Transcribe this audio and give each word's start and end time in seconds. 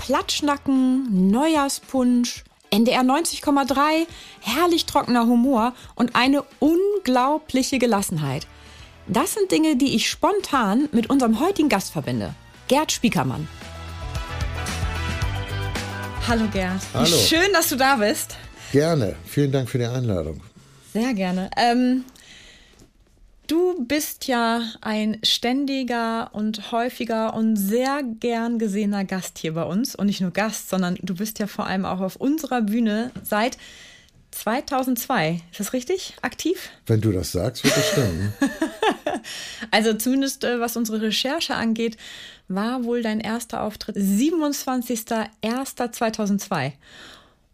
Platschnacken, 0.00 1.28
Neujahrspunsch, 1.30 2.44
NDR 2.70 3.02
90,3, 3.02 4.06
herrlich 4.40 4.86
trockener 4.86 5.26
Humor 5.26 5.74
und 5.94 6.16
eine 6.16 6.42
unglaubliche 6.58 7.78
Gelassenheit. 7.78 8.46
Das 9.08 9.34
sind 9.34 9.52
Dinge, 9.52 9.76
die 9.76 9.94
ich 9.94 10.08
spontan 10.08 10.88
mit 10.92 11.10
unserem 11.10 11.38
heutigen 11.38 11.68
Gast 11.68 11.92
verbinde. 11.92 12.34
Gerd 12.68 12.92
Spiekermann. 12.92 13.46
Hallo 16.26 16.46
Gerd. 16.50 16.80
Hallo. 16.94 17.06
Schön, 17.06 17.52
dass 17.52 17.68
du 17.68 17.76
da 17.76 17.96
bist. 17.96 18.36
Gerne. 18.72 19.16
Vielen 19.26 19.52
Dank 19.52 19.68
für 19.68 19.78
die 19.78 19.84
Einladung. 19.84 20.40
Sehr 20.94 21.12
gerne. 21.12 21.50
Ähm, 21.58 22.04
du 23.50 23.84
bist 23.84 24.28
ja 24.28 24.62
ein 24.80 25.18
ständiger 25.24 26.30
und 26.32 26.70
häufiger 26.72 27.34
und 27.34 27.56
sehr 27.56 28.02
gern 28.02 28.58
gesehener 28.58 29.04
Gast 29.04 29.38
hier 29.38 29.52
bei 29.54 29.64
uns. 29.64 29.96
Und 29.96 30.06
nicht 30.06 30.20
nur 30.20 30.30
Gast, 30.30 30.68
sondern 30.68 30.98
du 31.02 31.16
bist 31.16 31.38
ja 31.38 31.46
vor 31.46 31.66
allem 31.66 31.84
auch 31.84 32.00
auf 32.00 32.16
unserer 32.16 32.62
Bühne 32.62 33.10
seit 33.22 33.58
2002. 34.30 35.40
Ist 35.50 35.60
das 35.60 35.72
richtig? 35.72 36.16
Aktiv? 36.22 36.70
Wenn 36.86 37.00
du 37.00 37.10
das 37.10 37.32
sagst, 37.32 37.64
wird 37.64 37.76
das 37.76 37.90
stimmen. 37.90 38.32
also 39.72 39.94
zumindest 39.94 40.44
äh, 40.44 40.60
was 40.60 40.76
unsere 40.76 41.02
Recherche 41.02 41.56
angeht, 41.56 41.96
war 42.46 42.84
wohl 42.84 43.02
dein 43.02 43.18
erster 43.20 43.62
Auftritt 43.62 43.96
27.01.2002. 43.96 46.72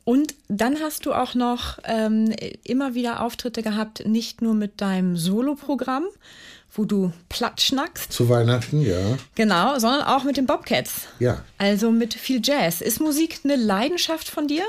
Und 0.06 0.36
dann 0.46 0.78
hast 0.78 1.04
du 1.04 1.12
auch 1.12 1.34
noch 1.34 1.80
ähm, 1.82 2.32
immer 2.62 2.94
wieder 2.94 3.24
Auftritte 3.24 3.60
gehabt, 3.60 4.06
nicht 4.06 4.40
nur 4.40 4.54
mit 4.54 4.80
deinem 4.80 5.16
Soloprogramm, 5.16 6.04
wo 6.72 6.84
du 6.84 7.12
platt 7.28 7.60
schnackst. 7.60 8.12
Zu 8.12 8.28
Weihnachten, 8.28 8.82
ja. 8.82 9.18
Genau, 9.34 9.76
sondern 9.80 10.02
auch 10.02 10.22
mit 10.22 10.36
den 10.36 10.46
Bobcats. 10.46 11.08
Ja. 11.18 11.42
Also 11.58 11.90
mit 11.90 12.14
viel 12.14 12.40
Jazz. 12.40 12.82
Ist 12.82 13.00
Musik 13.00 13.40
eine 13.42 13.56
Leidenschaft 13.56 14.28
von 14.28 14.46
dir? 14.46 14.62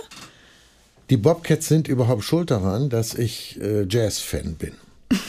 Die 1.11 1.17
Bobcats 1.17 1.67
sind 1.67 1.87
überhaupt 1.87 2.23
schuld 2.23 2.49
daran, 2.49 2.89
dass 2.89 3.13
ich 3.13 3.61
äh, 3.61 3.85
Jazz-Fan 3.87 4.55
bin. 4.55 4.71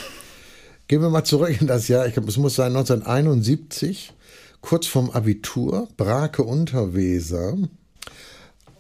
Gehen 0.89 1.03
wir 1.03 1.11
mal 1.11 1.25
zurück 1.25 1.55
in 1.61 1.67
das 1.67 1.87
Jahr, 1.87 2.07
ich 2.07 2.15
glaube, 2.15 2.31
es 2.31 2.39
muss 2.39 2.55
sein 2.55 2.75
1971, 2.75 4.15
kurz 4.63 4.87
vorm 4.87 5.11
Abitur, 5.11 5.87
Brake 5.99 6.43
Unterweser. 6.43 7.59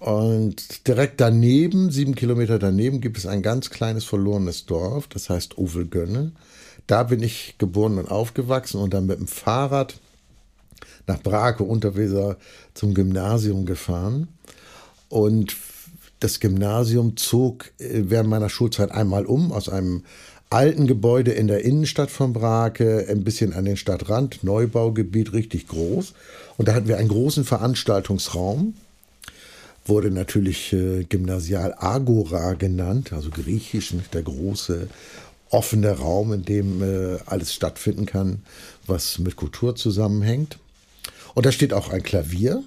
Und 0.01 0.87
direkt 0.87 1.21
daneben, 1.21 1.91
sieben 1.91 2.15
Kilometer 2.15 2.59
daneben, 2.59 3.01
gibt 3.01 3.19
es 3.19 3.27
ein 3.27 3.43
ganz 3.43 3.71
kleines 3.71 4.05
verlorenes 4.05 4.67
Dorf, 4.67 5.09
das 5.09 5.29
heißt 5.29 5.59
Uvelgönne. 5.59 6.33
Da 6.87 7.03
bin 7.03 7.23
ich 7.23 7.57
geboren 7.59 7.99
und 7.99 8.11
aufgewachsen 8.11 8.81
und 8.81 8.95
dann 8.95 9.07
mit 9.07 9.19
dem 9.19 9.27
Fahrrad 9.27 9.97
nach 11.07 11.20
Brake 11.20 11.64
Unterweser 11.64 12.37
zum 12.75 12.95
Gymnasium 12.95 13.67
gefahren. 13.67 14.29
Und 15.08 15.57
das 16.20 16.39
Gymnasium 16.41 17.17
zog 17.17 17.73
äh, 17.79 18.05
während 18.05 18.31
meiner 18.31 18.48
Schulzeit 18.48 18.91
einmal 18.92 19.27
um 19.27 19.53
aus 19.53 19.69
einem 19.69 20.05
alten 20.51 20.87
Gebäude 20.87 21.33
in 21.33 21.47
der 21.47 21.64
Innenstadt 21.64 22.11
von 22.11 22.33
Brake, 22.33 23.07
ein 23.08 23.25
bisschen 23.25 23.53
an 23.53 23.64
den 23.64 23.77
Stadtrand, 23.77 24.42
Neubaugebiet, 24.45 25.33
richtig 25.33 25.69
groß. 25.69 26.14
Und 26.57 26.69
da 26.69 26.75
hatten 26.75 26.89
wir 26.89 26.97
einen 26.97 27.08
großen 27.08 27.45
Veranstaltungsraum 27.45 28.75
wurde 29.89 30.11
natürlich 30.11 30.73
äh, 30.73 31.05
Gymnasial 31.05 31.75
Agora 31.79 32.55
genannt, 32.55 33.13
also 33.13 33.31
griechisch, 33.31 33.93
nicht? 33.93 34.15
der 34.15 34.23
große 34.23 34.89
offene 35.51 35.93
Raum, 35.93 36.33
in 36.33 36.45
dem 36.45 36.83
äh, 36.83 37.19
alles 37.27 37.55
stattfinden 37.55 38.07
kann, 38.07 38.43
was 38.87 39.19
mit 39.19 39.37
Kultur 39.37 39.77
zusammenhängt. 39.77 40.59
Und 41.35 41.47
da 41.47 41.53
steht 41.53 41.73
auch 41.73 41.91
ein 41.91 42.03
Klavier 42.03 42.63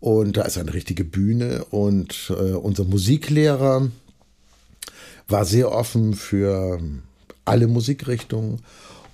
und 0.00 0.36
da 0.36 0.42
ist 0.42 0.58
eine 0.58 0.72
richtige 0.72 1.04
Bühne 1.04 1.64
und 1.70 2.30
äh, 2.30 2.52
unser 2.52 2.84
Musiklehrer 2.84 3.90
war 5.28 5.44
sehr 5.44 5.72
offen 5.72 6.14
für 6.14 6.80
alle 7.44 7.66
Musikrichtungen 7.66 8.60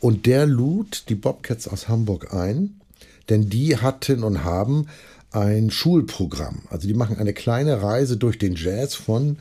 und 0.01 0.27
der 0.27 0.47
lud 0.47 1.05
die 1.09 1.15
Bobcats 1.15 1.69
aus 1.69 1.89
Hamburg 1.89 2.35
ein, 2.35 2.81
denn 3.29 3.49
die 3.49 3.77
hatten 3.77 4.25
und 4.25 4.45
haben 4.45 4.89
ein 5.33 5.71
Schulprogramm. 5.71 6.63
Also 6.71 6.87
die 6.87 6.95
machen 6.95 7.19
eine 7.19 7.33
kleine 7.33 7.83
Reise 7.83 8.17
durch 8.17 8.39
den 8.39 8.55
Jazz 8.55 8.95
von 8.95 9.39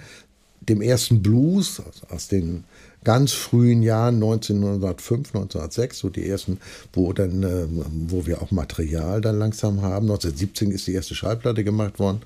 dem 0.62 0.82
ersten 0.82 1.22
Blues 1.22 1.82
aus 2.10 2.28
den 2.28 2.64
ganz 3.04 3.34
frühen 3.34 3.82
Jahren 3.82 4.16
1905, 4.16 5.30
1906, 5.30 6.00
so 6.00 6.10
die 6.10 6.28
ersten, 6.28 6.60
wo 6.94 7.14
dann, 7.14 7.44
äh, 7.44 7.66
wo 8.08 8.26
wir 8.28 8.42
auch 8.42 8.52
Material 8.52 9.22
dann 9.22 9.40
langsam 9.40 9.82
haben. 9.82 10.06
1917 10.06 10.72
ist 10.72 10.88
die 10.88 10.94
erste 10.94 11.16
Schallplatte 11.16 11.64
gemacht 11.64 12.00
worden. 12.00 12.22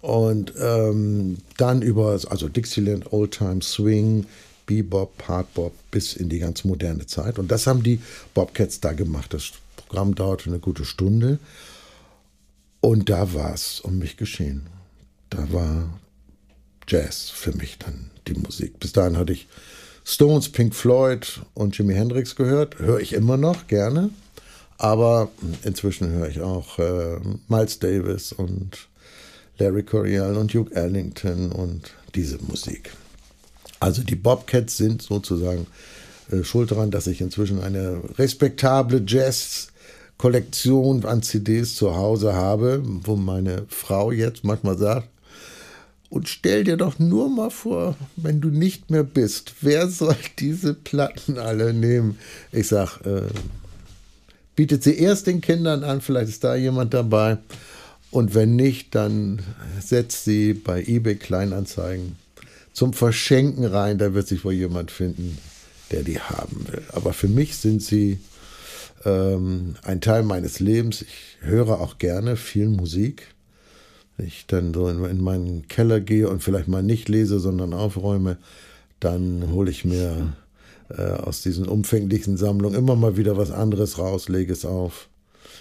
Und 0.00 0.52
ähm, 0.60 1.38
dann 1.56 1.80
über, 1.80 2.18
also 2.28 2.48
Dixieland, 2.48 3.12
Old 3.12 3.38
Time 3.38 3.62
Swing, 3.62 4.26
Bebop, 4.66 5.22
Hardbop 5.28 5.72
bis 5.90 6.14
in 6.14 6.28
die 6.28 6.40
ganz 6.40 6.64
moderne 6.64 7.06
Zeit. 7.06 7.38
Und 7.38 7.50
das 7.50 7.66
haben 7.66 7.82
die 7.82 8.00
Bobcats 8.34 8.80
da 8.80 8.92
gemacht. 8.92 9.32
Das 9.32 9.52
Programm 9.76 10.14
dauerte 10.14 10.50
eine 10.50 10.58
gute 10.58 10.84
Stunde. 10.84 11.38
Und 12.84 13.08
da 13.08 13.32
war 13.32 13.54
es 13.54 13.80
um 13.80 13.98
mich 13.98 14.18
geschehen. 14.18 14.66
Da 15.30 15.50
war 15.50 15.98
Jazz 16.86 17.30
für 17.30 17.52
mich 17.52 17.78
dann 17.78 18.10
die 18.28 18.34
Musik. 18.34 18.78
Bis 18.78 18.92
dahin 18.92 19.16
hatte 19.16 19.32
ich 19.32 19.48
Stones, 20.04 20.50
Pink 20.50 20.74
Floyd 20.74 21.40
und 21.54 21.78
Jimi 21.78 21.94
Hendrix 21.94 22.36
gehört. 22.36 22.78
Höre 22.78 23.00
ich 23.00 23.14
immer 23.14 23.38
noch 23.38 23.68
gerne. 23.68 24.10
Aber 24.76 25.30
inzwischen 25.62 26.10
höre 26.10 26.28
ich 26.28 26.42
auch 26.42 26.78
äh, 26.78 27.20
Miles 27.48 27.78
Davis 27.78 28.32
und 28.32 28.88
Larry 29.56 29.84
Coryell 29.84 30.36
und 30.36 30.52
Duke 30.52 30.74
Ellington 30.74 31.52
und 31.52 31.90
diese 32.14 32.36
Musik. 32.42 32.92
Also 33.80 34.02
die 34.02 34.14
Bobcats 34.14 34.76
sind 34.76 35.00
sozusagen 35.00 35.66
äh, 36.30 36.44
schuld 36.44 36.70
daran, 36.70 36.90
dass 36.90 37.06
ich 37.06 37.22
inzwischen 37.22 37.62
eine 37.62 38.02
respektable 38.18 39.02
Jazz- 39.06 39.68
Kollektion 40.18 41.04
an 41.04 41.22
CDs 41.22 41.74
zu 41.74 41.96
Hause 41.96 42.34
habe, 42.34 42.82
wo 42.84 43.16
meine 43.16 43.66
Frau 43.68 44.12
jetzt 44.12 44.44
manchmal 44.44 44.78
sagt, 44.78 45.08
und 46.10 46.28
stell 46.28 46.62
dir 46.62 46.76
doch 46.76 47.00
nur 47.00 47.28
mal 47.28 47.50
vor, 47.50 47.96
wenn 48.14 48.40
du 48.40 48.48
nicht 48.48 48.88
mehr 48.88 49.02
bist, 49.02 49.54
wer 49.62 49.88
soll 49.88 50.16
diese 50.38 50.72
Platten 50.72 51.38
alle 51.38 51.74
nehmen? 51.74 52.18
Ich 52.52 52.68
sag, 52.68 53.00
äh, 53.04 53.22
bietet 54.54 54.84
sie 54.84 54.96
erst 54.96 55.26
den 55.26 55.40
Kindern 55.40 55.82
an, 55.82 56.00
vielleicht 56.00 56.28
ist 56.28 56.44
da 56.44 56.54
jemand 56.54 56.94
dabei. 56.94 57.38
Und 58.12 58.32
wenn 58.36 58.54
nicht, 58.54 58.94
dann 58.94 59.42
setzt 59.80 60.24
sie 60.24 60.54
bei 60.54 60.84
eBay 60.84 61.16
Kleinanzeigen 61.16 62.14
zum 62.72 62.92
Verschenken 62.92 63.64
rein. 63.64 63.98
Da 63.98 64.14
wird 64.14 64.28
sich 64.28 64.44
wohl 64.44 64.52
jemand 64.52 64.92
finden, 64.92 65.36
der 65.90 66.04
die 66.04 66.20
haben 66.20 66.64
will. 66.70 66.82
Aber 66.92 67.12
für 67.12 67.26
mich 67.26 67.56
sind 67.56 67.82
sie 67.82 68.20
ähm, 69.04 69.76
ein 69.82 70.00
Teil 70.00 70.22
meines 70.22 70.60
Lebens. 70.60 71.02
Ich 71.02 71.38
höre 71.40 71.80
auch 71.80 71.98
gerne 71.98 72.36
viel 72.36 72.68
Musik. 72.68 73.34
Wenn 74.16 74.26
ich 74.26 74.46
dann 74.46 74.72
so 74.72 74.88
in, 74.88 75.04
in 75.04 75.22
meinen 75.22 75.68
Keller 75.68 76.00
gehe 76.00 76.28
und 76.28 76.42
vielleicht 76.42 76.68
mal 76.68 76.82
nicht 76.82 77.08
lese, 77.08 77.40
sondern 77.40 77.72
aufräume, 77.72 78.38
dann 79.00 79.50
hole 79.50 79.70
ich 79.70 79.84
mir 79.84 80.34
äh, 80.88 81.02
aus 81.02 81.42
diesen 81.42 81.66
umfänglichen 81.66 82.36
Sammlungen 82.36 82.78
immer 82.78 82.96
mal 82.96 83.16
wieder 83.16 83.36
was 83.36 83.50
anderes 83.50 83.98
raus, 83.98 84.28
lege 84.28 84.52
es 84.52 84.64
auf. 84.64 85.08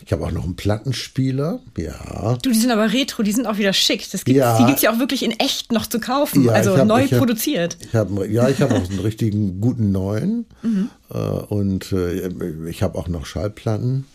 Ich 0.05 0.11
habe 0.11 0.25
auch 0.25 0.31
noch 0.31 0.43
einen 0.43 0.55
Plattenspieler, 0.55 1.59
ja. 1.77 2.37
Du, 2.41 2.51
die 2.51 2.59
sind 2.59 2.71
aber 2.71 2.91
retro, 2.91 3.23
die 3.23 3.31
sind 3.31 3.45
auch 3.45 3.57
wieder 3.57 3.73
schick. 3.73 4.09
Das 4.11 4.25
gibt's, 4.25 4.39
ja. 4.39 4.57
Die 4.57 4.65
gibt 4.65 4.77
es 4.77 4.81
ja 4.83 4.93
auch 4.93 4.99
wirklich 4.99 5.23
in 5.23 5.31
echt 5.31 5.71
noch 5.71 5.87
zu 5.87 5.99
kaufen, 5.99 6.45
ja, 6.45 6.51
also 6.51 6.77
hab, 6.77 6.87
neu 6.87 7.03
ich 7.03 7.11
produziert. 7.11 7.77
ich 7.81 7.95
hab, 7.95 8.09
ja, 8.29 8.49
ich 8.49 8.61
habe 8.61 8.75
auch 8.75 8.89
einen 8.89 8.99
richtigen 9.03 9.61
guten 9.61 9.91
neuen. 9.91 10.45
Mhm. 10.61 10.89
Äh, 11.09 11.17
und 11.17 11.91
äh, 11.91 12.29
ich 12.69 12.83
habe 12.83 12.97
auch 12.97 13.07
noch 13.07 13.25
Schallplatten. 13.25 14.05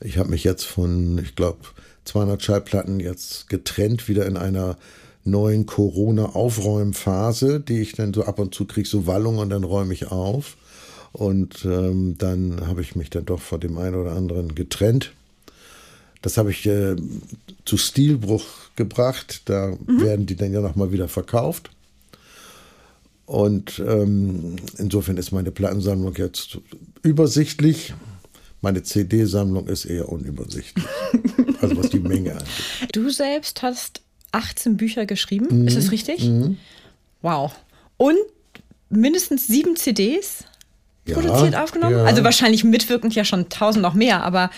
Ich 0.00 0.18
habe 0.18 0.30
mich 0.30 0.44
jetzt 0.44 0.64
von, 0.64 1.18
ich 1.18 1.36
glaube, 1.36 1.58
200 2.04 2.42
Schallplatten 2.42 3.00
jetzt 3.00 3.48
getrennt, 3.48 4.08
wieder 4.08 4.26
in 4.26 4.36
einer 4.36 4.76
neuen 5.24 5.66
Corona-Aufräumphase, 5.66 7.60
die 7.60 7.80
ich 7.80 7.92
dann 7.92 8.14
so 8.14 8.24
ab 8.24 8.38
und 8.38 8.54
zu 8.54 8.64
kriege, 8.64 8.88
so 8.88 9.06
Wallung 9.06 9.38
und 9.38 9.50
dann 9.50 9.64
räume 9.64 9.92
ich 9.92 10.06
auf. 10.10 10.56
Und 11.16 11.64
ähm, 11.64 12.16
dann 12.18 12.66
habe 12.66 12.82
ich 12.82 12.94
mich 12.94 13.08
dann 13.08 13.24
doch 13.24 13.40
von 13.40 13.58
dem 13.58 13.78
einen 13.78 13.94
oder 13.94 14.12
anderen 14.12 14.54
getrennt. 14.54 15.14
Das 16.20 16.36
habe 16.36 16.50
ich 16.50 16.66
äh, 16.66 16.94
zu 17.64 17.78
Stilbruch 17.78 18.44
gebracht. 18.76 19.40
Da 19.46 19.68
mhm. 19.86 20.02
werden 20.02 20.26
die 20.26 20.36
dann 20.36 20.52
ja 20.52 20.60
nochmal 20.60 20.92
wieder 20.92 21.08
verkauft. 21.08 21.70
Und 23.24 23.78
ähm, 23.78 24.56
insofern 24.76 25.16
ist 25.16 25.32
meine 25.32 25.50
Plattensammlung 25.50 26.14
jetzt 26.16 26.58
übersichtlich. 27.02 27.94
Meine 28.60 28.82
CD-Sammlung 28.82 29.68
ist 29.68 29.86
eher 29.86 30.10
unübersichtlich. 30.10 30.84
also 31.62 31.78
was 31.78 31.88
die 31.88 31.98
Menge 31.98 32.32
angeht. 32.32 32.46
Du 32.92 33.08
selbst 33.08 33.62
hast 33.62 34.02
18 34.32 34.76
Bücher 34.76 35.06
geschrieben, 35.06 35.62
mhm. 35.62 35.66
ist 35.66 35.78
das 35.78 35.90
richtig? 35.90 36.24
Mhm. 36.24 36.58
Wow. 37.22 37.52
Und 37.96 38.18
mindestens 38.90 39.46
sieben 39.46 39.76
CDs 39.76 40.44
produziert, 41.14 41.54
ja, 41.54 41.62
aufgenommen? 41.62 41.96
Ja. 41.96 42.04
Also 42.04 42.24
wahrscheinlich 42.24 42.64
mitwirkend 42.64 43.14
ja 43.14 43.24
schon 43.24 43.48
tausend 43.48 43.82
noch 43.82 43.94
mehr, 43.94 44.22
aber 44.22 44.50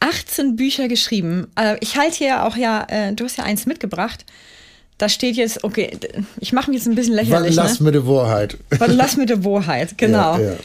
18 0.00 0.56
Bücher 0.56 0.88
geschrieben. 0.88 1.46
Äh, 1.56 1.76
ich 1.80 1.96
halte 1.96 2.16
hier 2.16 2.44
auch 2.44 2.56
ja, 2.56 2.86
äh, 2.88 3.12
du 3.12 3.24
hast 3.24 3.38
ja 3.38 3.44
eins 3.44 3.66
mitgebracht. 3.66 4.24
Da 4.98 5.08
steht 5.08 5.36
jetzt, 5.36 5.64
okay, 5.64 5.96
ich 6.40 6.52
mache 6.52 6.70
mich 6.70 6.80
jetzt 6.80 6.86
ein 6.86 6.94
bisschen 6.94 7.14
lächerlich. 7.14 7.56
Was 7.56 7.70
lass 7.70 7.80
ne? 7.80 7.86
mit 7.86 7.94
der 7.94 8.06
Wahrheit. 8.06 8.58
Was 8.70 8.92
lass 8.92 9.16
mit 9.16 9.30
der 9.30 9.44
Wahrheit, 9.44 9.96
genau. 9.96 10.38
Ja, 10.38 10.56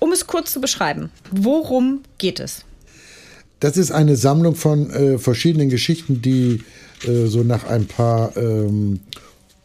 um 0.00 0.12
es 0.12 0.26
kurz 0.26 0.52
zu 0.52 0.60
beschreiben, 0.60 1.10
worum 1.30 2.00
geht 2.18 2.40
es? 2.40 2.64
Das 3.60 3.76
ist 3.76 3.92
eine 3.92 4.16
Sammlung 4.16 4.56
von 4.56 4.90
äh, 4.90 5.18
verschiedenen 5.18 5.68
Geschichten, 5.68 6.22
die 6.22 6.64
äh, 7.06 7.26
so 7.26 7.42
nach 7.42 7.64
ein 7.68 7.86
paar 7.86 8.36
ähm, 8.36 9.00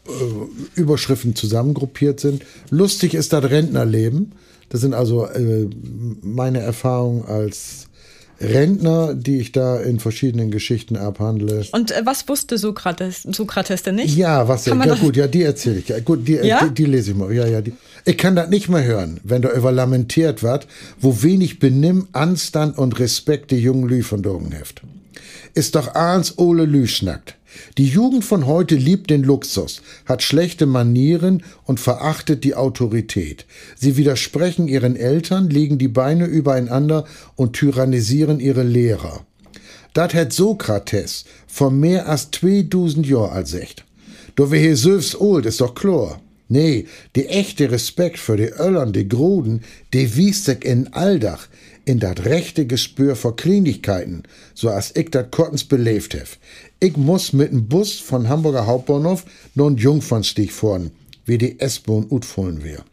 äh, 0.08 0.80
Überschriften 0.80 1.36
zusammengruppiert 1.36 2.20
sind. 2.20 2.44
Lustig 2.70 3.14
ist 3.14 3.32
das 3.32 3.46
Rentnerleben. 3.46 4.34
Das 4.70 4.82
sind 4.82 4.94
also 4.94 5.26
äh, 5.26 5.68
meine 6.22 6.60
Erfahrungen 6.60 7.26
als 7.26 7.88
Rentner, 8.42 9.14
die 9.14 9.40
ich 9.40 9.52
da 9.52 9.80
in 9.80 10.00
verschiedenen 10.00 10.52
Geschichten 10.52 10.98
abhandle. 10.98 11.66
Und 11.72 11.92
äh, 11.92 12.02
was 12.04 12.28
wusste 12.28 12.58
Sokrates, 12.58 13.24
Sokrates 13.24 13.84
denn 13.84 13.96
nicht? 13.96 14.16
Ja, 14.16 14.48
was 14.48 14.66
ja, 14.66 14.96
gut, 14.96 15.16
ja, 15.16 15.28
die 15.28 15.44
erzähle 15.44 15.80
ich. 15.80 15.88
Ja, 15.88 16.00
gut, 16.00 16.28
die, 16.28 16.34
ja? 16.34 16.66
die, 16.66 16.74
die, 16.74 16.86
lese 16.86 17.12
ich 17.12 17.18
mal. 17.18 17.32
Ja, 17.34 17.48
ja, 17.48 17.62
die. 17.62 17.74
Ich 18.04 18.18
kann 18.18 18.36
das 18.36 18.50
nicht 18.50 18.68
mehr 18.70 18.84
hören, 18.84 19.20
wenn 19.24 19.42
da 19.42 19.52
über 19.52 19.72
lamentiert 19.72 20.44
wird, 20.44 20.68
wo 21.00 21.24
wenig 21.24 21.60
Benimm, 21.60 22.08
Anstand 22.12 22.78
und 22.78 23.00
Respekt 23.00 23.52
die 23.52 23.58
jungen 23.58 23.88
Lü 23.88 24.04
von 24.04 24.22
Dogen 24.22 24.52
heft. 24.52 24.82
Ist 25.54 25.76
doch 25.76 25.96
ahns 25.96 26.38
Ole 26.38 26.66
Lü 26.66 26.88
schnackt. 26.88 27.36
Die 27.78 27.88
Jugend 27.88 28.26
von 28.26 28.46
heute 28.46 28.76
liebt 28.76 29.10
den 29.10 29.24
Luxus, 29.24 29.82
hat 30.06 30.24
schlechte 30.24 30.66
Manieren 30.66 31.44
und 31.64 31.80
verachtet 31.80 32.44
die 32.44 32.56
Autorität. 32.56 33.46
Sie 33.76 33.98
widersprechen 33.98 34.68
ihren 34.68 34.96
Eltern, 34.96 35.50
legen 35.50 35.78
die 35.78 35.88
Beine 35.88 36.26
übereinander 36.26 37.06
und 37.36 37.54
tyrannisieren 37.54 38.40
ihre 38.40 38.64
Lehrer. 38.64 39.26
Dat 39.94 40.14
hat 40.14 40.34
Sokrates 40.34 41.26
vor 41.48 41.72
mehr 41.72 42.10
als 42.10 42.30
2000 42.32 43.08
Jahr 43.08 43.32
als 43.32 43.54
echt. 43.54 43.86
Doch 44.36 44.52
wer 44.52 44.60
hier 44.60 44.76
söfs 44.76 45.20
old 45.20 45.46
ist 45.46 45.62
doch 45.62 45.74
klar. 45.74 46.22
Nee, 46.48 46.86
die 47.16 47.28
echte 47.28 47.72
Respekt 47.72 48.20
für 48.20 48.38
die 48.38 48.52
Öllern, 48.60 48.94
die 48.94 49.08
Gruden, 49.08 49.62
die 49.94 50.16
wies 50.16 50.46
sich 50.46 50.64
in 50.64 50.94
Alldach, 50.94 51.48
in 51.86 52.00
dat 52.00 52.26
rechte 52.26 52.68
Gespür 52.68 53.16
vor 53.16 53.36
Kleinigkeiten, 53.36 54.24
so 54.54 54.70
als 54.70 54.96
ich 54.96 55.10
dat 55.10 55.32
Kottens 55.32 55.64
belebt 55.64 56.14
hef. 56.14 56.38
Ich 56.80 56.98
muss 56.98 57.32
mit 57.32 57.52
dem 57.52 57.68
Bus 57.68 57.94
von 57.94 58.28
Hamburger 58.28 58.68
Hauptbahnhof 58.68 59.26
nun 59.54 59.78
Jungfernstieg 59.78 60.52
fahren, 60.52 60.92
wie 61.26 61.38
die 61.38 61.60
S-Bahn 61.60 62.06
utfallen 62.10 62.64
wär. 62.64 62.84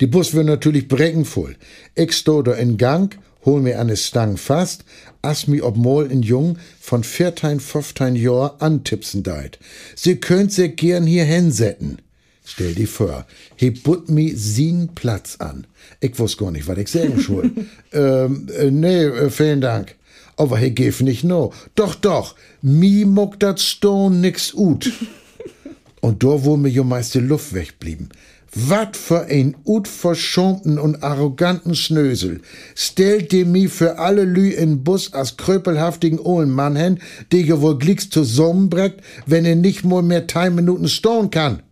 Die 0.00 0.06
Bus 0.06 0.32
wird 0.32 0.46
natürlich 0.46 0.88
breckenvoll. 0.88 1.56
Ich 1.94 2.12
sto 2.12 2.40
da 2.42 2.52
in 2.52 2.76
Gang, 2.76 3.18
hol 3.44 3.60
mir 3.60 3.80
eine 3.80 3.96
Stang 3.96 4.36
fast, 4.36 4.84
as 5.22 5.48
mi 5.48 5.60
ob 5.60 5.76
mol 5.76 6.10
in 6.10 6.22
Jung 6.22 6.58
von 6.80 7.02
14, 7.02 7.60
15 7.60 8.16
Jahr 8.16 8.56
antipsen 8.60 9.22
deit. 9.22 9.58
Sie 9.96 10.16
könnt 10.16 10.52
se 10.52 10.68
gern 10.68 11.06
hier 11.06 11.24
hinsetten. 11.24 11.98
Stell 12.44 12.74
dir 12.74 12.88
vor, 12.88 13.26
he 13.56 13.70
put 13.70 14.08
mi 14.08 14.30
sin 14.34 14.94
Platz 14.94 15.36
an. 15.38 15.66
Ich 16.00 16.18
wusste 16.18 16.44
gar 16.44 16.50
nicht, 16.50 16.66
was 16.66 16.78
ich 16.78 16.88
sagen 16.88 17.20
soll. 17.20 17.50
ähm, 17.92 18.48
äh, 18.56 18.70
nee, 18.70 19.04
äh, 19.04 19.30
vielen 19.30 19.60
Dank 19.60 19.97
aber 20.38 20.58
he 20.58 20.70
gef 20.70 21.00
nicht 21.00 21.24
no. 21.24 21.52
Doch, 21.74 21.94
doch, 21.94 22.34
mi 22.62 23.04
muck 23.04 23.38
dat 23.40 23.60
Stone 23.60 24.16
nix 24.16 24.54
ut. 24.54 24.90
und 26.00 26.22
da 26.22 26.44
wo 26.44 26.56
mir 26.56 26.70
jo 26.70 26.84
meist 26.84 27.14
die 27.14 27.18
Luft 27.20 27.52
wegblieben. 27.52 28.08
Wat 28.54 28.96
für 28.96 29.26
ein 29.26 29.56
utverschämten 29.66 30.78
und 30.78 31.02
arroganten 31.02 31.74
Schnösel. 31.74 32.40
Stellt 32.74 33.32
dir 33.32 33.44
mi 33.44 33.68
für 33.68 33.98
alle 33.98 34.24
Lü 34.24 34.48
in 34.48 34.84
Bus 34.84 35.12
als 35.12 35.36
kröpelhaftigen 35.36 36.18
Ohlenmann 36.18 36.74
hin, 36.74 36.98
die 37.30 37.42
ihr 37.42 37.60
wohl 37.60 37.78
glicks 37.78 38.08
zusammenbreckt, 38.08 39.02
wenn 39.26 39.44
er 39.44 39.56
nicht 39.56 39.84
mal 39.84 40.02
mehr 40.02 40.22
drei 40.22 40.48
Minuten 40.48 40.88
stehen 40.88 41.30
kann. 41.30 41.62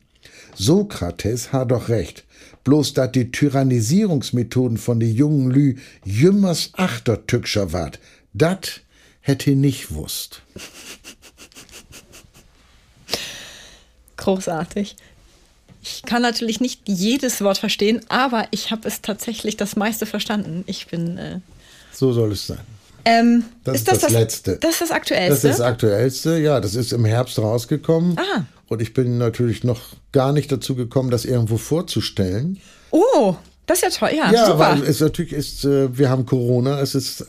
Sokrates 0.55 1.53
hat 1.53 1.71
doch 1.71 1.89
recht. 1.89 2.25
Bloß 2.65 2.95
dat 2.95 3.15
die 3.15 3.31
Tyrannisierungsmethoden 3.31 4.77
von 4.77 5.01
die 5.01 5.13
jungen 5.13 5.51
Lü 5.51 5.77
jümmers 6.05 6.71
achtertückscher 6.75 7.73
wart. 7.73 8.01
Dat 8.37 8.83
hätte 9.21 9.53
nicht 9.53 9.95
wusst. 9.95 10.43
Großartig. 14.19 14.97
Ich 15.83 16.03
kann 16.03 16.21
natürlich 16.21 16.61
nicht 16.61 16.83
jedes 16.87 17.41
Wort 17.41 17.59
verstehen, 17.59 18.03
aber 18.09 18.49
ich 18.51 18.71
habe 18.71 18.87
es 18.89 19.01
tatsächlich 19.01 19.57
das 19.57 19.77
meiste 19.77 20.05
verstanden. 20.05 20.65
Ich 20.67 20.89
bin. 20.89 21.17
Äh 21.17 21.41
so 21.93 22.13
soll 22.13 22.33
es 22.33 22.47
sein. 22.47 22.61
Ähm, 23.07 23.45
das 23.65 23.77
ist 23.77 23.89
das, 23.89 24.01
das, 24.01 24.13
Letzte. 24.13 24.57
Das 24.57 24.73
ist 24.73 24.81
das 24.83 24.91
Aktuellste. 24.91 25.31
Das 25.31 25.45
ist 25.45 25.61
das 25.61 25.67
Aktuellste, 25.67 26.39
ja. 26.39 26.61
Das 26.61 26.75
ist 26.75 26.93
im 26.93 27.05
Herbst 27.05 27.39
rausgekommen. 27.39 28.19
Ah. 28.19 28.45
Und 28.67 28.83
ich 28.83 28.93
bin 28.93 29.17
natürlich 29.17 29.65
noch 29.65 29.95
gar 30.13 30.33
nicht 30.33 30.51
dazu 30.51 30.75
gekommen, 30.75 31.11
das 31.11 31.25
irgendwo 31.25 31.57
vorzustellen. 31.57 32.61
Oh, 32.91 33.37
das 33.67 33.83
ist 33.83 33.83
ja 33.83 33.91
toll, 33.91 34.17
ja. 34.17 34.33
Ja, 34.33 34.47
super. 34.47 34.59
weil 34.59 34.83
es 34.85 35.01
natürlich 35.01 35.33
ist, 35.33 35.65
äh, 35.65 35.97
wir 35.97 36.09
haben 36.09 36.25
Corona, 36.25 36.81
es 36.81 36.95
ist, 36.95 37.27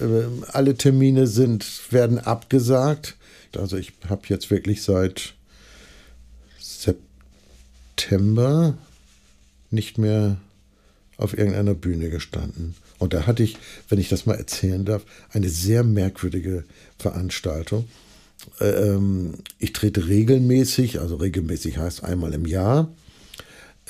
äh, 0.00 0.04
alle 0.52 0.74
Termine 0.74 1.26
sind, 1.26 1.66
werden 1.90 2.18
abgesagt. 2.18 3.16
Also 3.56 3.76
ich 3.76 3.92
habe 4.08 4.22
jetzt 4.28 4.50
wirklich 4.50 4.82
seit 4.82 5.34
September 6.58 8.74
nicht 9.70 9.98
mehr 9.98 10.36
auf 11.16 11.36
irgendeiner 11.36 11.74
Bühne 11.74 12.10
gestanden. 12.10 12.74
Und 12.98 13.12
da 13.12 13.26
hatte 13.26 13.42
ich, 13.42 13.56
wenn 13.88 13.98
ich 13.98 14.08
das 14.08 14.26
mal 14.26 14.34
erzählen 14.34 14.84
darf, 14.84 15.04
eine 15.30 15.48
sehr 15.48 15.84
merkwürdige 15.84 16.64
Veranstaltung. 16.98 17.88
Äh, 18.60 18.66
ähm, 18.66 19.34
ich 19.58 19.72
trete 19.72 20.08
regelmäßig, 20.08 21.00
also 21.00 21.16
regelmäßig 21.16 21.78
heißt 21.78 22.04
einmal 22.04 22.34
im 22.34 22.46
Jahr, 22.46 22.88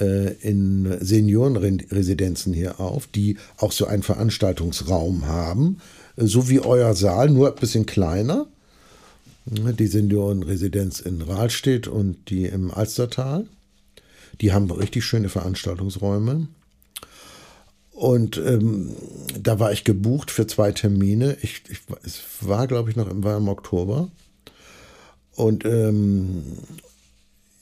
in 0.01 0.97
Seniorenresidenzen 1.01 2.53
hier 2.53 2.81
auf, 2.81 3.07
die 3.07 3.37
auch 3.59 3.73
so 3.73 3.87
einen 3.87 4.03
Veranstaltungsraum 4.03 5.27
haben, 5.27 5.79
äh, 6.17 6.27
so 6.27 6.49
wie 6.49 6.61
euer 6.61 6.95
Saal, 6.95 7.31
nur 7.31 7.49
ein 7.49 7.61
bisschen 7.61 7.87
kleiner. 7.87 8.47
Die 9.47 9.87
Seniorenresidenz 9.87 11.01
in 11.01 11.21
Rahlstedt 11.21 11.87
und 11.87 12.31
die 12.31 12.47
im 12.47 12.71
Alstertal. 12.71 13.47
Die 14.41 14.53
haben 14.53 14.71
richtig 14.71 15.05
schöne 15.05 15.29
Veranstaltungsräume. 15.29 16.49
Und 17.93 18.39
ähm, 18.39 18.97
da 19.39 19.61
war 19.61 19.71
ich 19.71 19.85
gebucht 19.85 20.31
für 20.31 20.47
zwei 20.47 20.73
Termine. 20.73 21.37
Ich, 21.43 21.63
ich 21.69 21.81
es 22.03 22.23
war, 22.41 22.67
glaube 22.67 22.91
ich, 22.91 22.97
noch 22.97 23.09
im, 23.09 23.23
war 23.23 23.37
im 23.37 23.49
Oktober. 23.49 24.09
Und 25.37 25.65
ähm, 25.65 26.43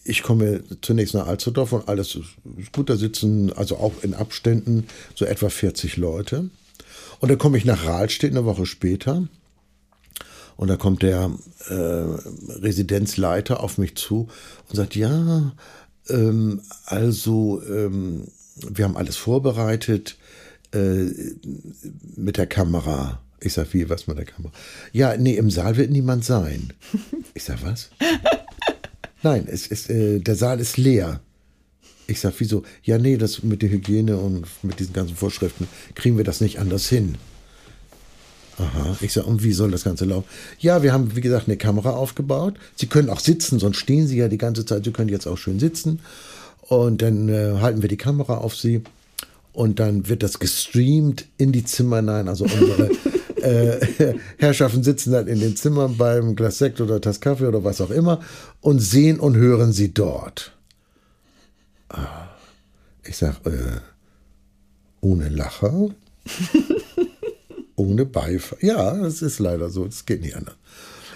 ich 0.04 0.22
komme 0.22 0.62
zunächst 0.80 1.14
nach 1.14 1.26
Alsterdorf 1.26 1.72
und 1.72 1.88
alles 1.88 2.14
ist 2.14 2.72
gut. 2.72 2.90
Da 2.90 2.96
sitzen 2.96 3.52
also 3.52 3.76
auch 3.76 4.02
in 4.02 4.14
Abständen 4.14 4.86
so 5.14 5.24
etwa 5.24 5.48
40 5.48 5.96
Leute. 5.96 6.50
Und 7.20 7.28
dann 7.30 7.38
komme 7.38 7.58
ich 7.58 7.64
nach 7.64 7.84
Rahlstedt 7.84 8.32
eine 8.32 8.44
Woche 8.44 8.66
später. 8.66 9.28
Und 10.56 10.68
da 10.68 10.76
kommt 10.76 11.02
der 11.02 11.30
äh, 11.68 11.74
Residenzleiter 11.74 13.60
auf 13.60 13.78
mich 13.78 13.96
zu 13.96 14.28
und 14.68 14.76
sagt, 14.76 14.96
ja, 14.96 15.52
ähm, 16.08 16.60
also 16.84 17.62
ähm, 17.62 18.28
wir 18.56 18.84
haben 18.84 18.96
alles 18.96 19.16
vorbereitet 19.16 20.16
äh, 20.72 21.06
mit 22.16 22.36
der 22.36 22.46
Kamera. 22.46 23.20
Ich 23.40 23.54
sag, 23.54 23.72
wie, 23.72 23.88
was 23.88 24.06
mit 24.06 24.18
der 24.18 24.24
Kamera? 24.24 24.52
Ja, 24.92 25.16
nee, 25.16 25.36
im 25.36 25.50
Saal 25.50 25.76
wird 25.76 25.90
niemand 25.90 26.24
sein. 26.24 26.72
Ich 27.34 27.44
sag, 27.44 27.64
was? 27.64 27.90
Nein, 29.22 29.46
es 29.50 29.66
ist, 29.66 29.90
äh, 29.90 30.18
der 30.18 30.34
Saal 30.34 30.60
ist 30.60 30.76
leer. 30.76 31.20
Ich 32.06 32.20
sag, 32.20 32.34
wieso? 32.38 32.64
Ja, 32.82 32.98
nee, 32.98 33.16
das 33.16 33.42
mit 33.42 33.62
der 33.62 33.70
Hygiene 33.70 34.16
und 34.16 34.46
mit 34.62 34.80
diesen 34.80 34.92
ganzen 34.92 35.16
Vorschriften 35.16 35.68
kriegen 35.94 36.16
wir 36.16 36.24
das 36.24 36.40
nicht 36.40 36.58
anders 36.58 36.88
hin. 36.88 37.16
Aha, 38.58 38.96
ich 39.00 39.12
sag, 39.12 39.26
und 39.26 39.42
wie 39.42 39.52
soll 39.52 39.70
das 39.70 39.84
Ganze 39.84 40.04
laufen? 40.04 40.28
Ja, 40.58 40.82
wir 40.82 40.92
haben, 40.92 41.16
wie 41.16 41.20
gesagt, 41.20 41.48
eine 41.48 41.56
Kamera 41.56 41.90
aufgebaut. 41.90 42.54
Sie 42.76 42.86
können 42.86 43.08
auch 43.08 43.20
sitzen, 43.20 43.58
sonst 43.58 43.78
stehen 43.78 44.06
Sie 44.06 44.18
ja 44.18 44.28
die 44.28 44.38
ganze 44.38 44.66
Zeit. 44.66 44.84
Sie 44.84 44.90
können 44.90 45.08
jetzt 45.08 45.26
auch 45.26 45.38
schön 45.38 45.58
sitzen. 45.58 46.00
Und 46.60 47.02
dann 47.02 47.28
äh, 47.28 47.58
halten 47.60 47.82
wir 47.82 47.88
die 47.88 47.96
Kamera 47.96 48.38
auf 48.38 48.56
Sie. 48.56 48.82
Und 49.52 49.80
dann 49.80 50.08
wird 50.08 50.22
das 50.22 50.38
gestreamt 50.38 51.26
in 51.38 51.52
die 51.52 51.64
Zimmer 51.64 51.96
hinein. 51.96 52.28
Also 52.28 52.44
unsere 52.44 52.90
äh, 53.42 54.14
Herrschaften 54.38 54.82
sitzen 54.82 55.12
dann 55.12 55.26
in 55.26 55.40
den 55.40 55.56
Zimmern 55.56 55.96
beim 55.96 56.36
Glas 56.36 56.58
Sekt 56.58 56.80
oder 56.80 57.00
Tass 57.00 57.20
Kaffee 57.20 57.46
oder 57.46 57.64
was 57.64 57.80
auch 57.80 57.90
immer 57.90 58.20
und 58.60 58.78
sehen 58.80 59.20
und 59.20 59.36
hören 59.36 59.72
sie 59.72 59.92
dort. 59.92 60.52
Ah, 61.88 62.28
ich 63.04 63.16
sag, 63.16 63.44
äh, 63.46 63.80
ohne 65.00 65.28
Lacher, 65.28 65.90
ohne 67.76 68.06
Beifall. 68.06 68.58
Ja, 68.62 68.96
das 68.96 69.22
ist 69.22 69.38
leider 69.38 69.68
so, 69.70 69.84
das 69.84 70.06
geht 70.06 70.22
nicht 70.22 70.36
anders. 70.36 70.56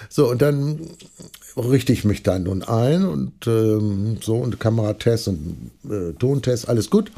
So, 0.09 0.31
und 0.31 0.43
dann 0.43 0.81
richte 1.57 1.93
ich 1.93 2.05
mich 2.05 2.23
da 2.23 2.39
nun 2.39 2.63
ein 2.63 3.05
und 3.05 3.47
ähm, 3.47 4.19
so 4.21 4.37
und 4.37 4.61
Kameratest 4.61 5.29
und 5.29 5.71
äh, 5.89 6.13
Tontest, 6.13 6.69
alles 6.69 6.91
gut. 6.91 7.11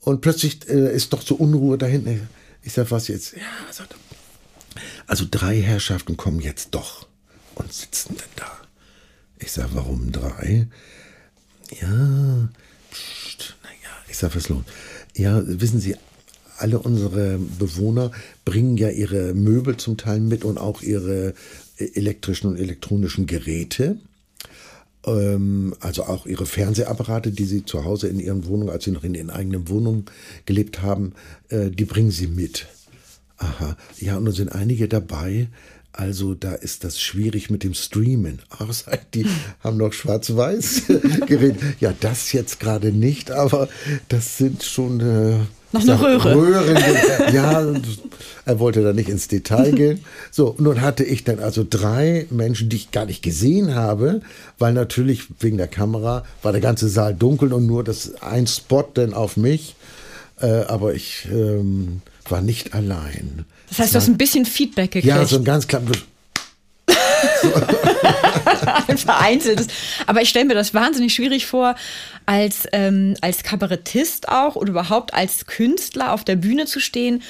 Und 0.00 0.20
plötzlich 0.20 0.68
äh, 0.68 0.94
ist 0.94 1.12
doch 1.12 1.22
so 1.22 1.34
Unruhe 1.34 1.78
da 1.78 1.86
hinten. 1.86 2.28
Ich 2.62 2.72
sage, 2.72 2.90
was 2.90 3.08
jetzt? 3.08 3.32
Ja, 3.32 3.42
sagt 3.70 3.94
Also 5.06 5.24
drei 5.30 5.60
Herrschaften 5.60 6.16
kommen 6.16 6.40
jetzt 6.40 6.74
doch 6.74 7.06
und 7.54 7.72
sitzen 7.72 8.16
dann 8.16 8.28
da. 8.36 8.52
Ich 9.38 9.52
sage, 9.52 9.70
warum 9.72 10.12
drei? 10.12 10.68
Ja, 11.80 12.48
pst, 12.90 13.56
naja, 13.62 13.94
ich 14.08 14.16
sage, 14.16 14.34
was 14.36 14.48
los? 14.48 14.62
Ja, 15.16 15.42
wissen 15.44 15.80
Sie, 15.80 15.96
alle 16.58 16.78
unsere 16.78 17.38
Bewohner 17.38 18.10
bringen 18.44 18.76
ja 18.76 18.90
ihre 18.90 19.34
Möbel 19.34 19.76
zum 19.76 19.96
Teil 19.96 20.20
mit 20.20 20.44
und 20.44 20.58
auch 20.58 20.82
ihre 20.82 21.34
äh, 21.78 21.84
elektrischen 21.94 22.48
und 22.48 22.56
elektronischen 22.56 23.26
Geräte. 23.26 23.98
Ähm, 25.06 25.74
also 25.80 26.04
auch 26.04 26.26
ihre 26.26 26.46
Fernsehapparate, 26.46 27.32
die 27.32 27.44
sie 27.44 27.64
zu 27.64 27.84
Hause 27.84 28.08
in 28.08 28.20
ihren 28.20 28.46
Wohnungen, 28.46 28.70
als 28.70 28.84
sie 28.84 28.92
noch 28.92 29.04
in 29.04 29.14
ihren 29.14 29.30
eigenen 29.30 29.68
Wohnungen 29.68 30.06
gelebt 30.46 30.82
haben, 30.82 31.12
äh, 31.48 31.70
die 31.70 31.84
bringen 31.84 32.10
sie 32.10 32.28
mit. 32.28 32.66
Aha, 33.38 33.76
ja, 33.98 34.16
und 34.16 34.24
nun 34.24 34.32
sind 34.32 34.52
einige 34.52 34.88
dabei, 34.88 35.48
also 35.96 36.34
da 36.34 36.54
ist 36.54 36.82
das 36.82 37.00
schwierig 37.00 37.50
mit 37.50 37.62
dem 37.62 37.72
Streamen. 37.72 38.40
Ach, 38.50 38.68
die 39.14 39.26
haben 39.60 39.76
noch 39.76 39.92
schwarz-weiß 39.92 40.82
geredet. 41.26 41.60
Ja, 41.78 41.94
das 42.00 42.32
jetzt 42.32 42.58
gerade 42.58 42.90
nicht, 42.90 43.30
aber 43.30 43.68
das 44.08 44.36
sind 44.36 44.64
schon 44.64 45.00
äh, 45.00 45.36
noch 45.72 45.82
eine 45.82 46.02
Röhre. 46.02 46.34
Röhren. 46.34 46.76
ja, 47.32 47.64
er 48.44 48.58
wollte 48.58 48.82
da 48.82 48.92
nicht 48.92 49.08
ins 49.08 49.28
Detail 49.28 49.70
gehen. 49.70 50.00
So, 50.32 50.56
nun 50.58 50.80
hatte 50.80 51.04
ich 51.04 51.22
dann 51.22 51.38
also 51.38 51.64
drei 51.68 52.26
Menschen, 52.30 52.68
die 52.68 52.76
ich 52.76 52.90
gar 52.90 53.06
nicht 53.06 53.22
gesehen 53.22 53.76
habe, 53.76 54.20
weil 54.58 54.72
natürlich 54.72 55.28
wegen 55.40 55.58
der 55.58 55.68
Kamera 55.68 56.24
war 56.42 56.50
der 56.50 56.60
ganze 56.60 56.88
Saal 56.88 57.14
dunkel 57.14 57.52
und 57.52 57.66
nur 57.66 57.84
das 57.84 58.20
ein 58.20 58.48
Spot 58.48 58.82
denn 58.82 59.14
auf 59.14 59.36
mich. 59.36 59.76
Äh, 60.40 60.46
aber 60.46 60.94
ich 60.94 61.28
ähm, 61.30 62.02
war 62.30 62.40
nicht 62.40 62.74
allein. 62.74 63.44
Das 63.68 63.78
heißt, 63.78 63.94
du 63.94 63.98
hast 63.98 64.08
ein 64.08 64.18
bisschen 64.18 64.46
Feedback 64.46 64.92
gekriegt. 64.92 65.06
Ja, 65.06 65.24
so 65.24 65.36
ein 65.36 65.44
ganz 65.44 65.66
klar. 65.66 65.82
ein 68.88 68.98
vereinzeltes. 68.98 69.68
Aber 70.06 70.22
ich 70.22 70.28
stelle 70.28 70.46
mir 70.46 70.54
das 70.54 70.74
wahnsinnig 70.74 71.14
schwierig 71.14 71.46
vor, 71.46 71.74
als, 72.26 72.66
ähm, 72.72 73.16
als 73.20 73.42
Kabarettist 73.42 74.28
auch 74.28 74.56
oder 74.56 74.70
überhaupt 74.70 75.14
als 75.14 75.46
Künstler 75.46 76.12
auf 76.12 76.24
der 76.24 76.36
Bühne 76.36 76.66
zu 76.66 76.80
stehen 76.80 77.22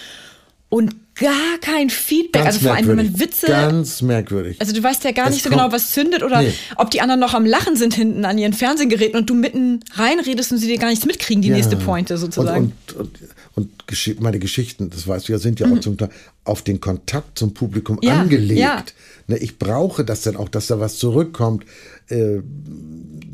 und 0.68 0.94
gar 1.14 1.58
kein 1.60 1.90
Feedback. 1.90 2.42
Ganz 2.44 2.56
also 2.56 2.66
vor 2.68 2.76
allem, 2.76 2.88
wenn 2.88 2.96
man 2.96 3.20
Witze. 3.20 3.46
Ganz 3.46 4.02
merkwürdig. 4.02 4.60
Also 4.60 4.72
du 4.72 4.82
weißt 4.82 5.04
ja 5.04 5.12
gar 5.12 5.26
Es 5.28 5.34
nicht 5.34 5.44
so 5.44 5.50
genau, 5.50 5.70
was 5.72 5.92
zündet 5.92 6.22
oder 6.22 6.42
Nee. 6.42 6.52
ob 6.76 6.90
die 6.90 7.00
anderen 7.00 7.20
noch 7.20 7.34
am 7.34 7.44
Lachen 7.46 7.76
sind 7.76 7.94
hinten 7.94 8.24
an 8.24 8.36
ihren 8.38 8.52
Fernsehgeräten 8.52 9.18
und 9.20 9.30
du 9.30 9.34
mitten 9.34 9.80
reinredest 9.94 10.52
und 10.52 10.58
sie 10.58 10.66
dir 10.66 10.78
gar 10.78 10.88
nichts 10.90 11.06
mitkriegen, 11.06 11.42
die 11.42 11.48
Ja. 11.48 11.54
nächste 11.56 11.76
Pointe 11.76 12.18
sozusagen. 12.18 12.72
Und, 12.88 12.96
und, 12.96 13.10
und, 13.54 13.70
und 14.06 14.20
meine 14.20 14.38
Geschichten, 14.40 14.90
das 14.90 15.06
weißt 15.06 15.28
du 15.28 15.32
ja, 15.32 15.38
sind 15.38 15.60
ja 15.60 15.70
auch 15.70 15.78
zum 15.80 15.96
Teil 15.96 16.08
auf 16.44 16.62
den 16.62 16.80
Kontakt 16.80 17.38
zum 17.38 17.54
Publikum 17.54 17.96
Mhm. 17.96 18.02
Ja, 18.08 18.20
angelegt. 18.20 18.60
ja. 18.60 18.84
Ne, 19.26 19.38
ich 19.38 19.58
brauche 19.58 20.04
das 20.04 20.22
dann 20.22 20.36
auch, 20.36 20.48
dass 20.50 20.66
da 20.66 20.80
was 20.80 20.96
zurückkommt. 20.98 21.64
Äh, 22.08 22.40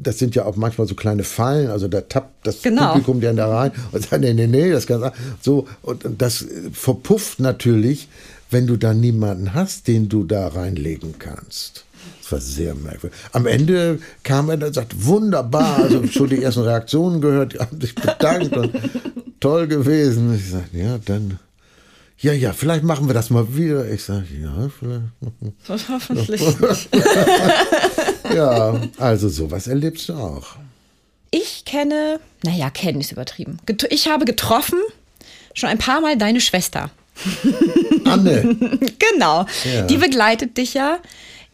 das 0.02 0.18
sind 0.18 0.34
ja 0.36 0.44
auch 0.44 0.54
manchmal 0.56 0.86
so 0.86 0.94
kleine 0.94 1.24
Fallen, 1.24 1.68
also 1.68 1.88
da 1.88 2.00
tappt 2.02 2.46
das 2.46 2.62
Genau. 2.62 2.88
Publikum 2.92 3.20
dann 3.20 3.36
da 3.36 3.48
rein 3.54 3.72
und 3.92 4.02
sagt, 4.08 4.22
nee, 4.22 4.32
nee, 4.32 4.46
nee, 4.46 4.70
das 4.70 4.86
kann 4.86 5.10
so 5.42 5.66
und, 5.82 6.04
und 6.04 6.22
das 6.22 6.42
äh, 6.42 6.46
verpufft 6.72 7.40
natürlich, 7.40 7.69
wenn 8.50 8.66
du 8.66 8.76
da 8.76 8.94
niemanden 8.94 9.54
hast, 9.54 9.88
den 9.88 10.08
du 10.08 10.24
da 10.24 10.48
reinlegen 10.48 11.14
kannst. 11.18 11.84
Das 12.22 12.32
war 12.32 12.40
sehr 12.40 12.74
merkwürdig. 12.74 13.18
Am 13.32 13.46
Ende 13.46 13.98
kam 14.22 14.50
er 14.50 14.56
dann 14.56 14.68
und 14.68 14.74
sagt, 14.74 15.04
wunderbar, 15.04 15.78
also 15.78 16.06
schon 16.06 16.30
die 16.30 16.42
ersten 16.42 16.62
Reaktionen 16.62 17.20
gehört, 17.20 17.54
die 17.54 17.58
haben 17.58 17.80
sich 17.80 17.94
bedankt 17.94 18.56
und 18.56 18.72
toll 19.40 19.66
gewesen. 19.66 20.34
Ich 20.34 20.50
sage, 20.50 20.66
ja, 20.72 20.98
dann, 20.98 21.38
ja, 22.18 22.32
ja, 22.32 22.52
vielleicht 22.52 22.84
machen 22.84 23.08
wir 23.08 23.14
das 23.14 23.30
mal 23.30 23.56
wieder. 23.56 23.90
Ich 23.90 24.02
sage, 24.04 24.26
ja, 24.40 24.70
vielleicht. 24.78 25.88
Hoffentlich. 25.88 26.42
Ja, 28.34 28.80
also 28.98 29.28
sowas 29.28 29.66
erlebst 29.66 30.08
du 30.08 30.14
auch. 30.14 30.56
Ich 31.30 31.64
kenne, 31.64 32.20
naja, 32.44 32.70
kennen 32.70 33.00
ist 33.00 33.12
übertrieben. 33.12 33.58
Ich 33.88 34.08
habe 34.08 34.24
getroffen 34.24 34.78
schon 35.54 35.68
ein 35.68 35.78
paar 35.78 36.00
Mal 36.00 36.16
deine 36.16 36.40
Schwester. 36.40 36.90
Anne, 38.04 38.56
Genau. 39.12 39.46
Ja. 39.64 39.82
Die 39.82 39.96
begleitet 39.96 40.56
dich 40.56 40.74
ja 40.74 40.98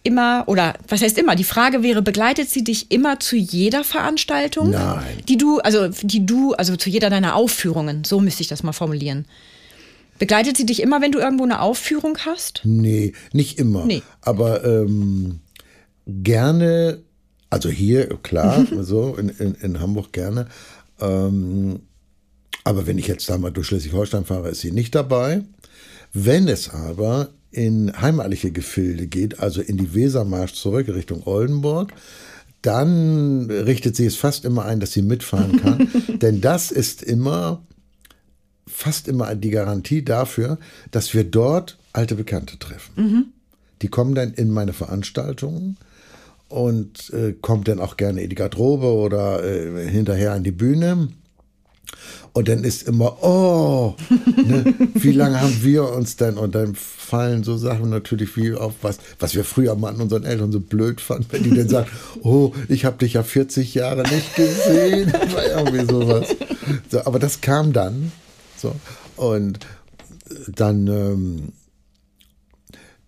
immer, 0.06 0.44
oder 0.46 0.74
was 0.88 1.02
heißt 1.02 1.18
immer? 1.18 1.34
Die 1.34 1.44
Frage 1.44 1.82
wäre, 1.82 2.00
begleitet 2.00 2.48
sie 2.48 2.62
dich 2.62 2.90
immer 2.92 3.18
zu 3.18 3.36
jeder 3.36 3.82
Veranstaltung? 3.82 4.70
Nein. 4.70 5.18
Die 5.28 5.36
du, 5.36 5.58
also 5.58 5.88
die 5.88 6.24
du, 6.24 6.54
also 6.54 6.76
zu 6.76 6.88
jeder 6.88 7.10
deiner 7.10 7.34
Aufführungen, 7.34 8.04
so 8.04 8.20
müsste 8.20 8.42
ich 8.42 8.48
das 8.48 8.62
mal 8.62 8.72
formulieren. 8.72 9.26
Begleitet 10.18 10.56
sie 10.56 10.64
dich 10.64 10.80
immer, 10.80 11.02
wenn 11.02 11.12
du 11.12 11.18
irgendwo 11.18 11.44
eine 11.44 11.60
Aufführung 11.60 12.18
hast? 12.24 12.62
nee, 12.64 13.12
nicht 13.32 13.58
immer. 13.58 13.84
Nee. 13.84 14.02
Aber 14.22 14.64
ähm, 14.64 15.40
gerne, 16.06 17.02
also 17.50 17.68
hier, 17.68 18.06
klar, 18.22 18.64
so 18.80 19.16
in, 19.16 19.28
in, 19.28 19.54
in 19.56 19.80
Hamburg 19.80 20.12
gerne. 20.12 20.46
Ähm, 21.00 21.80
aber 22.64 22.86
wenn 22.86 22.98
ich 22.98 23.06
jetzt 23.06 23.28
da 23.28 23.38
mal 23.38 23.50
durch 23.50 23.68
Schleswig-Holstein 23.68 24.24
fahre, 24.24 24.48
ist 24.48 24.60
sie 24.60 24.72
nicht 24.72 24.94
dabei. 24.94 25.42
Wenn 26.18 26.48
es 26.48 26.70
aber 26.70 27.28
in 27.50 27.92
heimatliche 28.00 28.50
Gefilde 28.50 29.06
geht, 29.06 29.38
also 29.38 29.60
in 29.60 29.76
die 29.76 29.94
Wesermarsch 29.94 30.54
zurück 30.54 30.88
Richtung 30.88 31.26
Oldenburg, 31.26 31.92
dann 32.62 33.50
richtet 33.50 33.96
sie 33.96 34.06
es 34.06 34.16
fast 34.16 34.46
immer 34.46 34.64
ein, 34.64 34.80
dass 34.80 34.92
sie 34.92 35.02
mitfahren 35.02 35.60
kann. 35.60 35.88
Denn 36.22 36.40
das 36.40 36.70
ist 36.70 37.02
immer, 37.02 37.62
fast 38.66 39.08
immer 39.08 39.34
die 39.34 39.50
Garantie 39.50 40.02
dafür, 40.02 40.58
dass 40.90 41.12
wir 41.12 41.22
dort 41.22 41.76
alte 41.92 42.14
Bekannte 42.14 42.58
treffen. 42.58 42.92
Die 43.82 43.88
kommen 43.88 44.14
dann 44.14 44.32
in 44.32 44.50
meine 44.50 44.72
Veranstaltungen 44.72 45.76
und 46.48 47.12
äh, 47.12 47.34
kommt 47.34 47.68
dann 47.68 47.78
auch 47.78 47.98
gerne 47.98 48.22
in 48.22 48.30
die 48.30 48.36
Garderobe 48.36 48.86
oder 48.86 49.44
äh, 49.44 49.86
hinterher 49.86 50.32
an 50.32 50.44
die 50.44 50.50
Bühne. 50.50 51.08
Und 52.36 52.48
dann 52.48 52.64
ist 52.64 52.86
immer, 52.86 53.22
oh, 53.24 53.94
ne, 54.36 54.74
wie 54.94 55.12
lange 55.12 55.40
haben 55.40 55.62
wir 55.62 55.90
uns 55.90 56.16
denn? 56.16 56.36
Und 56.36 56.54
dann 56.54 56.74
fallen 56.74 57.44
so 57.44 57.56
Sachen 57.56 57.88
natürlich 57.88 58.36
wie 58.36 58.52
auf 58.52 58.74
was, 58.82 58.98
was 59.18 59.34
wir 59.34 59.42
früher 59.42 59.74
mal 59.74 59.94
an 59.94 60.02
unseren 60.02 60.24
Eltern 60.24 60.52
so 60.52 60.60
blöd 60.60 61.00
fanden, 61.00 61.28
wenn 61.30 61.44
die 61.44 61.54
dann 61.54 61.70
sagen, 61.70 61.88
oh, 62.20 62.52
ich 62.68 62.84
habe 62.84 62.98
dich 62.98 63.14
ja 63.14 63.22
40 63.22 63.72
Jahre 63.72 64.02
nicht 64.02 64.36
gesehen. 64.36 65.14
Irgendwie 65.56 65.90
sowas. 65.90 66.36
So, 66.90 67.06
aber 67.06 67.18
das 67.18 67.40
kam 67.40 67.72
dann. 67.72 68.12
So. 68.58 68.76
Und 69.16 69.60
dann 70.46 70.86
ähm, 70.88 71.52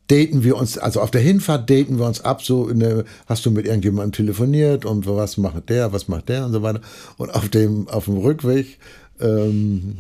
daten 0.07 0.43
wir 0.43 0.57
uns, 0.57 0.79
also 0.79 1.03
auf 1.03 1.11
der 1.11 1.21
Hinfahrt 1.21 1.69
daten 1.69 1.99
wir 1.99 2.07
uns 2.07 2.23
ab, 2.23 2.43
so 2.43 2.67
in 2.67 2.81
der, 2.81 3.05
hast 3.27 3.45
du 3.45 3.51
mit 3.51 3.67
irgendjemandem 3.67 4.13
telefoniert 4.13 4.87
und 4.87 5.07
was 5.07 5.37
macht 5.37 5.69
der, 5.69 5.93
was 5.93 6.09
macht 6.09 6.31
der 6.31 6.47
und 6.47 6.53
so 6.53 6.63
weiter. 6.63 6.81
Und 7.19 7.35
auf 7.35 7.51
dem, 7.51 7.89
auf 7.89 8.07
dem 8.07 8.17
Rückweg 8.17 8.79
ähm, 9.21 9.99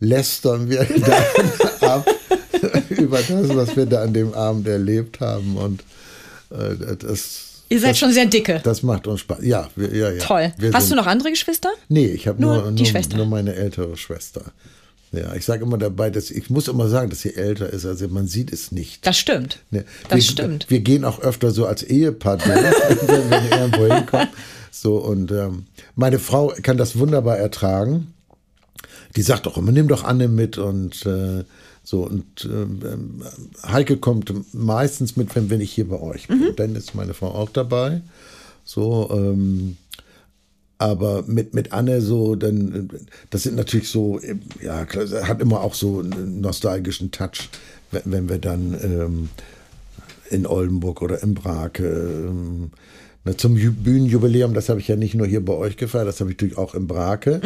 lästern 0.00 0.68
wir 0.68 0.84
dann 1.80 1.88
ab 1.90 2.06
über 2.90 3.18
das, 3.18 3.48
was 3.56 3.76
wir 3.76 3.86
da 3.86 4.02
an 4.02 4.12
dem 4.12 4.32
Abend 4.34 4.66
erlebt 4.68 5.20
haben. 5.20 5.56
Und 5.56 5.82
äh, 6.50 6.96
das, 6.98 7.62
Ihr 7.68 7.80
seid 7.80 7.90
das, 7.92 7.98
schon 7.98 8.12
sehr 8.12 8.26
dicke. 8.26 8.60
das 8.62 8.82
macht 8.82 9.06
uns 9.06 9.20
Spaß. 9.20 9.38
Ja, 9.42 9.68
wir, 9.76 9.94
ja, 9.94 10.10
ja. 10.10 10.22
Toll. 10.24 10.52
Wir 10.58 10.72
Hast 10.72 10.84
du 10.84 10.88
sind- 10.88 10.96
noch 10.98 11.06
andere 11.06 11.30
Geschwister? 11.30 11.70
Nee, 11.88 12.06
ich 12.06 12.26
habe 12.28 12.40
Nur 12.40 12.62
nur, 12.62 12.72
die 12.72 12.82
nur, 12.82 12.90
Schwester. 12.90 13.16
nur 13.16 13.26
meine 13.26 13.54
ältere 13.54 13.96
Schwester. 13.96 14.42
Ja, 15.12 15.32
ich 15.36 15.44
sage 15.44 15.62
immer 15.62 15.78
dabei, 15.78 16.10
dass 16.10 16.30
ich 16.32 16.50
muss 16.50 16.66
immer 16.66 16.88
sagen, 16.88 17.08
dass 17.08 17.20
sie 17.20 17.36
älter 17.36 17.70
ist. 17.70 17.86
Also 17.86 18.08
man 18.08 18.26
sieht 18.26 18.52
es 18.52 18.72
nicht. 18.72 19.06
Das 19.06 19.16
stimmt. 19.16 19.60
Ne, 19.70 19.84
Das 20.08 20.16
wir, 20.16 20.22
stimmt. 20.22 20.66
Wir 20.70 20.80
gehen 20.80 21.04
auch 21.04 21.20
öfter 21.20 21.52
so 21.52 21.66
als 21.66 21.84
Ehepaar 21.84 22.36
durch, 22.38 22.48
wenn 23.06 23.30
wir 23.30 23.58
irgendwo 23.58 23.94
hinkommen. 23.94 24.28
So, 24.72 24.96
und 24.96 25.30
ähm, 25.30 25.66
meine 25.94 26.18
Frau 26.18 26.52
kann 26.62 26.76
das 26.78 26.98
wunderbar 26.98 27.38
ertragen. 27.38 28.12
Die 29.16 29.22
sagt 29.22 29.46
auch 29.46 29.56
immer, 29.56 29.72
nimm 29.72 29.88
doch 29.88 30.04
Anne 30.04 30.28
mit 30.28 30.58
und 30.58 31.06
äh, 31.06 31.44
so. 31.84 32.02
Und 32.02 32.44
ähm, 32.44 33.22
Heike 33.64 33.98
kommt 33.98 34.32
meistens 34.54 35.16
mit, 35.16 35.34
wenn, 35.36 35.50
wenn 35.50 35.60
ich 35.60 35.72
hier 35.72 35.88
bei 35.88 36.00
euch 36.00 36.28
bin. 36.28 36.38
Mhm. 36.38 36.56
Dann 36.56 36.74
ist 36.74 36.94
meine 36.94 37.14
Frau 37.14 37.28
auch 37.28 37.50
dabei. 37.50 38.00
So, 38.64 39.10
ähm, 39.12 39.76
aber 40.78 41.22
mit, 41.26 41.54
mit 41.54 41.72
Anne 41.72 42.00
so, 42.00 42.34
dann, 42.34 42.90
das 43.30 43.44
sind 43.44 43.56
natürlich 43.56 43.88
so, 43.88 44.20
ja, 44.60 44.86
hat 45.22 45.40
immer 45.40 45.60
auch 45.60 45.74
so 45.74 46.00
einen 46.00 46.40
nostalgischen 46.40 47.10
Touch, 47.10 47.48
wenn, 47.90 48.02
wenn 48.06 48.28
wir 48.28 48.38
dann 48.38 48.76
ähm, 48.82 49.28
in 50.30 50.46
Oldenburg 50.46 51.00
oder 51.02 51.22
in 51.22 51.34
Brake 51.34 51.86
ähm, 51.86 52.70
na, 53.24 53.36
zum 53.36 53.56
Ju- 53.56 53.72
Bühnenjubiläum, 53.72 54.54
das 54.54 54.68
habe 54.68 54.78
ich 54.80 54.88
ja 54.88 54.96
nicht 54.96 55.14
nur 55.14 55.26
hier 55.26 55.44
bei 55.44 55.52
euch 55.54 55.76
gefeiert, 55.76 56.06
das 56.08 56.20
habe 56.20 56.30
ich 56.30 56.36
natürlich 56.36 56.56
auch 56.58 56.74
in 56.74 56.86
Brake. 56.86 57.40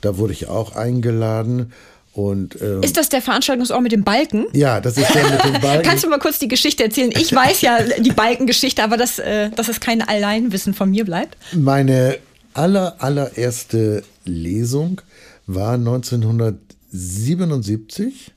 Da 0.00 0.16
wurde 0.18 0.32
ich 0.32 0.48
auch 0.48 0.74
eingeladen. 0.76 1.72
Und 2.12 2.60
ähm, 2.60 2.82
Ist 2.82 2.96
das 2.96 3.08
der 3.08 3.22
Veranstaltungsort 3.22 3.80
mit 3.82 3.92
dem 3.92 4.02
Balken? 4.02 4.46
ja, 4.52 4.80
das 4.80 4.96
ist 4.98 5.14
der 5.14 5.30
mit 5.30 5.44
den 5.44 5.52
Balken. 5.62 5.86
Kannst 5.88 6.02
du 6.02 6.08
mal 6.08 6.18
kurz 6.18 6.40
die 6.40 6.48
Geschichte 6.48 6.82
erzählen? 6.82 7.12
Ich 7.16 7.32
weiß 7.32 7.60
ja 7.60 7.78
die 8.00 8.10
Balkengeschichte, 8.10 8.82
aber 8.82 8.96
dass, 8.96 9.20
äh, 9.20 9.50
dass 9.50 9.68
es 9.68 9.78
kein 9.78 10.02
Alleinwissen 10.02 10.74
von 10.74 10.90
mir 10.90 11.04
bleibt. 11.04 11.36
Meine 11.52 12.18
aller, 12.52 12.96
allererste 12.98 14.02
Lesung 14.24 15.00
war 15.46 15.74
1977. 15.74 18.32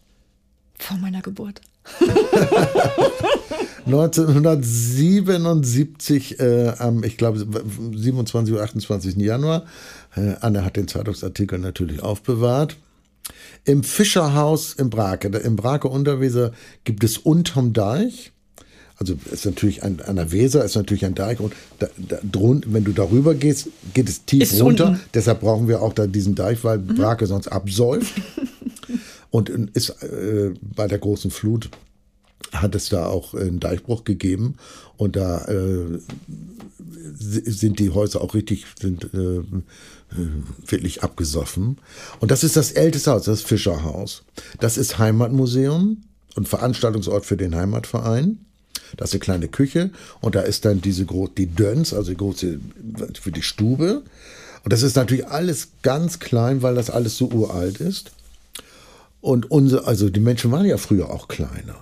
Vor 0.78 0.98
meiner 0.98 1.24
Geburt. 1.24 1.60
1977 3.86 6.40
äh, 6.40 6.74
am, 6.78 7.04
ich 7.04 7.18
glaube, 7.18 7.46
27 7.96 8.54
oder 8.54 8.64
28. 8.64 9.18
Januar. 9.18 9.66
Äh, 10.16 10.36
Anne 10.42 10.64
hat 10.64 10.78
den 10.78 10.88
Zeitungsartikel 10.88 11.60
natürlich 11.60 12.02
aufbewahrt. 12.02 12.78
Im 13.66 13.84
Fischerhaus 13.84 14.74
in 14.74 14.90
Brake, 14.90 15.30
im 15.30 15.56
Brake 15.56 15.88
Unterweser 15.88 16.52
gibt 16.84 17.04
es 17.04 17.18
unterm 17.18 17.74
Deich. 17.74 18.32
Also 18.98 19.16
ist 19.32 19.46
natürlich 19.46 19.84
ein, 19.84 20.02
an 20.02 20.18
der 20.18 20.32
Weser 20.32 20.64
ist 20.64 20.76
natürlich 20.76 21.06
ein 21.06 21.16
Deich 21.16 21.40
und 21.40 21.54
da, 21.80 21.88
da, 21.98 22.20
drun, 22.24 22.64
wenn 22.68 22.84
du 22.84 22.92
darüber 22.92 23.34
gehst, 23.34 23.70
geht 23.94 24.08
es 24.08 24.26
tief 24.26 24.44
Ist 24.44 24.62
runter. 24.62 24.90
unten. 24.90 25.02
Deshalb 25.14 25.42
brauchen 25.42 25.68
wir 25.68 25.82
auch 25.82 25.94
da 25.94 26.08
diesen 26.08 26.36
Deich, 26.36 26.64
weil 26.64 26.80
Brake 26.80 27.26
sonst 27.26 27.48
absäuft. 27.48 28.14
und 29.30 29.50
äh, 29.50 29.66
ist 29.74 29.90
äh, 30.04 30.54
bei 30.62 30.88
der 30.88 31.00
großen 31.00 31.32
Flut 31.32 31.70
hat 32.54 32.76
es 32.76 32.90
da 32.90 33.08
auch 33.08 33.34
einen 33.34 33.60
Deichbruch 33.60 34.04
gegeben. 34.04 34.56
Und 34.98 35.16
da 35.16 35.46
äh, 35.46 36.00
si- 37.16 37.50
sind 37.50 37.80
die 37.80 37.90
Häuser 37.92 38.22
auch 38.22 38.34
richtig 38.34 38.66
sind 38.80 39.14
äh, 39.14 39.38
äh, 39.38 39.44
wirklich 40.68 41.04
abgesoffen. 41.04 41.78
Und 42.20 42.32
das 42.32 42.44
ist 42.44 42.56
das 42.56 42.72
älteste 42.72 43.12
Haus 43.12 43.24
das 43.26 43.42
Fischerhaus. 43.42 44.24
Das 44.60 44.78
ist 44.78 45.00
Heimatmuseum 45.00 46.04
und 46.36 46.48
Veranstaltungsort 46.48 47.26
für 47.26 47.38
den 47.38 47.56
Heimatverein. 47.56 48.40
Das 48.98 49.10
ist 49.10 49.16
eine 49.16 49.20
kleine 49.22 49.48
Küche 49.48 49.90
und 50.22 50.36
da 50.36 50.42
ist 50.42 50.66
dann 50.66 50.82
diese 50.82 51.06
gro 51.06 51.28
die 51.28 51.48
Döns 51.48 51.94
also 51.94 52.12
die 52.12 52.18
große 52.18 52.60
für 53.20 53.32
die 53.32 53.42
Stube. 53.42 54.04
Und 54.64 54.72
das 54.72 54.84
ist 54.84 54.96
natürlich 54.96 55.28
alles 55.28 55.70
ganz 55.82 56.20
klein 56.20 56.62
weil 56.62 56.76
das 56.76 56.92
alles 56.92 57.18
so 57.18 57.28
uralt 57.30 57.82
ist. 57.82 58.12
Und 59.20 59.50
unsere, 59.50 59.88
also 59.88 60.10
die 60.10 60.20
Menschen 60.20 60.52
waren 60.52 60.66
ja 60.66 60.78
früher 60.78 61.10
auch 61.10 61.28
kleiner. 61.28 61.78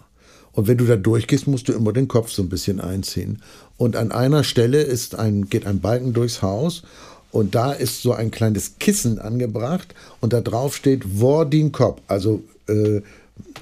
Und 0.53 0.67
wenn 0.67 0.77
du 0.77 0.85
da 0.85 0.95
durchgehst, 0.95 1.47
musst 1.47 1.69
du 1.69 1.73
immer 1.73 1.93
den 1.93 2.07
Kopf 2.07 2.31
so 2.31 2.41
ein 2.41 2.49
bisschen 2.49 2.81
einziehen. 2.81 3.41
Und 3.77 3.95
an 3.95 4.11
einer 4.11 4.43
Stelle 4.43 4.81
ist 4.81 5.15
ein, 5.15 5.49
geht 5.49 5.65
ein 5.65 5.79
Balken 5.79 6.13
durchs 6.13 6.41
Haus 6.41 6.83
und 7.31 7.55
da 7.55 7.71
ist 7.71 8.01
so 8.01 8.13
ein 8.13 8.31
kleines 8.31 8.77
Kissen 8.79 9.19
angebracht 9.19 9.95
und 10.19 10.33
da 10.33 10.41
drauf 10.41 10.75
steht 10.75 11.19
Wordin 11.19 11.71
Kopf, 11.71 12.01
also 12.07 12.43
äh, 12.67 13.01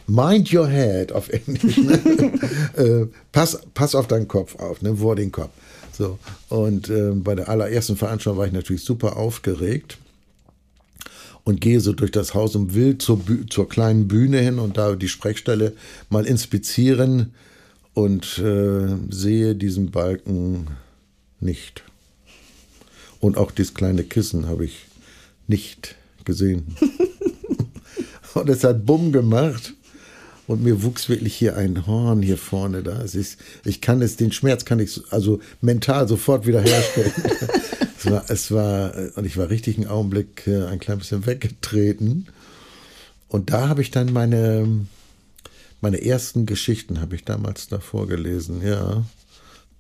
Mind 0.08 0.51
your 0.51 0.67
head 0.67 1.12
auf 1.12 1.29
Englisch. 1.29 1.77
Ne? 1.77 2.00
äh, 2.75 3.08
pass, 3.31 3.60
pass 3.74 3.96
auf 3.96 4.08
deinen 4.08 4.27
Kopf 4.27 4.55
auf, 4.55 4.81
ne? 4.81 5.00
Wordin 5.00 5.31
Kopf. 5.31 5.51
So. 5.98 6.17
Und 6.50 6.89
äh, 6.89 7.12
bei 7.12 7.36
der 7.36 7.48
allerersten 7.48 7.96
Veranstaltung 7.96 8.39
war 8.39 8.48
ich 8.48 8.53
natürlich 8.53 8.84
super 8.84 9.17
aufgeregt 9.17 9.98
und 11.50 11.62
gehe 11.62 11.79
so 11.79 11.94
durch 11.94 12.12
das 12.12 12.36
Haus 12.36 12.56
und 12.56 12.75
will 12.75 13.00
zur, 13.00 13.20
zur 13.50 13.68
kleinen 13.68 14.07
Bühne 14.07 14.38
hin 14.40 14.59
und 14.59 14.77
da 14.77 14.96
die 14.96 15.09
Sprechstelle 15.09 15.74
mal 16.12 16.27
inspizieren 16.27 17.33
und 17.96 18.38
äh, 18.38 18.96
sehe 19.09 19.55
diesen 19.55 19.90
Balken 19.90 20.68
nicht. 21.40 21.83
Und 23.20 23.35
auch 23.35 23.50
dieses 23.50 23.74
kleine 23.74 24.03
Kissen 24.03 24.46
habe 24.48 24.64
ich 24.66 24.85
nicht 25.48 25.96
gesehen. 26.24 26.68
und 28.35 28.48
es 28.48 28.64
hat 28.64 28.85
Bumm 28.85 29.12
gemacht. 29.12 29.74
Und 30.46 30.64
mir 30.64 30.83
wuchs 30.83 31.09
wirklich 31.09 31.35
hier 31.35 31.57
ein 31.57 31.88
Horn 31.88 32.22
hier 32.22 32.38
vorne 32.38 32.83
da. 32.83 33.01
Es 33.01 33.16
ist, 33.16 33.38
ich 33.66 33.81
kann 33.81 34.03
es, 34.03 34.18
den 34.18 34.31
Schmerz 34.31 34.66
kann 34.66 34.79
ich 34.79 34.92
so- 34.92 35.01
also 35.09 35.40
mental 35.62 36.07
sofort 36.07 36.46
wieder 36.46 36.62
herstellen. 36.62 37.12
es 38.00 38.12
war, 38.12 38.29
es 38.29 38.51
war, 38.51 38.96
äh, 38.98 39.12
und 39.16 39.25
ich 39.25 39.38
war 39.38 39.50
richtig 39.50 39.77
einen 39.77 39.88
Augenblick 39.88 40.48
äh, 40.48 40.66
ein 40.68 40.79
klein 40.79 40.98
bisschen 41.00 41.25
weggetreten. 41.25 42.27
Und 43.27 43.51
da 43.51 43.68
habe 43.70 43.81
ich 43.81 43.92
dann 43.92 44.12
meine, 44.12 44.68
meine 45.81 46.03
ersten 46.03 46.46
Geschichten 46.46 47.00
habe 47.01 47.16
ich 47.16 47.25
damals 47.25 47.68
da 47.68 47.79
vorgelesen, 47.79 48.66
ja. 48.66 49.03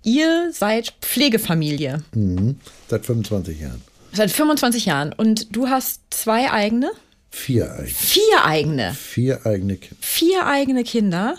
Ihr 0.03 0.51
seid 0.53 0.93
Pflegefamilie 1.01 2.03
Mhm. 2.13 2.55
Seit 2.89 3.05
25 3.05 3.59
Jahren. 3.59 3.81
seit 4.13 4.31
25 4.31 4.85
Jahren 4.85 5.13
und 5.13 5.55
du 5.55 5.67
hast 5.67 6.01
zwei 6.09 6.51
eigene, 6.51 6.91
Vier 7.31 7.71
eigene. 7.73 7.93
vier 7.93 8.45
eigene, 8.45 8.93
Vier 8.95 9.45
eigene 9.45 9.75
Kinder. 9.77 9.97
vier 10.01 10.45
eigene 10.47 10.83
Kinder. 10.83 11.37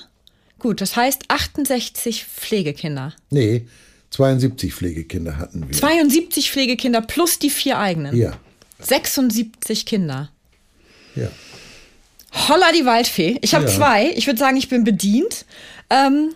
Gut, 0.59 0.81
das 0.81 0.95
heißt 0.95 1.23
68 1.29 2.25
Pflegekinder. 2.27 3.15
Nee, 3.31 3.67
72 4.11 4.75
Pflegekinder 4.75 5.39
hatten 5.39 5.69
wir. 5.69 5.77
72 5.77 6.51
Pflegekinder 6.51 7.01
plus 7.01 7.39
die 7.39 7.51
vier 7.51 7.79
eigenen. 7.79 8.17
Ja, 8.17 8.33
76 8.81 9.87
Kinder. 9.87 10.31
ja. 11.17 11.29
Holla 12.49 12.67
die 12.73 12.85
Waldfee. 12.87 13.39
Ich 13.43 13.55
habe 13.57 13.65
Ja. 13.65 13.71
zwei. 13.73 14.11
Ich 14.15 14.27
würde 14.29 14.39
sagen, 14.39 14.57
ich 14.57 14.69
bin 14.69 14.85
bedient. 14.85 15.47
Ähm, 15.91 16.33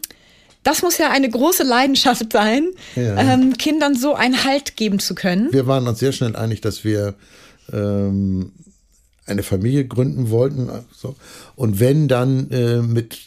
das 0.65 0.83
muss 0.83 0.99
ja 0.99 1.11
eine 1.11 1.29
große 1.31 1.63
Leidenschaft 1.63 2.33
sein, 2.33 2.71
Ja. 2.97 3.17
ähm, 3.35 3.57
Kindern 3.59 3.95
so 3.95 4.15
einen 4.15 4.43
Halt 4.45 4.77
geben 4.77 4.99
zu 4.99 5.15
können. 5.15 5.53
Wir 5.53 5.69
waren 5.69 5.87
uns 5.87 6.01
sehr 6.01 6.11
schnell 6.11 6.35
einig, 6.35 6.61
dass 6.63 6.83
wir 6.83 7.15
ähm, 7.73 8.51
eine 9.27 9.43
Familie 9.45 9.87
gründen 9.87 10.31
wollten. 10.31 10.69
So. 10.93 11.15
Und 11.55 11.79
wenn 11.79 12.09
dann 12.09 12.51
äh, 12.51 12.83
mit, 12.83 13.19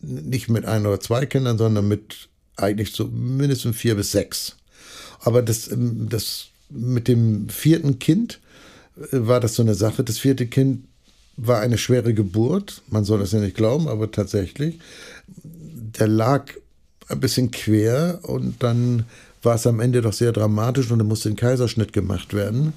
nicht 0.00 0.48
mit 0.48 0.64
ein 0.64 0.84
oder 0.84 0.98
zwei 0.98 1.26
Kindern, 1.26 1.58
sondern 1.58 1.86
mit 1.86 2.28
eigentlich 2.56 2.92
so 2.92 3.06
mindestens 3.06 3.76
vier 3.76 3.94
bis 3.94 4.12
sechs. 4.12 4.56
Aber 5.20 5.42
das, 5.42 5.70
ähm, 5.70 6.08
das 6.08 6.46
mit 6.70 7.08
dem 7.08 7.48
vierten 7.48 7.98
Kind 7.98 8.40
äh, 8.96 9.02
war 9.12 9.40
das 9.40 9.54
so 9.54 9.62
eine 9.62 9.74
Sache. 9.74 10.04
Das 10.04 10.18
vierte 10.18 10.46
Kind 10.46 10.84
war 11.36 11.60
eine 11.60 11.78
schwere 11.78 12.14
Geburt. 12.14 12.82
Man 12.88 13.04
soll 13.04 13.20
das 13.20 13.32
ja 13.32 13.40
nicht 13.40 13.56
glauben, 13.56 13.88
aber 13.88 14.10
tatsächlich. 14.10 14.78
Der 15.98 16.08
lag 16.08 16.46
ein 17.08 17.20
bisschen 17.20 17.50
quer 17.50 18.20
und 18.22 18.62
dann 18.62 19.04
war 19.42 19.54
es 19.54 19.66
am 19.66 19.80
Ende 19.80 20.02
doch 20.02 20.12
sehr 20.12 20.32
dramatisch 20.32 20.90
und 20.90 20.98
dann 20.98 21.08
musste 21.08 21.28
ein 21.28 21.36
Kaiserschnitt 21.36 21.92
gemacht 21.92 22.34
werden. 22.34 22.72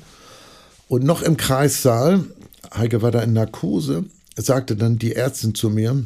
Und 0.87 1.03
noch 1.03 1.21
im 1.21 1.37
Kreissaal, 1.37 2.25
Heike 2.73 3.01
war 3.01 3.11
da 3.11 3.21
in 3.21 3.33
Narkose, 3.33 4.05
sagte 4.35 4.75
dann 4.75 4.99
die 4.99 5.15
Ärztin 5.15 5.55
zu 5.55 5.69
mir, 5.69 6.05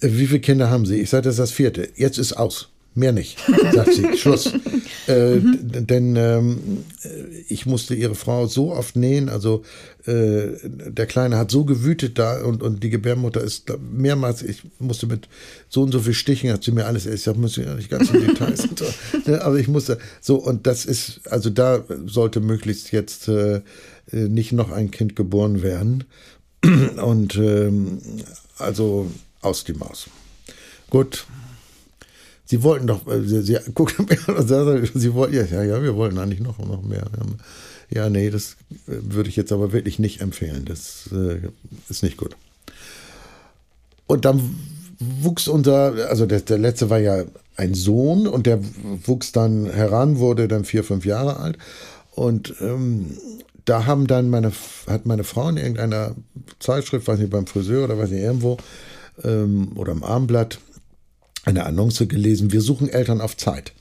wie 0.00 0.26
viele 0.26 0.40
Kinder 0.40 0.70
haben 0.70 0.86
Sie? 0.86 0.96
Ich 1.00 1.10
sagte, 1.10 1.28
das 1.28 1.34
ist 1.34 1.40
das 1.40 1.50
vierte. 1.52 1.88
Jetzt 1.96 2.18
ist 2.18 2.32
aus. 2.34 2.68
Mehr 2.94 3.12
nicht, 3.12 3.38
sagt 3.72 3.94
sie. 3.94 4.06
Schluss. 4.18 4.52
Äh, 5.06 5.38
d- 5.40 5.80
Denn 5.80 6.14
ähm, 6.16 6.58
ich 7.48 7.64
musste 7.64 7.94
ihre 7.94 8.14
Frau 8.14 8.46
so 8.46 8.70
oft 8.72 8.96
nähen. 8.96 9.30
Also 9.30 9.62
äh, 10.04 10.48
der 10.66 11.06
Kleine 11.06 11.38
hat 11.38 11.50
so 11.50 11.64
gewütet 11.64 12.18
da 12.18 12.42
und, 12.42 12.62
und 12.62 12.82
die 12.82 12.90
Gebärmutter 12.90 13.40
ist 13.40 13.70
da 13.70 13.76
mehrmals, 13.78 14.42
ich 14.42 14.62
musste 14.78 15.06
mit 15.06 15.26
so 15.70 15.80
und 15.80 15.92
so 15.92 16.00
viel 16.00 16.12
Stichen, 16.12 16.52
hat 16.52 16.64
sie 16.64 16.72
mir 16.72 16.84
alles, 16.84 17.06
ich 17.06 17.22
sag, 17.22 17.38
muss 17.38 17.56
ja 17.56 17.74
nicht 17.74 17.88
ganz 17.88 18.10
in 18.10 18.26
Details. 18.26 18.68
so, 18.76 18.84
ne, 19.30 19.40
aber 19.40 19.58
ich 19.58 19.68
musste, 19.68 19.96
so 20.20 20.36
und 20.36 20.66
das 20.66 20.84
ist, 20.84 21.22
also 21.30 21.48
da 21.48 21.82
sollte 22.04 22.40
möglichst 22.40 22.92
jetzt 22.92 23.26
äh, 23.28 23.54
äh, 24.12 24.28
nicht 24.28 24.52
noch 24.52 24.70
ein 24.70 24.90
Kind 24.90 25.16
geboren 25.16 25.62
werden. 25.62 26.04
Und 27.02 27.36
ähm, 27.36 27.98
also 28.58 29.10
aus 29.42 29.64
die 29.64 29.74
Maus. 29.74 30.06
Gut. 30.90 31.26
Sie 32.44 32.62
wollten 32.62 32.86
doch, 32.86 33.06
äh, 33.06 33.22
sie, 33.22 33.42
sie 33.42 33.58
guckte 33.74 34.02
mir 34.02 34.18
an 34.28 34.36
und 34.36 34.48
sagte, 34.48 34.98
sie 34.98 35.14
wollten, 35.14 35.34
ja, 35.34 35.44
ja, 35.44 35.62
ja, 35.62 35.82
wir 35.82 35.96
wollten 35.96 36.18
eigentlich 36.18 36.40
noch, 36.40 36.58
noch 36.58 36.82
mehr. 36.82 37.04
Ja, 37.90 38.08
nee, 38.08 38.30
das 38.30 38.56
äh, 38.88 38.96
würde 39.02 39.28
ich 39.28 39.36
jetzt 39.36 39.52
aber 39.52 39.72
wirklich 39.72 39.98
nicht 39.98 40.20
empfehlen. 40.20 40.64
Das 40.64 41.10
äh, 41.12 41.40
ist 41.88 42.02
nicht 42.02 42.16
gut. 42.16 42.36
Und 44.06 44.24
dann 44.24 44.56
wuchs 44.98 45.48
unser, 45.48 46.08
also 46.08 46.26
der, 46.26 46.40
der 46.40 46.58
letzte 46.58 46.90
war 46.90 46.98
ja 46.98 47.24
ein 47.56 47.74
Sohn 47.74 48.26
und 48.26 48.46
der 48.46 48.60
wuchs 49.06 49.32
dann 49.32 49.66
heran, 49.66 50.18
wurde 50.18 50.48
dann 50.48 50.64
vier, 50.64 50.84
fünf 50.84 51.04
Jahre 51.04 51.38
alt. 51.38 51.58
Und 52.12 52.54
ähm, 52.60 53.16
da 53.64 53.86
haben 53.86 54.06
dann 54.06 54.30
meine, 54.30 54.52
hat 54.86 55.06
meine 55.06 55.24
Frau 55.24 55.48
in 55.48 55.56
irgendeiner 55.56 56.14
Zeitschrift, 56.58 57.06
weiß 57.06 57.18
nicht, 57.18 57.30
beim 57.30 57.46
Friseur 57.46 57.84
oder 57.84 57.98
weiß 57.98 58.10
nicht, 58.10 58.22
irgendwo, 58.22 58.56
ähm, 59.24 59.72
oder 59.76 59.92
im 59.92 60.04
Armblatt, 60.04 60.58
eine 61.44 61.64
Annonce 61.64 62.06
gelesen, 62.06 62.52
wir 62.52 62.60
suchen 62.60 62.88
Eltern 62.88 63.20
auf 63.20 63.36
Zeit. 63.36 63.72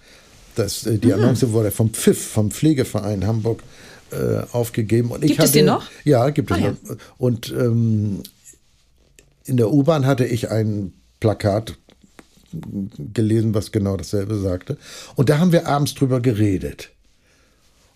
Das, 0.55 0.85
äh, 0.85 0.97
die 0.97 1.13
Annonce 1.13 1.51
wurde 1.51 1.71
vom 1.71 1.91
Pfiff, 1.91 2.21
vom 2.31 2.51
Pflegeverein 2.51 3.25
Hamburg 3.25 3.63
äh, 4.11 4.41
aufgegeben. 4.51 5.11
Und 5.11 5.23
ich 5.23 5.31
Gibt 5.31 5.39
es 5.43 5.49
hatte, 5.49 5.59
den 5.59 5.65
noch? 5.67 5.89
Ja, 6.03 6.29
gibt 6.29 6.51
es 6.51 6.57
Ah, 6.57 6.59
ja. 6.59 6.71
noch. 6.71 6.97
Und 7.17 7.49
ähm, 7.51 8.23
in 9.45 9.57
der 9.57 9.71
U-Bahn 9.71 10.05
hatte 10.05 10.25
ich 10.25 10.49
ein 10.49 10.93
Plakat 11.19 11.77
gelesen, 13.13 13.53
was 13.53 13.71
genau 13.71 13.95
dasselbe 13.95 14.37
sagte. 14.37 14.77
Und 15.15 15.29
da 15.29 15.37
haben 15.39 15.51
wir 15.51 15.67
abends 15.67 15.93
drüber 15.95 16.19
geredet. 16.19 16.89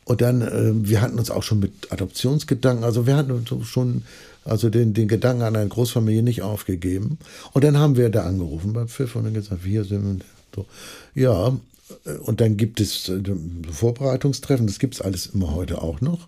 Und 0.06 0.22
dann, 0.22 0.42
äh, 0.42 0.88
wir 0.88 1.02
hatten 1.02 1.20
uns 1.20 1.32
auch 1.32 1.44
schon 1.44 1.60
mit 1.60 1.92
Adoptionsgedanken, 1.92 2.84
also 2.86 3.06
wir 3.06 3.18
hatten 3.18 3.46
schon 3.64 4.04
also 4.46 4.70
den, 4.70 4.94
den 4.94 5.08
Gedanken 5.08 5.42
an 5.42 5.56
eine 5.56 5.68
Großfamilie 5.68 6.22
nicht 6.22 6.44
aufgegeben. 6.44 7.18
Und 7.54 7.64
dann 7.64 7.78
haben 7.78 7.98
wir 7.98 8.10
da 8.10 8.24
angerufen 8.24 8.74
beim 8.74 8.88
Pfiff 8.88 9.16
und 9.16 9.26
dann 9.26 9.34
gesagt, 9.34 9.66
wir 9.66 9.84
sind 9.84 10.24
so. 10.56 10.68
Ja, 11.16 11.58
und 12.24 12.42
dann 12.42 12.56
gibt 12.56 12.80
es 12.80 13.10
äh, 13.10 13.22
Vorbereitungstreffen, 13.72 14.68
das 14.68 14.80
gibt 14.80 14.94
es 14.96 15.02
alles 15.02 15.28
immer 15.28 15.54
heute 15.54 15.82
auch 15.82 16.00
noch. 16.02 16.28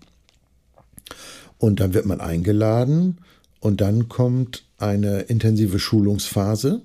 Und 1.60 1.80
dann 1.80 1.94
wird 1.94 2.06
man 2.06 2.20
eingeladen 2.20 3.20
und 3.60 3.82
dann 3.82 4.10
kommt 4.10 4.64
eine 4.78 5.22
intensive 5.22 5.80
Schulungsphase. 5.80 6.82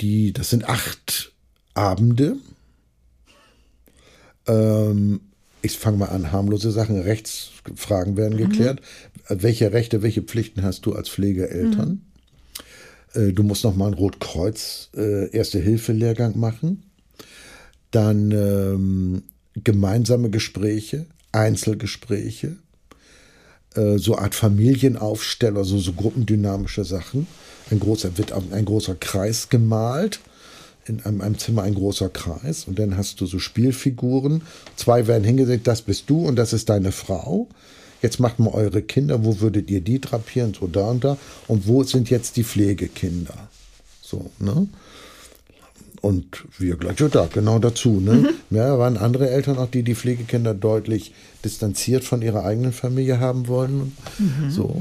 Die, 0.00 0.32
das 0.32 0.50
sind 0.50 0.68
acht 0.68 1.32
Abende. 1.74 2.36
Ähm, 4.46 5.20
ich 5.66 5.78
fange 5.78 5.98
mal 5.98 6.06
an, 6.06 6.32
harmlose 6.32 6.70
Sachen, 6.70 7.00
Rechtsfragen 7.00 8.16
werden 8.16 8.34
mhm. 8.34 8.48
geklärt. 8.48 8.80
Welche 9.28 9.72
Rechte, 9.72 10.02
welche 10.02 10.22
Pflichten 10.22 10.62
hast 10.62 10.86
du 10.86 10.94
als 10.94 11.08
Pflegeeltern? 11.08 12.02
Mhm. 13.14 13.28
Äh, 13.28 13.32
du 13.32 13.42
musst 13.42 13.64
noch 13.64 13.76
mal 13.76 13.86
einen 13.86 13.94
Rotkreuz 13.94 14.90
äh, 14.96 15.30
Erste-Hilfe-Lehrgang 15.30 16.38
machen. 16.38 16.84
Dann 17.90 18.30
ähm, 18.30 19.22
gemeinsame 19.54 20.30
Gespräche, 20.30 21.06
Einzelgespräche, 21.32 22.56
äh, 23.74 23.98
so 23.98 24.16
Art 24.16 24.34
Familienaufsteller, 24.34 25.64
so, 25.64 25.78
so 25.78 25.92
gruppendynamische 25.92 26.84
Sachen. 26.84 27.26
Ein 27.70 27.80
großer, 27.80 28.16
wird 28.18 28.32
ein 28.32 28.64
großer 28.64 28.94
Kreis 28.94 29.48
gemalt 29.48 30.20
in 30.86 31.02
einem, 31.04 31.20
einem, 31.20 31.38
Zimmer 31.38 31.62
ein 31.62 31.74
großer 31.74 32.08
Kreis 32.08 32.64
und 32.64 32.78
dann 32.78 32.96
hast 32.96 33.20
du 33.20 33.26
so 33.26 33.38
Spielfiguren. 33.38 34.42
Zwei 34.76 35.06
werden 35.06 35.24
hingesetzt, 35.24 35.66
das 35.66 35.82
bist 35.82 36.08
du 36.08 36.26
und 36.26 36.36
das 36.36 36.52
ist 36.52 36.68
deine 36.68 36.92
Frau. 36.92 37.48
Jetzt 38.02 38.20
macht 38.20 38.38
mal 38.38 38.50
eure 38.50 38.82
Kinder, 38.82 39.24
wo 39.24 39.40
würdet 39.40 39.70
ihr 39.70 39.80
die 39.80 40.00
drapieren, 40.00 40.54
so 40.58 40.66
da 40.66 40.90
und 40.90 41.04
da. 41.04 41.16
Und 41.48 41.66
wo 41.66 41.82
sind 41.82 42.10
jetzt 42.10 42.36
die 42.36 42.44
Pflegekinder? 42.44 43.48
So, 44.02 44.30
ne? 44.38 44.68
Und 46.02 46.44
wir 46.58 46.76
gleich, 46.76 47.00
ja, 47.00 47.08
da, 47.08 47.26
genau 47.32 47.58
dazu. 47.58 48.00
Ne? 48.00 48.12
Mhm. 48.12 48.56
Ja, 48.56 48.78
waren 48.78 48.96
andere 48.96 49.30
Eltern 49.30 49.58
auch, 49.58 49.70
die 49.70 49.82
die 49.82 49.96
Pflegekinder 49.96 50.54
deutlich 50.54 51.12
distanziert 51.44 52.04
von 52.04 52.22
ihrer 52.22 52.44
eigenen 52.44 52.72
Familie 52.72 53.18
haben 53.18 53.48
wollen. 53.48 53.96
Mhm. 54.18 54.50
So. 54.50 54.80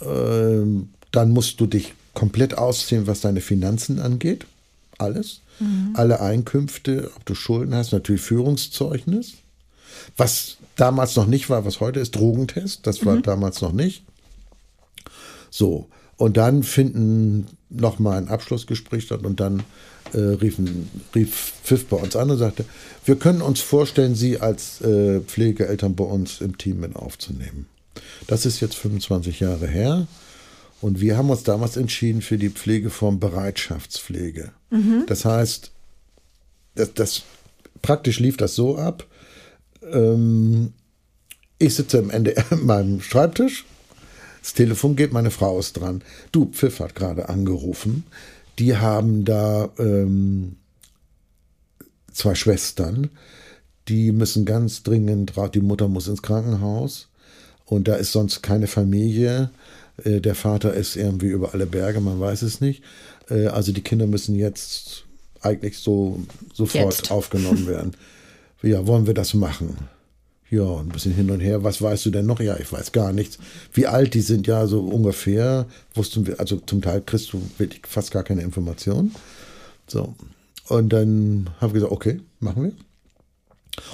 Ähm, 0.00 0.88
dann 1.10 1.30
musst 1.30 1.60
du 1.60 1.66
dich 1.66 1.92
komplett 2.14 2.56
ausziehen, 2.56 3.06
was 3.06 3.20
deine 3.20 3.40
Finanzen 3.40 3.98
angeht. 3.98 4.46
Alles. 4.98 5.40
Mhm. 5.60 5.92
Alle 5.94 6.20
Einkünfte, 6.20 7.10
ob 7.16 7.24
du 7.24 7.34
Schulden 7.34 7.74
hast, 7.74 7.92
natürlich 7.92 8.22
Führungszeugnis. 8.22 9.34
Was 10.16 10.56
damals 10.76 11.16
noch 11.16 11.26
nicht 11.26 11.50
war, 11.50 11.64
was 11.64 11.80
heute 11.80 12.00
ist, 12.00 12.14
Drogentest. 12.14 12.86
Das 12.86 13.04
war 13.06 13.16
mhm. 13.16 13.22
damals 13.22 13.60
noch 13.62 13.72
nicht. 13.72 14.04
So. 15.50 15.88
Und 16.16 16.36
dann 16.36 16.64
finden 16.64 17.46
noch 17.70 17.98
mal 17.98 18.18
ein 18.18 18.28
Abschlussgespräch 18.28 19.04
statt 19.04 19.24
und 19.24 19.38
dann 19.40 19.62
äh, 20.12 20.18
riefen, 20.18 20.88
rief 21.14 21.54
Pfiff 21.64 21.86
bei 21.86 21.96
uns 21.96 22.16
an 22.16 22.30
und 22.30 22.38
sagte, 22.38 22.64
wir 23.04 23.16
können 23.16 23.42
uns 23.42 23.60
vorstellen, 23.60 24.14
Sie 24.14 24.40
als 24.40 24.80
äh, 24.80 25.20
Pflegeeltern 25.20 25.94
bei 25.94 26.04
uns 26.04 26.40
im 26.40 26.58
Team 26.58 26.80
mit 26.80 26.96
aufzunehmen. 26.96 27.66
Das 28.26 28.46
ist 28.46 28.60
jetzt 28.60 28.74
25 28.76 29.40
Jahre 29.40 29.66
her. 29.66 30.06
Und 30.80 31.00
wir 31.00 31.16
haben 31.16 31.30
uns 31.30 31.42
damals 31.42 31.76
entschieden 31.76 32.22
für 32.22 32.38
die 32.38 32.50
Pflegeform 32.50 33.18
Bereitschaftspflege. 33.18 34.52
Mhm. 34.70 35.04
Das 35.06 35.24
heißt, 35.24 35.72
das, 36.76 36.94
das, 36.94 37.22
praktisch 37.82 38.20
lief 38.20 38.36
das 38.36 38.54
so 38.54 38.76
ab. 38.76 39.06
Ähm, 39.82 40.72
ich 41.58 41.74
sitze 41.74 41.98
am 41.98 42.10
Ende 42.10 42.36
an 42.50 42.64
meinem 42.64 43.00
Schreibtisch, 43.00 43.64
das 44.40 44.54
Telefon 44.54 44.94
geht, 44.94 45.12
meine 45.12 45.32
Frau 45.32 45.58
ist 45.58 45.74
dran. 45.74 46.02
Du, 46.32 46.46
Pfiff 46.46 46.80
hat 46.80 46.94
gerade 46.94 47.28
angerufen. 47.28 48.04
Die 48.58 48.76
haben 48.76 49.24
da 49.24 49.68
ähm, 49.78 50.56
zwei 52.12 52.34
Schwestern, 52.34 53.10
die 53.88 54.12
müssen 54.12 54.44
ganz 54.44 54.82
dringend, 54.82 55.32
die 55.54 55.60
Mutter 55.60 55.88
muss 55.88 56.08
ins 56.08 56.22
Krankenhaus 56.22 57.08
und 57.68 57.86
da 57.86 57.94
ist 57.94 58.12
sonst 58.12 58.42
keine 58.42 58.66
Familie. 58.66 59.50
Äh, 60.04 60.20
der 60.20 60.34
Vater 60.34 60.72
ist 60.72 60.96
irgendwie 60.96 61.28
über 61.28 61.54
alle 61.54 61.66
Berge, 61.66 62.00
man 62.00 62.18
weiß 62.18 62.42
es 62.42 62.60
nicht. 62.60 62.82
Äh, 63.30 63.46
also 63.46 63.72
die 63.72 63.82
Kinder 63.82 64.06
müssen 64.06 64.34
jetzt 64.34 65.04
eigentlich 65.42 65.78
so 65.78 66.20
sofort 66.52 66.96
jetzt. 66.96 67.10
aufgenommen 67.10 67.66
werden. 67.66 67.92
Ja, 68.62 68.86
wollen 68.86 69.06
wir 69.06 69.14
das 69.14 69.34
machen? 69.34 69.76
Ja, 70.50 70.78
ein 70.78 70.88
bisschen 70.88 71.12
hin 71.12 71.30
und 71.30 71.40
her. 71.40 71.62
Was 71.62 71.82
weißt 71.82 72.06
du 72.06 72.10
denn 72.10 72.24
noch? 72.24 72.40
Ja, 72.40 72.56
ich 72.58 72.72
weiß 72.72 72.92
gar 72.92 73.12
nichts. 73.12 73.38
Wie 73.74 73.86
alt 73.86 74.14
die 74.14 74.22
sind, 74.22 74.46
ja, 74.46 74.66
so 74.66 74.80
ungefähr. 74.80 75.66
Wussten 75.94 76.26
wir, 76.26 76.40
also 76.40 76.56
zum 76.56 76.80
Teil 76.80 77.02
kriegst 77.02 77.32
du 77.34 77.42
wirklich 77.58 77.82
fast 77.86 78.10
gar 78.10 78.22
keine 78.22 78.42
Informationen. 78.42 79.14
So. 79.86 80.14
Und 80.68 80.88
dann 80.88 81.50
habe 81.60 81.68
ich 81.68 81.74
gesagt, 81.74 81.92
okay, 81.92 82.20
machen 82.40 82.64
wir. 82.64 82.72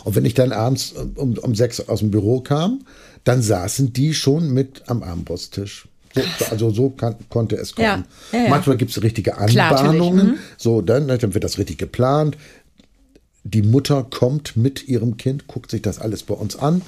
Und 0.05 0.15
wenn 0.15 0.25
ich 0.25 0.35
dann 0.35 0.53
abends 0.53 0.93
um, 1.17 1.37
um 1.39 1.55
sechs 1.55 1.81
aus 1.81 1.99
dem 1.99 2.11
Büro 2.11 2.41
kam, 2.41 2.85
dann 3.25 3.43
saßen 3.43 3.93
die 3.93 4.15
schon 4.15 4.53
mit 4.53 4.83
am 4.87 5.03
Armbrusttisch. 5.03 5.89
So, 6.15 6.45
also 6.51 6.71
so 6.71 6.91
kann, 6.91 7.17
konnte 7.29 7.57
es 7.57 7.75
kommen. 7.75 7.87
Ja, 7.87 8.05
ja, 8.39 8.45
ja. 8.45 8.51
Manchmal 8.51 8.77
gibt 8.77 8.93
es 8.93 9.03
richtige 9.03 9.37
Anbahnungen. 9.37 10.27
Mhm. 10.27 10.39
So, 10.57 10.81
dann, 10.81 11.09
dann 11.09 11.35
wird 11.35 11.43
das 11.43 11.59
richtig 11.59 11.79
geplant 11.79 12.37
die 13.45 13.63
Mutter 13.63 14.07
kommt 14.11 14.57
mit 14.57 14.89
ihrem 14.89 15.17
Kind, 15.17 15.47
guckt 15.47 15.71
sich 15.71 15.83
das 15.83 15.99
alles 15.99 16.23
bei 16.23 16.35
uns 16.35 16.57
an. 16.57 16.83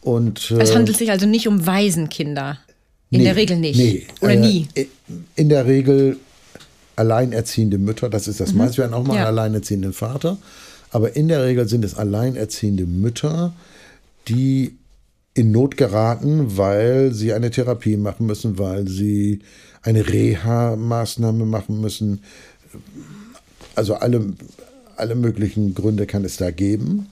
Und, 0.00 0.50
äh, 0.50 0.60
es 0.60 0.74
handelt 0.74 0.96
sich 0.96 1.10
also 1.10 1.26
nicht 1.26 1.46
um 1.46 1.66
Waisenkinder. 1.66 2.58
In 3.10 3.18
nee, 3.18 3.24
der 3.24 3.36
Regel 3.36 3.58
nicht. 3.58 3.76
Nee, 3.76 4.06
Oder 4.22 4.32
äh, 4.32 4.36
nie. 4.36 4.68
In 5.36 5.50
der 5.50 5.66
Regel 5.66 6.16
alleinerziehende 6.96 7.78
Mütter, 7.78 8.08
das 8.08 8.26
ist 8.26 8.40
das 8.40 8.52
mhm. 8.52 8.58
meiste. 8.58 8.78
Wir 8.78 8.84
haben 8.84 8.94
auch 8.94 9.06
mal 9.06 9.18
einen 9.18 9.26
alleinerziehenden 9.26 9.92
Vater. 9.92 10.38
Aber 10.90 11.14
in 11.14 11.28
der 11.28 11.44
Regel 11.44 11.68
sind 11.68 11.84
es 11.84 11.94
alleinerziehende 11.94 12.86
Mütter, 12.86 13.52
die 14.28 14.76
in 15.34 15.50
Not 15.50 15.76
geraten, 15.76 16.56
weil 16.56 17.12
sie 17.12 17.32
eine 17.32 17.50
Therapie 17.50 17.96
machen 17.96 18.26
müssen, 18.26 18.58
weil 18.58 18.88
sie 18.88 19.40
eine 19.82 20.06
Reha-Maßnahme 20.08 21.46
machen 21.46 21.80
müssen. 21.80 22.22
Also 23.74 23.94
alle 23.94 24.34
alle 24.96 25.14
möglichen 25.14 25.74
Gründe 25.74 26.06
kann 26.06 26.24
es 26.24 26.36
da 26.36 26.50
geben. 26.50 27.08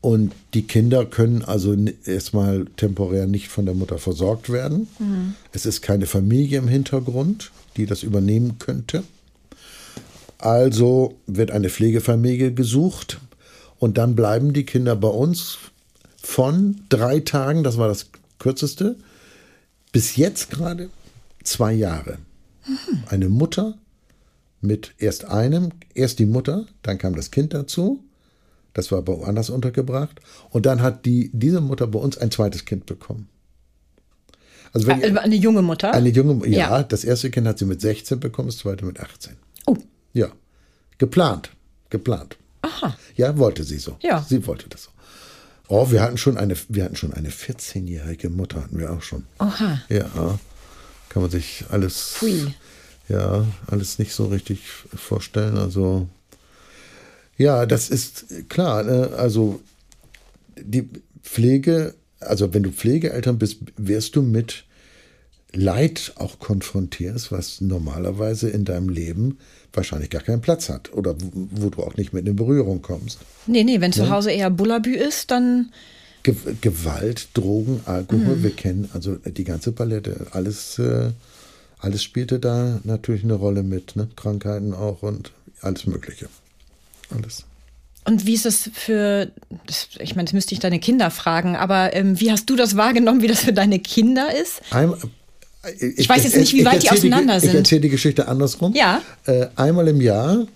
Und 0.00 0.32
die 0.54 0.62
Kinder 0.62 1.04
können 1.04 1.42
also 1.42 1.76
erstmal 2.06 2.64
temporär 2.76 3.26
nicht 3.26 3.48
von 3.48 3.66
der 3.66 3.74
Mutter 3.74 3.98
versorgt 3.98 4.50
werden. 4.50 4.88
Mhm. 4.98 5.34
Es 5.52 5.64
ist 5.64 5.80
keine 5.80 6.06
Familie 6.06 6.58
im 6.58 6.66
Hintergrund, 6.66 7.52
die 7.76 7.86
das 7.86 8.02
übernehmen 8.02 8.58
könnte. 8.58 9.04
Also 10.38 11.14
wird 11.26 11.52
eine 11.52 11.70
Pflegefamilie 11.70 12.52
gesucht 12.52 13.20
und 13.78 13.96
dann 13.96 14.16
bleiben 14.16 14.52
die 14.52 14.66
Kinder 14.66 14.96
bei 14.96 15.08
uns 15.08 15.58
von 16.22 16.82
drei 16.88 17.20
Tagen, 17.20 17.64
das 17.64 17.76
war 17.76 17.88
das 17.88 18.06
kürzeste, 18.38 18.96
bis 19.90 20.16
jetzt 20.16 20.50
gerade 20.50 20.88
zwei 21.42 21.72
Jahre. 21.72 22.18
Mhm. 22.66 23.02
Eine 23.08 23.28
Mutter 23.28 23.78
mit 24.60 24.94
erst 24.98 25.24
einem, 25.24 25.70
erst 25.94 26.18
die 26.20 26.26
Mutter, 26.26 26.66
dann 26.82 26.98
kam 26.98 27.16
das 27.16 27.30
Kind 27.30 27.52
dazu, 27.52 28.04
das 28.74 28.92
war 28.92 29.06
woanders 29.06 29.50
untergebracht, 29.50 30.20
und 30.50 30.64
dann 30.64 30.80
hat 30.80 31.04
die, 31.04 31.30
diese 31.32 31.60
Mutter 31.60 31.86
bei 31.88 31.98
uns 31.98 32.16
ein 32.16 32.30
zweites 32.30 32.64
Kind 32.64 32.86
bekommen. 32.86 33.28
Also 34.72 34.86
wenn, 34.86 35.18
eine 35.18 35.34
junge 35.34 35.60
Mutter? 35.60 35.92
Eine 35.92 36.08
junge, 36.08 36.46
ja, 36.48 36.78
ja, 36.78 36.82
das 36.82 37.04
erste 37.04 37.30
Kind 37.30 37.46
hat 37.46 37.58
sie 37.58 37.66
mit 37.66 37.80
16 37.80 38.20
bekommen, 38.20 38.48
das 38.48 38.58
zweite 38.58 38.86
mit 38.86 39.00
18. 39.00 39.36
Oh. 39.66 39.76
Ja, 40.14 40.28
geplant, 40.96 41.50
geplant. 41.90 42.38
Aha. 42.62 42.96
Ja, 43.16 43.36
wollte 43.36 43.64
sie 43.64 43.78
so. 43.78 43.96
Ja. 44.00 44.24
Sie 44.26 44.46
wollte 44.46 44.68
das 44.68 44.84
so. 44.84 44.90
Oh, 45.74 45.90
wir 45.90 46.02
hatten 46.02 46.18
schon 46.18 46.36
eine, 46.36 46.54
wir 46.68 46.84
hatten 46.84 46.96
schon 46.96 47.14
eine 47.14 47.30
14-jährige 47.30 48.28
Mutter, 48.28 48.62
hatten 48.62 48.78
wir 48.78 48.92
auch 48.92 49.00
schon. 49.00 49.24
Aha. 49.38 49.80
Ja, 49.88 50.38
kann 51.08 51.22
man 51.22 51.30
sich 51.30 51.64
alles. 51.70 52.16
Ja 53.08 53.46
alles 53.68 53.98
nicht 53.98 54.12
so 54.12 54.26
richtig 54.26 54.60
vorstellen. 54.94 55.56
Also 55.56 56.08
ja, 57.38 57.64
das 57.64 57.88
ist 57.88 58.50
klar. 58.50 58.82
Ne? 58.82 59.12
Also 59.16 59.62
die 60.60 60.90
Pflege, 61.22 61.94
also 62.20 62.52
wenn 62.52 62.64
du 62.64 62.70
Pflegeeltern 62.70 63.38
bist, 63.38 63.60
wirst 63.78 64.14
du 64.14 64.20
mit 64.20 64.64
Leid 65.54 66.12
auch 66.16 66.38
konfrontiert, 66.38 67.30
was 67.30 67.60
normalerweise 67.60 68.48
in 68.48 68.64
deinem 68.64 68.88
Leben 68.88 69.38
wahrscheinlich 69.72 70.10
gar 70.10 70.22
keinen 70.22 70.40
Platz 70.40 70.68
hat 70.68 70.92
oder 70.92 71.14
wo 71.32 71.70
du 71.70 71.82
auch 71.82 71.96
nicht 71.96 72.12
mit 72.12 72.26
in 72.26 72.36
Berührung 72.36 72.82
kommst. 72.82 73.18
Nee, 73.46 73.64
nee, 73.64 73.80
wenn 73.80 73.92
zu 73.92 74.10
Hause 74.10 74.30
eher 74.30 74.50
Bullabü 74.50 74.94
ist, 74.94 75.30
dann 75.30 75.70
Ge 76.22 76.36
Gewalt, 76.60 77.28
Drogen, 77.34 77.80
Alkohol, 77.84 78.36
mhm. 78.36 78.42
wir 78.44 78.52
kennen 78.52 78.88
also 78.94 79.16
die 79.16 79.44
ganze 79.44 79.72
Palette, 79.72 80.28
alles, 80.30 80.78
äh, 80.78 81.10
alles 81.78 82.02
spielte 82.02 82.38
da 82.38 82.80
natürlich 82.84 83.24
eine 83.24 83.34
Rolle 83.34 83.64
mit, 83.64 83.96
ne? 83.96 84.08
Krankheiten 84.14 84.72
auch 84.72 85.02
und 85.02 85.32
alles 85.60 85.86
Mögliche. 85.86 86.28
Alles. 87.10 87.44
Und 88.04 88.26
wie 88.26 88.34
ist 88.34 88.46
es 88.46 88.70
für, 88.72 89.30
ich 89.98 90.14
meine, 90.14 90.26
das 90.26 90.32
müsste 90.32 90.54
ich 90.54 90.60
deine 90.60 90.78
Kinder 90.78 91.10
fragen, 91.10 91.56
aber 91.56 91.94
ähm, 91.94 92.20
wie 92.20 92.30
hast 92.30 92.48
du 92.50 92.56
das 92.56 92.76
wahrgenommen, 92.76 93.22
wie 93.22 93.28
das 93.28 93.40
für 93.40 93.52
deine 93.52 93.78
Kinder 93.78 94.28
ist? 94.40 94.60
Ein, 94.70 94.94
ich, 95.78 95.98
ich, 95.98 96.08
weiß 96.08 96.24
jetzt 96.24 96.36
nicht, 96.36 96.54
wie 96.54 96.64
weit 96.64 96.82
die 96.82 96.90
auseinander 96.90 97.34
die, 97.34 97.40
sind. 97.40 97.50
Ich 97.50 97.56
erzähle 97.56 97.80
die 97.82 97.88
Geschichte 97.88 98.28
andersrum. 98.28 98.74
Ja. 98.74 99.02
Äh, 99.24 99.46
einmal 99.56 99.88
im 99.88 100.00
Jahr 100.00 100.46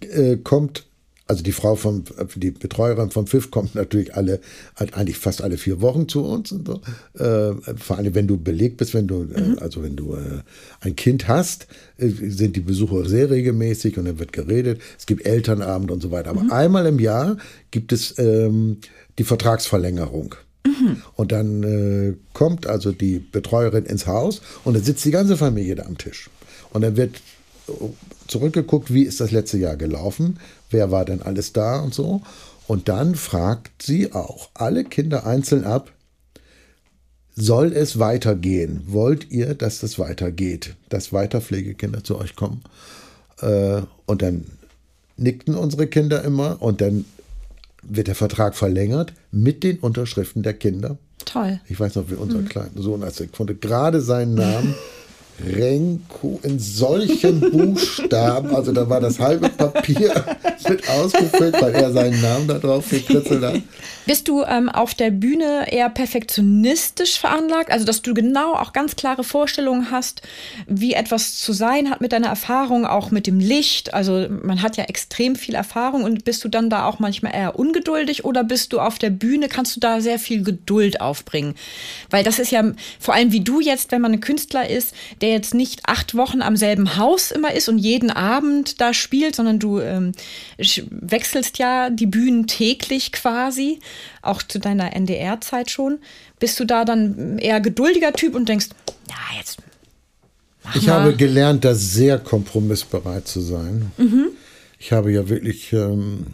äh, 0.00 0.36
kommt 0.36 0.84
also 1.28 1.42
die 1.42 1.52
Frau 1.52 1.76
vom, 1.76 2.04
die 2.36 2.50
Betreuerin 2.50 3.10
vom 3.10 3.26
FIF 3.26 3.50
kommt 3.50 3.74
natürlich 3.74 4.14
alle, 4.14 4.40
halt 4.76 4.94
eigentlich 4.94 5.18
fast 5.18 5.42
alle 5.42 5.58
vier 5.58 5.82
Wochen 5.82 6.08
zu 6.08 6.24
uns 6.24 6.50
und 6.52 6.66
so. 6.66 6.80
Äh, 7.22 7.52
vor 7.76 7.98
allem, 7.98 8.14
wenn 8.14 8.26
du 8.26 8.38
belegt 8.38 8.78
bist, 8.78 8.94
wenn 8.94 9.06
du, 9.06 9.24
äh, 9.34 9.40
mhm. 9.40 9.58
äh, 9.58 9.60
also 9.60 9.82
wenn 9.82 9.94
du 9.94 10.14
äh, 10.14 10.40
ein 10.80 10.96
Kind 10.96 11.28
hast, 11.28 11.66
äh, 11.98 12.08
sind 12.08 12.56
die 12.56 12.60
Besuche 12.60 13.06
sehr 13.06 13.30
regelmäßig 13.30 13.98
und 13.98 14.06
dann 14.06 14.18
wird 14.18 14.32
geredet. 14.32 14.80
Es 14.98 15.04
gibt 15.04 15.26
Elternabend 15.26 15.90
und 15.90 16.02
so 16.02 16.10
weiter. 16.10 16.30
Aber 16.30 16.44
mhm. 16.44 16.50
einmal 16.50 16.86
im 16.86 16.98
Jahr 16.98 17.36
gibt 17.70 17.92
es 17.92 18.18
ähm, 18.18 18.78
die 19.18 19.24
Vertragsverlängerung. 19.24 20.34
Und 21.14 21.32
dann 21.32 21.62
äh, 21.62 22.14
kommt 22.34 22.66
also 22.66 22.92
die 22.92 23.18
Betreuerin 23.18 23.84
ins 23.84 24.06
Haus 24.06 24.42
und 24.64 24.74
dann 24.74 24.82
sitzt 24.82 25.04
die 25.04 25.10
ganze 25.10 25.36
Familie 25.36 25.74
da 25.74 25.84
am 25.84 25.98
Tisch. 25.98 26.30
Und 26.72 26.82
dann 26.82 26.96
wird 26.96 27.20
zurückgeguckt, 28.26 28.92
wie 28.92 29.02
ist 29.02 29.20
das 29.20 29.30
letzte 29.30 29.58
Jahr 29.58 29.76
gelaufen, 29.76 30.38
wer 30.70 30.90
war 30.90 31.04
denn 31.04 31.22
alles 31.22 31.52
da 31.52 31.80
und 31.80 31.94
so. 31.94 32.22
Und 32.66 32.88
dann 32.88 33.14
fragt 33.14 33.82
sie 33.82 34.12
auch 34.12 34.50
alle 34.54 34.84
Kinder 34.84 35.26
einzeln 35.26 35.64
ab, 35.64 35.92
soll 37.34 37.72
es 37.72 37.98
weitergehen? 37.98 38.82
Wollt 38.86 39.30
ihr, 39.30 39.54
dass 39.54 39.80
das 39.80 39.98
weitergeht, 39.98 40.74
dass 40.88 41.12
weiter 41.12 41.40
Pflegekinder 41.40 42.02
zu 42.02 42.18
euch 42.18 42.36
kommen? 42.36 42.62
Äh, 43.40 43.82
und 44.06 44.22
dann 44.22 44.44
nickten 45.16 45.54
unsere 45.54 45.86
Kinder 45.86 46.22
immer 46.24 46.60
und 46.60 46.80
dann 46.80 47.04
wird 47.82 48.08
der 48.08 48.14
Vertrag 48.14 48.54
verlängert 48.54 49.12
mit 49.30 49.62
den 49.62 49.78
Unterschriften 49.78 50.42
der 50.42 50.54
Kinder. 50.54 50.98
Toll. 51.24 51.60
Ich 51.68 51.78
weiß 51.78 51.96
noch, 51.96 52.10
wie 52.10 52.14
unser 52.14 52.38
mhm. 52.38 52.48
kleiner 52.48 52.82
Sohn, 52.82 53.02
als 53.02 53.20
er 53.20 53.26
konnte 53.28 53.54
gerade 53.54 54.00
seinen 54.00 54.34
Namen 54.34 54.74
Renko 55.44 56.40
in 56.42 56.58
solchen 56.58 57.40
Buchstaben, 57.52 58.54
also 58.54 58.72
da 58.72 58.88
war 58.88 59.00
das 59.00 59.18
halbe 59.18 59.48
Papier 59.48 60.12
mit 60.68 60.88
ausgefüllt, 60.88 61.60
weil 61.60 61.74
er 61.74 61.92
seinen 61.92 62.20
Namen 62.20 62.48
da 62.48 62.58
drauf 62.58 62.88
gekritzelt 62.90 63.42
hat. 63.42 63.62
Bist 64.06 64.26
du 64.26 64.42
ähm, 64.42 64.68
auf 64.68 64.94
der 64.94 65.10
Bühne 65.10 65.70
eher 65.70 65.90
perfektionistisch 65.90 67.18
veranlagt, 67.18 67.70
also 67.70 67.84
dass 67.84 68.02
du 68.02 68.14
genau 68.14 68.54
auch 68.54 68.72
ganz 68.72 68.96
klare 68.96 69.22
Vorstellungen 69.22 69.90
hast, 69.90 70.22
wie 70.66 70.94
etwas 70.94 71.38
zu 71.38 71.52
sein 71.52 71.90
hat 71.90 72.00
mit 72.00 72.12
deiner 72.12 72.28
Erfahrung, 72.28 72.86
auch 72.86 73.10
mit 73.10 73.26
dem 73.26 73.38
Licht? 73.38 73.92
Also 73.92 74.26
man 74.42 74.62
hat 74.62 74.76
ja 74.76 74.84
extrem 74.84 75.36
viel 75.36 75.54
Erfahrung 75.54 76.04
und 76.04 76.24
bist 76.24 76.42
du 76.42 76.48
dann 76.48 76.70
da 76.70 76.86
auch 76.86 76.98
manchmal 77.00 77.34
eher 77.34 77.58
ungeduldig 77.58 78.24
oder 78.24 78.44
bist 78.44 78.72
du 78.72 78.80
auf 78.80 78.98
der 78.98 79.10
Bühne, 79.10 79.48
kannst 79.48 79.76
du 79.76 79.80
da 79.80 80.00
sehr 80.00 80.18
viel 80.18 80.42
Geduld 80.42 81.00
aufbringen? 81.00 81.54
Weil 82.08 82.24
das 82.24 82.38
ist 82.38 82.50
ja 82.50 82.64
vor 82.98 83.14
allem 83.14 83.30
wie 83.30 83.40
du 83.40 83.60
jetzt, 83.60 83.92
wenn 83.92 84.00
man 84.00 84.12
ein 84.12 84.20
Künstler 84.20 84.68
ist, 84.68 84.94
der 85.20 85.27
der 85.28 85.36
jetzt 85.36 85.52
nicht 85.52 85.82
acht 85.84 86.14
Wochen 86.14 86.40
am 86.40 86.56
selben 86.56 86.96
Haus 86.96 87.30
immer 87.30 87.52
ist 87.52 87.68
und 87.68 87.76
jeden 87.76 88.10
Abend 88.10 88.80
da 88.80 88.94
spielt, 88.94 89.36
sondern 89.36 89.58
du 89.58 89.78
ähm, 89.78 90.12
wechselst 90.56 91.58
ja 91.58 91.90
die 91.90 92.06
Bühnen 92.06 92.46
täglich 92.46 93.12
quasi, 93.12 93.78
auch 94.22 94.42
zu 94.42 94.58
deiner 94.58 94.96
NDR-Zeit 94.96 95.70
schon. 95.70 95.98
Bist 96.40 96.58
du 96.58 96.64
da 96.64 96.86
dann 96.86 97.38
eher 97.38 97.60
geduldiger 97.60 98.14
Typ 98.14 98.34
und 98.34 98.48
denkst, 98.48 98.68
ja, 99.10 99.36
jetzt. 99.38 99.58
Ich 100.74 100.86
mal. 100.86 100.94
habe 100.94 101.14
gelernt, 101.14 101.62
da 101.66 101.74
sehr 101.74 102.18
kompromissbereit 102.18 103.28
zu 103.28 103.42
sein. 103.42 103.92
Mhm. 103.98 104.28
Ich 104.78 104.92
habe 104.92 105.12
ja 105.12 105.28
wirklich 105.28 105.74
ähm, 105.74 106.26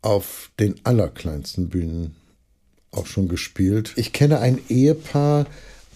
auf 0.00 0.50
den 0.58 0.76
allerkleinsten 0.84 1.68
Bühnen 1.68 2.16
auch 2.92 3.06
schon 3.06 3.28
gespielt. 3.28 3.92
Ich 3.96 4.14
kenne 4.14 4.40
ein 4.40 4.58
Ehepaar, 4.70 5.44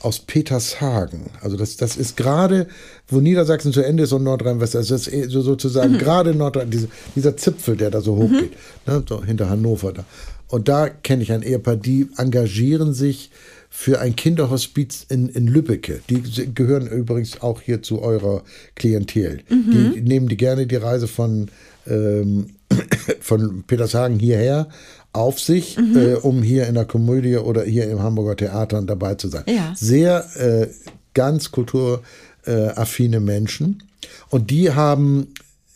aus 0.00 0.20
Petershagen. 0.20 1.26
Also 1.40 1.56
das, 1.56 1.76
das 1.76 1.96
ist 1.96 2.16
gerade, 2.16 2.66
wo 3.08 3.20
Niedersachsen 3.20 3.72
zu 3.72 3.82
Ende 3.82 4.04
ist 4.04 4.12
und 4.12 4.24
Nordrhein-Westfalen, 4.24 4.82
also 4.82 4.94
das 4.94 5.06
ist 5.06 5.30
so 5.30 5.42
sozusagen 5.42 5.94
mhm. 5.94 5.98
gerade 5.98 6.34
Nordrhein, 6.34 6.70
diese, 6.70 6.88
dieser 7.14 7.36
Zipfel, 7.36 7.76
der 7.76 7.90
da 7.90 8.00
so 8.00 8.16
hoch 8.16 8.30
mhm. 8.30 8.38
geht, 8.38 8.52
ne, 8.86 9.02
so 9.08 9.22
hinter 9.22 9.48
Hannover 9.50 9.92
da. 9.92 10.04
Und 10.48 10.68
da 10.68 10.88
kenne 10.88 11.22
ich 11.22 11.32
ein 11.32 11.42
Ehepaar, 11.42 11.76
die 11.76 12.08
engagieren 12.16 12.92
sich 12.92 13.30
für 13.68 14.00
ein 14.00 14.16
Kinderhospiz 14.16 15.06
in, 15.08 15.28
in 15.28 15.46
Lübbecke. 15.46 16.00
Die 16.10 16.22
gehören 16.54 16.88
übrigens 16.88 17.40
auch 17.40 17.60
hier 17.60 17.82
zu 17.82 18.02
eurer 18.02 18.42
Klientel. 18.74 19.42
Mhm. 19.48 19.92
Die 19.94 20.00
nehmen 20.00 20.28
die 20.28 20.36
gerne 20.36 20.66
die 20.66 20.76
Reise 20.76 21.06
von, 21.06 21.48
ähm, 21.86 22.46
von 23.20 23.62
Petershagen 23.62 24.18
hierher 24.18 24.68
auf 25.12 25.40
sich, 25.40 25.76
mhm. 25.76 25.96
äh, 25.96 26.14
um 26.14 26.42
hier 26.42 26.66
in 26.66 26.74
der 26.74 26.84
Komödie 26.84 27.36
oder 27.36 27.64
hier 27.64 27.90
im 27.90 28.00
Hamburger 28.00 28.36
Theater 28.36 28.80
dabei 28.82 29.14
zu 29.16 29.28
sein. 29.28 29.44
Ja. 29.46 29.72
Sehr 29.76 30.24
äh, 30.36 30.68
ganz 31.14 31.50
kulturaffine 31.50 33.20
Menschen. 33.20 33.82
Und 34.28 34.50
die 34.50 34.72
haben, 34.72 35.34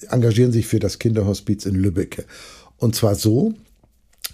engagieren 0.08 0.52
sich 0.52 0.66
für 0.66 0.78
das 0.78 0.98
Kinderhospiz 0.98 1.66
in 1.66 1.74
Lübbecke. 1.74 2.24
Und 2.78 2.94
zwar 2.94 3.14
so, 3.16 3.54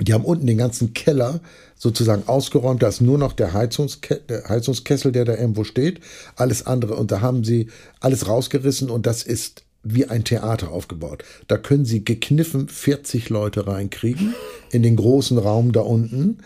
die 0.00 0.12
haben 0.12 0.24
unten 0.24 0.46
den 0.46 0.58
ganzen 0.58 0.94
Keller 0.94 1.40
sozusagen 1.76 2.24
ausgeräumt. 2.26 2.82
Da 2.82 2.88
ist 2.88 3.00
nur 3.00 3.18
noch 3.18 3.32
der, 3.32 3.52
Heizungske 3.52 4.20
der 4.28 4.48
Heizungskessel, 4.48 5.12
der 5.12 5.24
da 5.24 5.34
irgendwo 5.34 5.64
steht. 5.64 6.00
Alles 6.36 6.66
andere. 6.66 6.96
Und 6.96 7.10
da 7.10 7.20
haben 7.20 7.44
sie 7.44 7.68
alles 8.00 8.28
rausgerissen 8.28 8.90
und 8.90 9.06
das 9.06 9.22
ist 9.22 9.62
wie 9.82 10.06
ein 10.06 10.24
Theater 10.24 10.70
aufgebaut. 10.70 11.24
Da 11.48 11.56
können 11.56 11.84
sie 11.84 12.04
gekniffen 12.04 12.68
40 12.68 13.30
Leute 13.30 13.66
reinkriegen 13.66 14.34
in 14.70 14.82
den 14.82 14.96
großen 14.96 15.38
Raum 15.38 15.72
da 15.72 15.80
unten. 15.80 16.38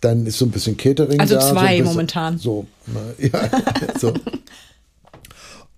Dann 0.00 0.26
ist 0.26 0.38
so 0.38 0.46
ein 0.46 0.50
bisschen 0.50 0.76
Catering 0.76 1.20
also 1.20 1.34
da. 1.34 1.40
Also 1.40 1.54
zwei 1.54 1.78
so 1.78 1.84
momentan. 1.84 2.38
So, 2.38 2.66
ja, 3.18 3.50
so. 3.98 4.12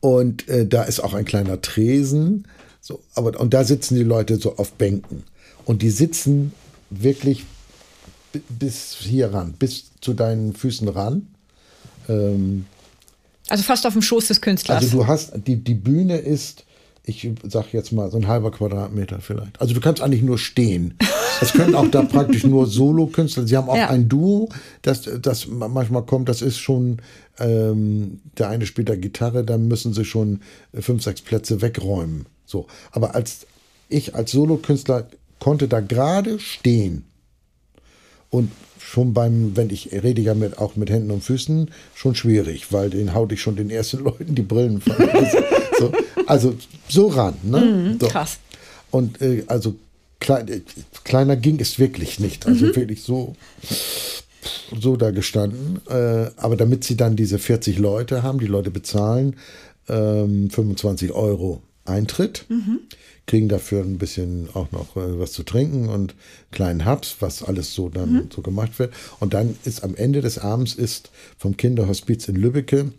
Und 0.01 0.49
äh, 0.49 0.67
da 0.67 0.83
ist 0.83 1.01
auch 1.01 1.15
ein 1.15 1.25
kleiner 1.25 1.61
Tresen. 1.61 2.49
So, 2.81 3.01
aber, 3.15 3.39
und 3.41 3.55
da 3.55 3.65
sitzen 3.65 3.95
die 3.95 4.03
Leute 4.03 4.37
so 4.37 4.57
auf 4.57 4.73
Bänken. 4.73 5.25
Und 5.65 5.83
die 5.83 5.91
sitzen 5.91 6.53
wirklich 6.91 7.45
bis 8.49 8.97
hier 8.99 9.33
ran, 9.33 9.55
bis 9.59 9.91
zu 10.01 10.15
deinen 10.15 10.55
Füßen 10.55 10.89
ran. 10.89 11.29
Ähm, 12.09 12.67
also 13.49 13.63
fast 13.63 13.87
auf 13.87 13.93
dem 13.93 14.03
Schoß 14.03 14.29
des 14.29 14.41
Künstlers. 14.41 14.83
Also 14.83 14.99
du 14.99 15.07
hast, 15.07 15.33
die, 15.47 15.57
die 15.57 15.75
Bühne 15.75 16.19
ist 16.19 16.64
ich 17.07 17.31
sag 17.43 17.73
jetzt 17.73 17.93
mal 17.93 18.11
so 18.11 18.17
ein 18.17 18.29
halber 18.29 18.51
Quadratmeter 18.51 19.21
vielleicht. 19.21 19.61
Also 19.61 19.75
du 19.75 19.81
kannst 19.81 20.03
eigentlich 20.03 20.23
nur 20.23 20.39
stehen. 20.39 20.95
Es 21.41 21.53
können 21.53 21.75
auch 21.75 21.89
da 21.89 22.03
praktisch 22.03 22.45
nur 22.45 22.67
Solo-Künstler. 22.67 23.47
Sie 23.47 23.57
haben 23.57 23.69
auch 23.69 23.77
ja. 23.77 23.91
ein 23.91 24.09
Duo, 24.09 24.49
das, 24.83 25.03
das 25.21 25.47
manchmal 25.47 26.05
kommt, 26.05 26.29
das 26.29 26.41
ist 26.41 26.59
schon, 26.59 27.03
ähm, 27.39 28.21
der 28.39 28.49
eine 28.49 28.65
spielt 28.65 28.89
da 28.89 28.97
Gitarre, 28.97 29.45
dann 29.45 29.69
müssen 29.69 29.93
sie 29.93 30.05
schon 30.05 30.41
fünf, 30.73 31.03
sechs 31.03 31.21
Plätze 31.21 31.61
wegräumen. 31.61 32.27
So. 32.47 32.67
Aber 32.91 33.15
als 33.15 33.47
ich 33.91 34.15
als 34.15 34.33
Solo-Künstler 34.33 35.09
konnte 35.41 35.69
da 35.69 35.81
gerade 35.81 36.39
stehen 36.39 37.05
und 38.31 38.51
schon 38.79 39.13
beim, 39.13 39.57
wenn 39.57 39.71
ich 39.71 39.93
rede 39.93 40.23
ja 40.23 40.35
mit, 40.35 40.59
auch 40.59 40.77
mit 40.77 40.89
Händen 40.89 41.11
und 41.11 41.23
Füßen, 41.23 41.71
schon 41.95 42.15
schwierig, 42.15 42.73
weil 42.73 42.91
den 42.91 43.13
haute 43.13 43.35
ich 43.35 43.43
schon 43.43 43.57
den 43.57 43.69
ersten 43.69 43.99
Leuten 44.05 44.35
die 44.35 44.43
Brillen. 44.43 44.83
So, 45.79 45.93
also 46.27 46.55
so 46.89 47.09
ran. 47.09 47.35
Ne? 47.43 47.61
Mhm, 47.61 47.99
so. 48.01 48.09
Krass. 48.09 48.39
Und 48.91 49.21
äh, 49.21 49.45
also 49.47 49.75
klein, 50.21 50.49
äh, 50.49 50.61
kleiner 51.05 51.37
ging 51.37 51.61
es 51.61 51.79
wirklich 51.79 52.21
nicht. 52.21 52.47
Also 52.47 52.67
mhm. 52.67 52.77
wirklich 52.77 53.03
so, 53.03 53.35
so 54.81 54.97
da 54.97 55.11
gestanden. 55.11 55.81
Äh, 55.89 56.31
aber 56.37 56.57
damit 56.57 56.85
sie 56.85 56.97
dann 56.97 57.17
diese 57.17 57.39
40 57.39 57.79
Leute 57.79 58.23
haben, 58.23 58.39
die 58.39 58.47
Leute 58.47 58.71
bezahlen 58.71 59.37
ähm, 59.89 60.51
25 60.51 61.13
Euro 61.13 61.63
Eintritt. 61.85 62.47
Mhm 62.49 62.81
kriegen 63.27 63.49
dafür 63.49 63.83
ein 63.83 63.99
bisschen 63.99 64.49
auch 64.55 64.71
noch 64.73 64.97
äh, 64.97 65.19
was 65.19 65.33
zu 65.33 65.43
trinken 65.43 65.89
und 65.89 66.15
kleinen 66.51 66.87
Hubs, 66.87 67.17
was 67.21 67.43
alles 67.43 67.75
so 67.75 67.89
dann 67.89 68.13
mhm. 68.13 68.29
so 68.35 68.43
gemacht 68.43 68.79
wird. 68.79 68.93
Und 69.21 69.35
dann 69.35 69.57
ist 69.65 69.83
am 69.83 69.95
Ende 69.95 70.21
des 70.21 70.39
Abends 70.39 70.75
ist 70.75 71.11
vom 71.39 71.57
Kinderhospiz 71.57 72.29
in 72.29 72.37
Lübbecke 72.37 72.93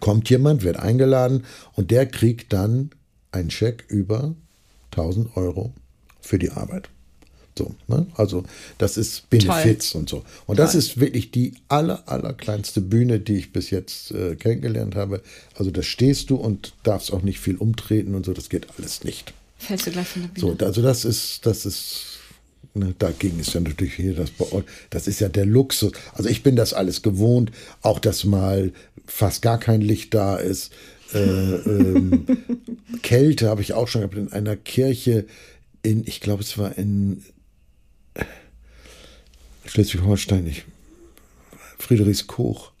kommt 0.00 0.30
jemand, 0.30 0.62
wird 0.62 0.76
eingeladen 0.76 1.44
und 1.72 1.90
der 1.90 2.06
kriegt 2.06 2.52
dann 2.52 2.90
einen 3.32 3.50
Scheck 3.50 3.84
über 3.88 4.34
1000 4.92 5.36
Euro 5.36 5.72
für 6.20 6.38
die 6.38 6.50
Arbeit. 6.50 6.88
So, 7.56 7.72
ne? 7.86 8.06
Also 8.16 8.44
das 8.78 8.96
ist 8.96 9.30
Benefits 9.30 9.90
Toll. 9.90 10.00
und 10.00 10.08
so. 10.08 10.24
Und 10.46 10.58
das 10.58 10.74
ist 10.74 10.98
wirklich 10.98 11.30
die 11.30 11.54
aller, 11.68 12.02
aller 12.06 12.32
kleinste 12.32 12.80
Bühne, 12.80 13.20
die 13.20 13.36
ich 13.36 13.52
bis 13.52 13.70
jetzt 13.70 14.10
äh, 14.10 14.34
kennengelernt 14.34 14.96
habe. 14.96 15.22
Also 15.54 15.70
da 15.70 15.82
stehst 15.82 16.30
du 16.30 16.36
und 16.36 16.74
darfst 16.82 17.12
auch 17.12 17.22
nicht 17.22 17.38
viel 17.38 17.56
umtreten 17.56 18.14
und 18.16 18.26
so, 18.26 18.32
das 18.32 18.48
geht 18.48 18.66
alles 18.76 19.04
nicht. 19.04 19.34
Fällst 19.58 19.86
du 19.86 19.92
gleich 19.92 20.08
von 20.08 20.22
der 20.22 20.28
Bühne. 20.30 20.56
So, 20.58 20.64
also 20.64 20.82
das 20.82 21.04
ist, 21.04 21.46
das 21.46 21.64
ist 21.64 22.14
Ne, 22.76 22.92
dagegen 22.98 23.38
ist 23.38 23.54
ja 23.54 23.60
natürlich 23.60 23.94
hier 23.94 24.14
das, 24.14 24.32
das 24.90 25.06
ist 25.06 25.20
ja 25.20 25.28
der 25.28 25.46
Luxus. 25.46 25.92
Also 26.12 26.28
ich 26.28 26.42
bin 26.42 26.56
das 26.56 26.72
alles 26.72 27.02
gewohnt, 27.02 27.52
auch 27.82 28.00
dass 28.00 28.24
mal 28.24 28.72
fast 29.06 29.42
gar 29.42 29.58
kein 29.58 29.80
Licht 29.80 30.14
da 30.14 30.36
ist. 30.36 30.72
Äh, 31.12 31.18
ähm, 31.18 32.26
Kälte 33.02 33.48
habe 33.48 33.62
ich 33.62 33.72
auch 33.74 33.88
schon 33.88 34.00
gehabt 34.00 34.16
in 34.16 34.32
einer 34.32 34.56
Kirche 34.56 35.26
in, 35.82 36.06
ich 36.06 36.20
glaube, 36.20 36.42
es 36.42 36.56
war 36.56 36.76
in 36.78 37.22
Schleswig-Holstein, 39.66 40.54
Friedrichskoch. 41.78 42.72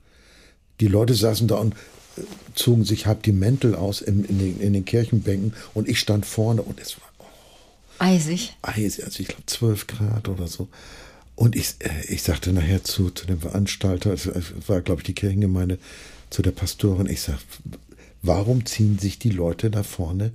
Die 0.80 0.88
Leute 0.88 1.14
saßen 1.14 1.46
da 1.48 1.56
und 1.56 1.74
äh, 2.16 2.22
zogen 2.54 2.84
sich 2.84 3.06
halb 3.06 3.22
die 3.22 3.32
Mäntel 3.32 3.74
aus 3.74 4.00
in, 4.00 4.24
in, 4.24 4.38
den, 4.38 4.60
in 4.60 4.72
den 4.72 4.84
Kirchenbänken 4.84 5.54
und 5.74 5.88
ich 5.88 6.00
stand 6.00 6.26
vorne 6.26 6.62
und 6.62 6.80
es 6.80 7.00
war 7.00 7.08
Eisig. 7.98 8.56
Eisig, 8.62 9.04
also 9.04 9.20
ich 9.20 9.28
glaube 9.28 9.46
12 9.46 9.86
Grad 9.86 10.28
oder 10.28 10.48
so. 10.48 10.68
Und 11.36 11.56
ich, 11.56 11.74
äh, 11.80 12.06
ich 12.08 12.22
sagte 12.22 12.52
nachher 12.52 12.82
zu, 12.84 13.10
zu 13.10 13.26
dem 13.26 13.40
Veranstalter, 13.40 14.12
es 14.12 14.28
war, 14.66 14.80
glaube 14.80 15.00
ich, 15.00 15.06
die 15.06 15.14
Kirchengemeinde, 15.14 15.78
zu 16.34 16.42
der 16.42 16.50
Pastorin, 16.50 17.06
ich 17.06 17.22
sage, 17.22 17.38
warum 18.22 18.66
ziehen 18.66 18.98
sich 18.98 19.20
die 19.20 19.30
Leute 19.30 19.70
da 19.70 19.84
vorne 19.84 20.32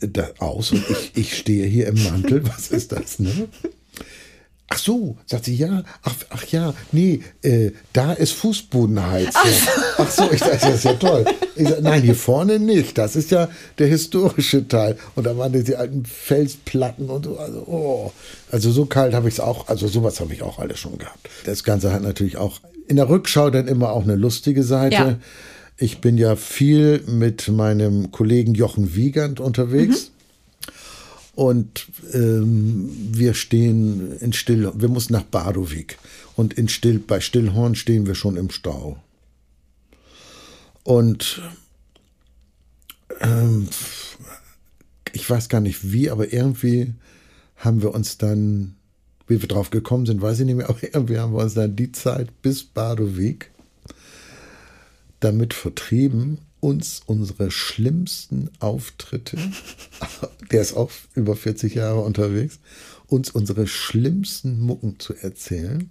da 0.00 0.30
aus 0.40 0.72
und 0.72 0.84
ich, 0.90 1.12
ich 1.14 1.38
stehe 1.38 1.66
hier 1.66 1.86
im 1.86 2.02
Mantel? 2.02 2.44
Was 2.48 2.68
ist 2.72 2.90
das, 2.90 3.20
ne? 3.20 3.48
Ach 4.66 4.78
so, 4.78 5.16
sagt 5.26 5.44
sie, 5.44 5.54
ja, 5.54 5.84
ach, 6.02 6.16
ach 6.30 6.44
ja, 6.46 6.74
nee, 6.90 7.20
äh, 7.42 7.70
da 7.92 8.12
ist 8.12 8.32
Fußbodenheizung. 8.32 9.32
Ach 9.98 10.10
so, 10.10 10.24
ach 10.24 10.28
so 10.28 10.32
ich 10.32 10.40
dachte, 10.40 10.66
das 10.66 10.74
ist 10.74 10.84
ja 10.84 10.94
toll. 10.94 11.24
Ich 11.54 11.68
sag, 11.68 11.80
nein, 11.82 12.02
hier 12.02 12.16
vorne 12.16 12.58
nicht, 12.58 12.98
das 12.98 13.14
ist 13.14 13.30
ja 13.30 13.48
der 13.78 13.86
historische 13.86 14.66
Teil. 14.66 14.98
Und 15.14 15.26
da 15.26 15.38
waren 15.38 15.52
diese 15.52 15.78
alten 15.78 16.04
Felsplatten 16.04 17.08
und 17.08 17.26
so. 17.26 17.38
Also, 17.38 17.58
oh. 17.68 18.12
also 18.50 18.72
so 18.72 18.86
kalt 18.86 19.14
habe 19.14 19.28
ich 19.28 19.34
es 19.34 19.40
auch, 19.40 19.68
also 19.68 19.86
sowas 19.86 20.18
habe 20.18 20.34
ich 20.34 20.42
auch 20.42 20.58
alles 20.58 20.80
schon 20.80 20.98
gehabt. 20.98 21.28
Das 21.44 21.62
Ganze 21.62 21.92
hat 21.92 22.02
natürlich 22.02 22.36
auch 22.36 22.60
in 22.86 22.96
der 22.96 23.08
Rückschau 23.08 23.50
dann 23.50 23.68
immer 23.68 23.90
auch 23.90 24.04
eine 24.04 24.16
lustige 24.16 24.62
Seite. 24.62 24.94
Ja. 24.94 25.18
Ich 25.76 26.00
bin 26.00 26.18
ja 26.18 26.36
viel 26.36 27.02
mit 27.06 27.48
meinem 27.48 28.10
Kollegen 28.10 28.54
Jochen 28.54 28.94
Wiegand 28.94 29.40
unterwegs. 29.40 30.06
Mhm. 30.06 30.14
Und 31.34 31.86
ähm, 32.12 32.88
wir 33.12 33.34
stehen 33.34 34.16
in 34.18 34.32
Still, 34.32 34.70
wir 34.76 34.88
mussten 34.88 35.14
nach 35.14 35.24
Badowik. 35.24 35.98
Und 36.36 36.54
in 36.54 36.68
Still, 36.68 37.00
bei 37.00 37.20
Stillhorn 37.20 37.74
stehen 37.74 38.06
wir 38.06 38.14
schon 38.14 38.36
im 38.36 38.50
Stau. 38.50 38.98
Und 40.84 41.42
ähm, 43.20 43.68
ich 45.12 45.28
weiß 45.28 45.48
gar 45.48 45.60
nicht 45.60 45.92
wie, 45.92 46.10
aber 46.10 46.32
irgendwie 46.32 46.94
haben 47.56 47.82
wir 47.82 47.94
uns 47.94 48.18
dann, 48.18 48.76
wie 49.26 49.40
wir 49.40 49.48
drauf 49.48 49.70
gekommen 49.70 50.06
sind, 50.06 50.20
weiß 50.20 50.40
ich 50.40 50.46
nicht 50.46 50.56
mehr, 50.56 50.68
aber 50.68 50.82
irgendwie 50.82 51.18
haben 51.18 51.32
wir 51.32 51.42
uns 51.42 51.54
dann 51.54 51.76
die 51.76 51.92
Zeit 51.92 52.42
bis 52.42 52.64
Badowik 52.64 53.50
damit 55.20 55.54
vertrieben, 55.54 56.38
uns 56.60 57.02
unsere 57.06 57.50
schlimmsten 57.50 58.50
Auftritte, 58.58 59.36
der 60.50 60.62
ist 60.62 60.76
auch 60.76 60.90
über 61.14 61.36
40 61.36 61.74
Jahre 61.74 62.00
unterwegs, 62.00 62.58
uns 63.06 63.30
unsere 63.30 63.66
schlimmsten 63.66 64.60
Mucken 64.60 64.98
zu 64.98 65.14
erzählen. 65.14 65.90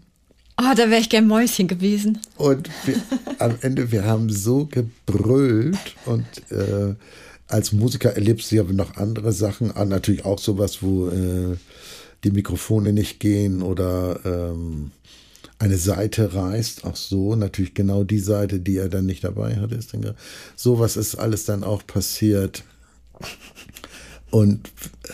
Oh, 0.59 0.73
da 0.75 0.89
wäre 0.89 1.01
ich 1.01 1.09
gern 1.09 1.27
Mäuschen 1.27 1.67
gewesen. 1.67 2.19
Und 2.37 2.69
wir, 2.85 3.01
am 3.39 3.55
Ende, 3.61 3.91
wir 3.91 4.05
haben 4.05 4.29
so 4.29 4.65
gebrüllt 4.65 5.95
und 6.05 6.25
äh, 6.51 6.95
als 7.47 7.71
Musiker 7.71 8.13
erlebst 8.13 8.51
du 8.51 8.55
ja 8.57 8.63
noch 8.63 8.97
andere 8.97 9.31
Sachen, 9.31 9.71
ah, 9.71 9.85
natürlich 9.85 10.25
auch 10.25 10.39
sowas, 10.39 10.81
wo 10.81 11.09
äh, 11.09 11.57
die 12.23 12.31
Mikrofone 12.31 12.93
nicht 12.93 13.19
gehen 13.19 13.62
oder 13.62 14.19
ähm, 14.25 14.91
eine 15.59 15.77
Seite 15.77 16.33
reißt, 16.33 16.83
auch 16.83 16.95
so, 16.95 17.36
natürlich 17.36 17.73
genau 17.73 18.03
die 18.03 18.19
Seite, 18.19 18.59
die 18.59 18.77
er 18.77 18.89
dann 18.89 19.05
nicht 19.05 19.23
dabei 19.23 19.55
hatte. 19.55 19.75
Ist 19.75 19.93
dann, 19.93 20.13
sowas 20.55 20.97
ist 20.97 21.15
alles 21.15 21.45
dann 21.45 21.63
auch 21.63 21.86
passiert. 21.86 22.63
Und 24.29 24.67
äh, 25.07 25.12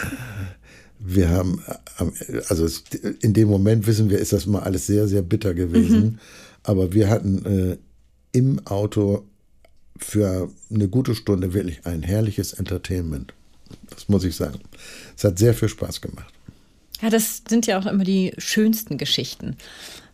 wir 1.00 1.30
haben, 1.30 1.62
äh, 2.00 2.42
also 2.48 2.68
in 3.22 3.34
dem 3.34 3.48
Moment 3.48 3.86
wissen 3.86 4.10
wir, 4.10 4.20
ist 4.20 4.34
das 4.34 4.46
mal 4.46 4.62
alles 4.62 4.88
sehr, 4.88 5.08
sehr 5.08 5.22
bitter 5.22 5.54
gewesen. 5.54 6.02
Mhm. 6.02 6.20
Aber 6.64 6.94
wir 6.94 7.10
hatten 7.10 7.46
äh, 7.46 7.78
im 8.32 8.66
Auto 8.66 9.26
für 9.98 10.50
eine 10.74 10.88
gute 10.88 11.16
Stunde 11.16 11.54
wirklich 11.54 11.86
ein 11.86 12.04
herrliches 12.04 12.54
Entertainment. 12.54 13.34
Das 13.90 14.10
muss 14.10 14.24
ich 14.24 14.36
sagen. 14.36 14.60
Es 15.16 15.24
hat 15.24 15.38
sehr 15.38 15.54
viel 15.54 15.70
Spaß 15.70 16.02
gemacht. 16.02 16.34
Ja, 17.02 17.10
das 17.10 17.44
sind 17.48 17.68
ja 17.68 17.80
auch 17.80 17.86
immer 17.86 18.04
die 18.04 18.34
schönsten 18.38 18.98
Geschichten. 18.98 19.56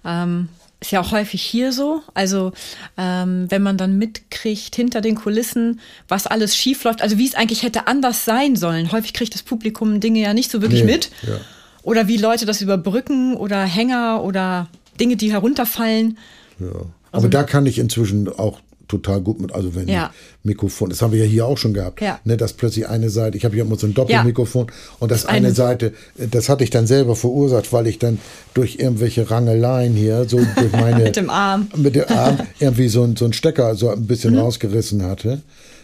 Ähm, 0.04 0.50
ist 0.82 0.92
ja 0.92 1.02
auch 1.02 1.12
häufig 1.12 1.42
hier 1.42 1.72
so. 1.72 2.02
Also 2.14 2.52
ähm, 2.98 3.50
wenn 3.50 3.64
man 3.64 3.78
dann 3.78 3.98
mitkriegt 3.98 4.76
hinter 4.76 5.02
den 5.02 5.16
Kulissen, 5.16 5.80
was 6.08 6.28
alles 6.28 6.56
schief 6.56 6.84
läuft, 6.84 7.02
also 7.02 7.18
wie 7.18 7.28
es 7.28 7.36
eigentlich 7.36 7.64
hätte 7.64 7.88
anders 7.88 8.26
sein 8.26 8.56
sollen. 8.56 8.92
Häufig 8.92 9.14
kriegt 9.14 9.34
das 9.34 9.42
Publikum 9.42 10.00
Dinge 10.00 10.22
ja 10.22 10.34
nicht 10.34 10.52
so 10.52 10.62
wirklich 10.62 10.84
nee, 10.84 10.92
mit. 10.92 11.12
Ja. 11.24 11.40
Oder 11.82 12.08
wie 12.08 12.18
Leute 12.18 12.46
das 12.46 12.62
überbrücken 12.62 13.36
oder 13.36 13.64
Hänger 13.64 14.24
oder 14.24 14.68
Dinge, 15.00 15.16
die 15.16 15.32
herunterfallen. 15.32 16.18
Ja. 16.60 16.68
Aber 16.68 16.90
also, 17.12 17.28
da 17.30 17.44
kann 17.44 17.66
ich 17.66 17.80
inzwischen 17.80 18.28
auch 18.28 18.60
total 18.88 19.22
gut 19.22 19.40
mit. 19.40 19.54
Also 19.54 19.76
wenn 19.76 19.88
ja. 19.88 20.12
Mikrofon, 20.44 20.90
das 20.90 21.02
haben 21.02 21.12
wir 21.12 21.20
ja 21.20 21.26
hier 21.26 21.46
auch 21.46 21.58
schon 21.58 21.74
gehabt, 21.74 22.02
ja. 22.02 22.20
ne, 22.24 22.38
dass 22.38 22.54
plötzlich 22.54 22.88
eine 22.88 23.10
Seite, 23.10 23.38
ich 23.38 23.46
habe 23.46 23.56
hier 23.56 23.64
immer 23.64 23.78
so 23.78 23.88
ein 23.88 23.94
Doppelmikrofon 23.94 24.68
ja. 24.68 24.74
und 25.00 25.12
das, 25.12 25.26
eine, 25.26 25.48
eine 25.48 25.56
Seite, 25.56 25.94
das 26.18 26.50
hatte 26.50 26.64
ich 26.64 26.70
dann 26.70 26.88
selber 26.88 27.16
verursacht, 27.16 27.72
weil 27.74 27.88
ich 27.88 28.00
dann 28.00 28.20
durch 28.54 28.78
irgendwelche 28.80 29.30
Rangeleien 29.30 29.94
hier, 29.94 30.28
so 30.28 30.38
durch 30.56 30.72
meine 30.72 31.04
mit 31.04 31.16
dem 31.16 31.30
Arm, 31.30 31.68
mit 31.76 31.96
dem 31.96 32.08
Arm 32.10 32.40
irgendwie 32.60 32.88
so, 32.88 33.04
ein, 33.04 33.16
so 33.16 33.26
ein 33.26 33.34
Stecker 33.34 33.76
so 33.76 33.90
ein 33.90 34.06
bisschen 34.08 34.34
mhm. 34.34 34.40
rausgerissen 34.40 35.04
hatte. 35.04 35.42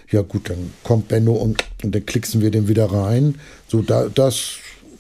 Ja 0.10 0.22
gut, 0.24 0.50
dann 0.50 0.74
kommt 0.84 1.08
Benno 1.08 1.34
und, 1.34 1.64
und 1.84 1.96
dann 1.96 2.06
klicksen 2.06 2.42
wir 2.42 2.52
den 2.52 2.68
wieder 2.68 2.86
rein. 2.86 3.36
So 3.68 3.82
da, 3.82 4.08
das 4.14 4.58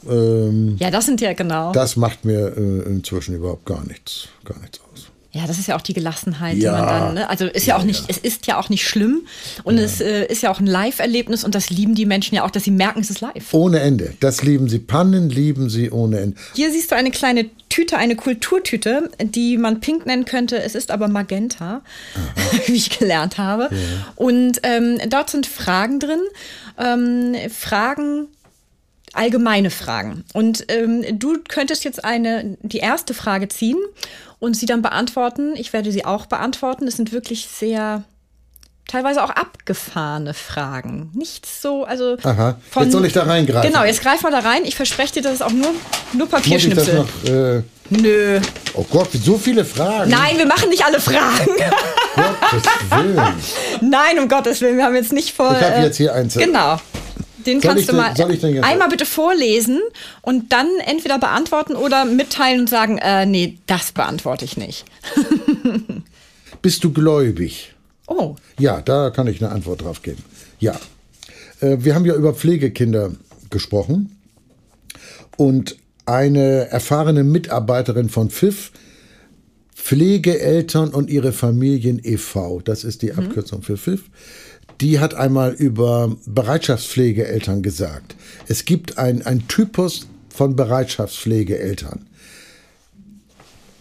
ähm, 0.10 0.78
ja, 0.80 0.90
das 0.90 1.06
sind 1.06 1.22
ja 1.22 1.34
genau. 1.34 1.72
Das 1.72 1.96
macht 1.96 2.26
mir 2.26 2.58
äh, 2.58 2.90
inzwischen 2.90 3.36
überhaupt 3.36 3.66
gar 3.66 3.86
nichts, 3.86 4.30
gar 4.46 4.60
nichts 4.60 4.80
aus. 4.80 4.91
Ja, 5.34 5.48
das 5.48 5.58
ist 5.60 5.68
ja 5.68 5.78
auch 5.78 5.82
die 5.82 5.94
Gelassenheit, 5.94 6.58
ja. 6.58 6.72
die 6.72 6.78
man 6.78 6.88
dann, 6.88 7.14
ne? 7.14 7.30
also 7.30 7.46
ist 7.46 7.66
ja, 7.66 7.76
ja 7.76 7.82
auch 7.82 7.86
nicht, 7.86 8.02
ja. 8.02 8.08
es 8.10 8.18
ist 8.18 8.48
ja 8.48 8.60
auch 8.60 8.68
nicht 8.68 8.86
schlimm 8.86 9.22
und 9.64 9.78
es 9.78 10.02
äh, 10.02 10.26
ist 10.26 10.44
ja 10.44 10.52
auch 10.52 10.60
ein 10.60 10.68
Live-Erlebnis 10.68 11.46
und 11.46 11.56
das 11.56 11.70
lieben 11.70 11.96
die 11.96 12.06
Menschen 12.06 12.36
ja 12.36 12.44
auch, 12.44 12.52
dass 12.52 12.66
sie 12.66 12.72
merken, 12.72 13.00
es 13.00 13.10
ist 13.10 13.22
live. 13.22 13.54
Ohne 13.54 13.80
Ende. 13.80 14.14
Das 14.20 14.44
lieben 14.44 14.68
sie. 14.68 14.80
Pannen 14.80 15.30
lieben 15.30 15.70
sie 15.70 15.90
ohne 15.90 16.20
Ende. 16.20 16.38
Hier 16.54 16.70
siehst 16.70 16.92
du 16.92 16.96
eine 16.98 17.12
kleine 17.12 17.50
Tüte, 17.70 17.98
eine 17.98 18.18
Kulturtüte, 18.18 19.10
die 19.22 19.58
man 19.58 19.80
pink 19.80 20.06
nennen 20.06 20.26
könnte. 20.26 20.62
Es 20.62 20.76
ist 20.76 20.92
aber 20.92 21.08
Magenta, 21.08 21.82
wie 22.66 22.74
ich 22.74 23.00
gelernt 23.00 23.38
habe. 23.38 23.70
Und 24.18 24.60
ähm, 24.64 24.98
dort 25.08 25.30
sind 25.30 25.48
Fragen 25.48 26.02
drin. 26.02 26.20
Ähm, 26.78 27.36
Fragen, 27.50 28.28
allgemeine 29.14 29.70
Fragen. 29.70 30.26
Und 30.34 30.66
ähm, 30.68 31.06
du 31.18 31.38
könntest 31.48 31.86
jetzt 31.86 32.04
eine, 32.04 32.58
die 32.62 32.80
erste 32.80 33.14
Frage 33.14 33.48
ziehen 33.48 33.78
und 34.42 34.56
sie 34.56 34.66
dann 34.66 34.82
beantworten. 34.82 35.54
Ich 35.56 35.72
werde 35.72 35.92
sie 35.92 36.04
auch 36.04 36.26
beantworten. 36.26 36.88
Es 36.88 36.98
sind 36.98 37.14
wirklich 37.14 37.48
sehr 37.48 38.04
teilweise 38.88 39.24
auch 39.24 39.30
abgefahrene 39.30 40.34
Fragen. 40.34 41.12
Nichts 41.14 41.62
so, 41.62 41.86
also. 41.86 42.18
Aha. 42.24 42.58
Von, 42.70 42.84
jetzt 42.84 42.92
soll 42.92 43.06
ich 43.06 43.14
da 43.14 43.24
reingreifen. 43.24 43.72
Genau, 43.72 43.86
jetzt 43.86 44.02
greif 44.02 44.24
mal 44.24 44.32
da 44.32 44.40
rein. 44.40 44.66
Ich 44.66 44.76
verspreche 44.76 45.14
dir, 45.14 45.22
dass 45.22 45.36
es 45.36 45.42
auch 45.44 45.52
nur, 45.52 45.70
nur 46.14 46.28
Papierschnipsel. 46.28 46.96
Muss 46.96 47.08
ich 47.08 47.22
das 47.22 47.32
noch, 47.32 47.34
äh, 47.34 47.62
Nö. 47.92 48.40
Oh 48.74 48.86
Gott, 48.90 49.10
so 49.14 49.38
viele 49.38 49.64
Fragen. 49.64 50.10
Nein, 50.10 50.38
wir 50.38 50.46
machen 50.48 50.70
nicht 50.70 50.84
alle 50.84 51.00
Fragen. 51.00 51.46
Gottes 52.16 52.64
Willen. 52.90 53.22
Nein, 53.92 54.20
um 54.20 54.28
Gottes 54.28 54.62
Willen, 54.62 54.78
wir 54.78 54.86
haben 54.86 54.96
jetzt 54.96 55.14
nicht 55.14 55.36
vor. 55.36 55.56
Ich 55.56 55.64
habe 55.64 55.82
jetzt 55.84 55.98
hier 55.98 56.14
eins. 56.16 56.36
Genau. 56.36 56.80
Den 57.46 57.62
soll 57.62 57.74
kannst 57.74 57.90
du 57.90 57.94
mal 57.94 58.14
einmal 58.64 58.90
bitte 58.90 59.06
vorlesen 59.06 59.80
und 60.22 60.52
dann 60.52 60.68
entweder 60.86 61.20
beantworten 61.20 61.76
oder 61.76 62.06
mitteilen 62.06 62.62
und 62.62 62.70
sagen, 62.70 62.98
äh, 62.98 63.26
nee, 63.26 63.58
das 63.68 63.92
beantworte 63.92 64.46
ich 64.46 64.58
nicht. 64.58 64.86
Bist 66.62 66.84
du 66.84 66.92
gläubig? 66.92 67.74
Oh. 68.08 68.36
Ja, 68.60 68.82
da 68.82 69.10
kann 69.10 69.28
ich 69.28 69.42
eine 69.42 69.52
Antwort 69.52 69.82
drauf 69.82 70.02
geben. 70.02 70.24
Ja. 70.60 70.80
Äh, 71.60 71.78
wir 71.80 71.96
haben 71.96 72.06
ja 72.06 72.16
über 72.16 72.34
Pflegekinder 72.34 73.12
gesprochen 73.50 74.18
und 75.38 75.78
eine 76.06 76.70
erfahrene 76.70 77.24
Mitarbeiterin 77.24 78.10
von 78.10 78.30
FIF, 78.30 78.72
Pflegeeltern 79.76 80.90
und 80.90 81.10
ihre 81.10 81.32
Familien 81.32 82.00
e.V., 82.04 82.62
das 82.62 82.84
ist 82.84 83.02
die 83.02 83.12
mhm. 83.12 83.20
Abkürzung 83.20 83.60
mhm. 83.60 83.64
für 83.64 83.78
FIF, 83.78 84.04
die 84.82 85.00
hat 85.00 85.14
einmal 85.14 85.54
über 85.54 86.16
Bereitschaftspflegeeltern 86.26 87.62
gesagt. 87.62 88.16
Es 88.48 88.66
gibt 88.66 88.98
ein, 88.98 89.48
Typus 89.48 90.08
von 90.30 90.56
Bereitschaftspflegeeltern. 90.56 92.08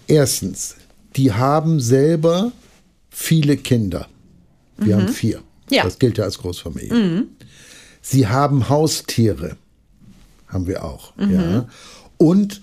Erstens, 0.07 0.77
die 1.17 1.33
haben 1.33 1.81
selber 1.81 2.53
viele 3.09 3.57
Kinder. 3.57 4.09
Wir 4.77 4.97
mhm. 4.97 5.03
haben 5.03 5.09
vier. 5.09 5.43
Ja. 5.71 5.85
Das 5.85 5.99
gilt 5.99 6.19
ja 6.19 6.25
als 6.25 6.39
Großfamilie. 6.39 6.93
Mhm. 6.93 7.29
Sie 8.03 8.27
haben 8.27 8.69
Haustiere. 8.69 9.57
Haben 10.49 10.67
wir 10.67 10.85
auch. 10.85 11.17
Mhm. 11.17 11.33
Ja. 11.33 11.69
Und 12.19 12.63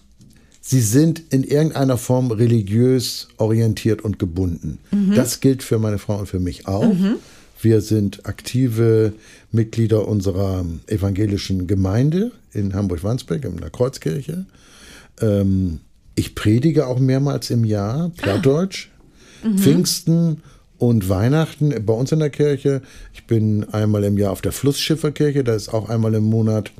sie 0.61 0.81
sind 0.81 1.23
in 1.29 1.43
irgendeiner 1.43 1.97
Form 1.97 2.31
religiös 2.31 3.29
orientiert 3.38 4.01
und 4.01 4.19
gebunden. 4.19 4.79
Mhm. 4.91 5.15
Das 5.15 5.39
gilt 5.39 5.63
für 5.63 5.79
meine 5.79 5.97
Frau 5.97 6.17
und 6.17 6.27
für 6.27 6.39
mich 6.39 6.67
auch. 6.67 6.83
Wir 7.62 7.82
sind 7.82 8.26
aktive 8.26 9.14
Mitglieder 9.51 10.08
unserer 10.08 10.66
evangelischen 10.88 11.68
Gemeinde 11.68 12.32
in 12.53 12.74
Hamburg-Wandsbek, 12.74 13.45
in 13.45 13.58
der 13.58 13.70
Kreuzkirche. 13.70 14.45
Ähm, 15.22 15.80
ich 16.16 16.36
predige 16.36 16.88
auch 16.88 16.99
mehrmals 16.99 17.49
im 17.49 17.64
Jahr, 17.64 18.12
Plattdeutsch, 18.18 18.89
ah. 19.43 19.47
mhm. 19.47 19.58
Pfingsten 19.58 20.41
und 20.78 21.10
Weihnachten 21.10 21.74
bei 21.86 21.93
uns 21.93 22.12
in 22.12 22.20
der 22.20 22.30
Kirche. 22.30 22.82
Ich 23.14 23.26
bin 23.26 23.66
einmal 23.72 24.03
im 24.03 24.18
Jahr 24.18 24.32
auf 24.32 24.41
der 24.41 24.51
Flussschifferkirche, 24.51 25.43
da 25.43 25.55
ist 25.55 25.74
auch 25.74 25.89
einmal 25.89 26.14
im 26.14 26.26
Monat 26.26 26.72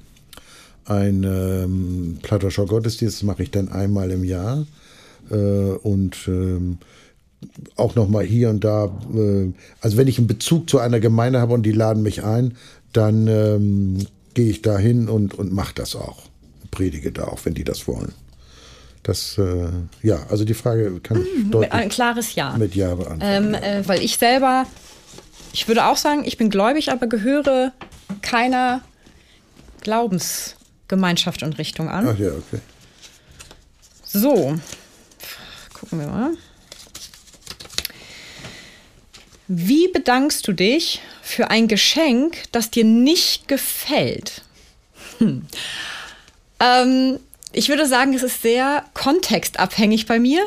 ein 0.86 1.23
ähm, 1.23 2.19
plattdeutscher 2.21 2.65
Gottesdienst, 2.65 3.17
das 3.17 3.23
mache 3.23 3.43
ich 3.43 3.51
dann 3.51 3.69
einmal 3.69 4.11
im 4.11 4.23
Jahr. 4.23 4.65
Äh, 5.30 5.36
und 5.36 6.15
ähm, 6.28 6.78
auch 7.75 7.95
noch 7.95 8.07
mal 8.07 8.23
hier 8.23 8.49
und 8.49 8.63
da, 8.63 8.85
äh, 9.13 9.51
also 9.81 9.97
wenn 9.97 10.07
ich 10.07 10.17
einen 10.17 10.27
Bezug 10.27 10.69
zu 10.69 10.79
einer 10.79 10.99
Gemeinde 10.99 11.39
habe 11.39 11.53
und 11.53 11.63
die 11.63 11.71
laden 11.71 12.03
mich 12.03 12.23
ein, 12.23 12.57
dann 12.93 13.27
ähm, 13.27 14.07
gehe 14.33 14.49
ich 14.49 14.61
da 14.61 14.77
hin 14.77 15.07
und, 15.09 15.33
und 15.33 15.53
mache 15.53 15.75
das 15.75 15.95
auch. 15.95 16.23
Predige 16.71 17.11
da 17.11 17.25
auch, 17.25 17.39
wenn 17.43 17.53
die 17.53 17.63
das 17.63 17.88
wollen. 17.88 18.13
Das, 19.03 19.38
äh, 19.38 19.69
ja, 20.01 20.25
also 20.29 20.43
die 20.43 20.53
Frage 20.53 20.99
kann 20.99 21.21
ich 21.21 21.45
mhm, 21.45 21.51
deutlich 21.51 21.71
ein 21.71 21.89
klares 21.89 22.35
Ja. 22.35 22.57
Mit 22.57 22.75
Ja 22.75 22.93
beantworten. 22.95 23.21
Ähm, 23.23 23.53
äh, 23.53 23.88
weil 23.88 24.03
ich 24.03 24.17
selber, 24.17 24.65
ich 25.53 25.67
würde 25.67 25.85
auch 25.85 25.97
sagen, 25.97 26.23
ich 26.25 26.38
bin 26.38 26.49
gläubig, 26.49 26.91
aber 26.91 27.07
gehöre 27.07 27.71
keiner 28.21 28.81
Glaubensgemeinschaft 29.81 31.43
und 31.43 31.57
Richtung 31.57 31.89
an. 31.89 32.07
Ach 32.07 32.19
ja, 32.19 32.31
okay. 32.31 32.59
So, 34.03 34.55
gucken 35.73 35.99
wir 35.99 36.07
mal. 36.07 36.31
Wie 39.47 39.87
bedankst 39.87 40.47
du 40.47 40.53
dich 40.53 41.01
für 41.21 41.49
ein 41.49 41.67
Geschenk, 41.67 42.37
das 42.51 42.69
dir 42.69 42.83
nicht 42.83 43.47
gefällt? 43.47 44.41
Hm. 45.19 45.45
Ähm, 46.59 47.19
ich 47.53 47.69
würde 47.69 47.85
sagen, 47.85 48.13
es 48.13 48.23
ist 48.23 48.41
sehr 48.41 48.83
kontextabhängig 48.93 50.05
bei 50.05 50.19
mir, 50.19 50.45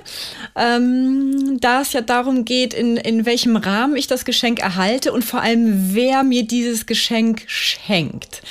ähm, 0.54 1.58
da 1.60 1.80
es 1.80 1.94
ja 1.94 2.02
darum 2.02 2.44
geht, 2.44 2.74
in, 2.74 2.98
in 2.98 3.24
welchem 3.24 3.56
Rahmen 3.56 3.96
ich 3.96 4.06
das 4.06 4.26
Geschenk 4.26 4.60
erhalte 4.60 5.12
und 5.12 5.24
vor 5.24 5.40
allem, 5.40 5.94
wer 5.94 6.22
mir 6.22 6.44
dieses 6.44 6.84
Geschenk 6.84 7.44
schenkt. 7.46 8.42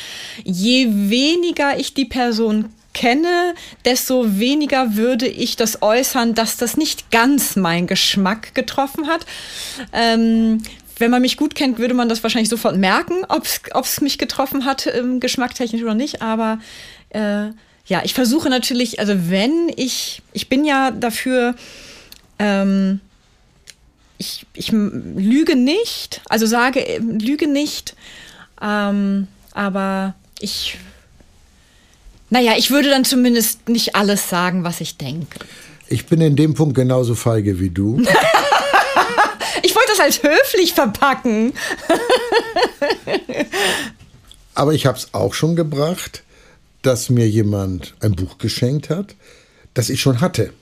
Je 0.44 0.88
weniger 0.90 1.80
ich 1.80 1.94
die 1.94 2.06
Person 2.06 2.74
kenne, 2.94 3.54
desto 3.86 4.40
weniger 4.40 4.96
würde 4.96 5.28
ich 5.28 5.56
das 5.56 5.82
äußern, 5.82 6.34
dass 6.34 6.58
das 6.58 6.78
nicht 6.78 7.12
ganz 7.12 7.56
mein 7.56 7.88
Geschmack 7.88 8.56
getroffen 8.56 9.08
hat. 9.08 9.26
Ähm, 9.94 10.64
wenn 10.98 11.12
man 11.12 11.22
mich 11.22 11.38
gut 11.38 11.56
kennt, 11.56 11.78
würde 11.80 11.94
man 11.94 12.10
das 12.10 12.24
wahrscheinlich 12.24 12.50
sofort 12.50 12.76
merken, 12.76 13.26
ob 13.30 13.46
es 13.86 14.02
mich 14.02 14.18
getroffen 14.18 14.66
hat, 14.66 14.88
ähm, 14.88 15.20
geschmacktechnisch 15.20 15.82
oder 15.82 15.96
nicht. 15.96 16.22
Aber 16.22 16.60
äh, 17.10 17.48
ja, 17.86 18.02
ich 18.04 18.14
versuche 18.14 18.50
natürlich, 18.50 19.00
also 19.00 19.14
wenn 19.30 19.72
ich, 19.76 20.22
ich 20.34 20.50
bin 20.50 20.66
ja 20.66 20.92
dafür, 20.92 21.56
ähm, 22.38 23.00
ich, 24.18 24.46
ich 24.54 24.72
lüge 24.72 25.56
nicht, 25.56 26.22
also 26.30 26.46
sage, 26.46 26.86
äh, 26.86 27.00
lüge 27.00 27.48
nicht, 27.48 27.96
ähm, 28.62 29.28
aber 29.54 30.16
ich 30.40 30.78
naja, 32.30 32.54
ich 32.58 32.72
würde 32.72 32.90
dann 32.90 33.06
zumindest 33.06 33.70
nicht 33.70 33.96
alles 33.96 34.30
sagen, 34.30 34.64
was 34.64 34.82
ich 34.82 34.98
denke. 34.98 35.40
Ich 35.88 36.06
bin 36.06 36.22
in 36.22 36.36
dem 36.36 36.54
Punkt 36.54 36.76
genauso 36.76 37.16
feige 37.16 37.60
wie 37.60 37.72
du. 37.72 38.00
ich 39.64 39.76
wollte 39.76 39.90
das 39.90 40.00
als 40.00 40.22
höflich 40.22 40.74
verpacken. 40.74 41.54
Aber 44.54 44.74
ich 44.74 44.86
habe 44.86 44.98
es 44.98 45.14
auch 45.14 45.34
schon 45.34 45.56
gebracht, 45.56 46.24
dass 46.84 47.10
mir 47.10 47.28
jemand 47.28 47.96
ein 48.02 48.16
Buch 48.16 48.38
geschenkt 48.38 48.90
hat, 48.90 49.16
das 49.74 49.90
ich 49.90 50.02
schon 50.02 50.22
hatte. 50.22 50.54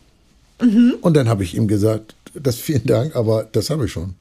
Mhm. 0.61 0.95
Und 1.01 1.15
dann 1.15 1.27
habe 1.27 1.43
ich 1.43 1.55
ihm 1.55 1.67
gesagt, 1.67 2.15
das 2.33 2.55
vielen 2.55 2.85
Dank, 2.85 3.15
aber 3.15 3.43
das 3.51 3.69
habe 3.69 3.85
ich 3.85 3.91
schon. 3.91 4.15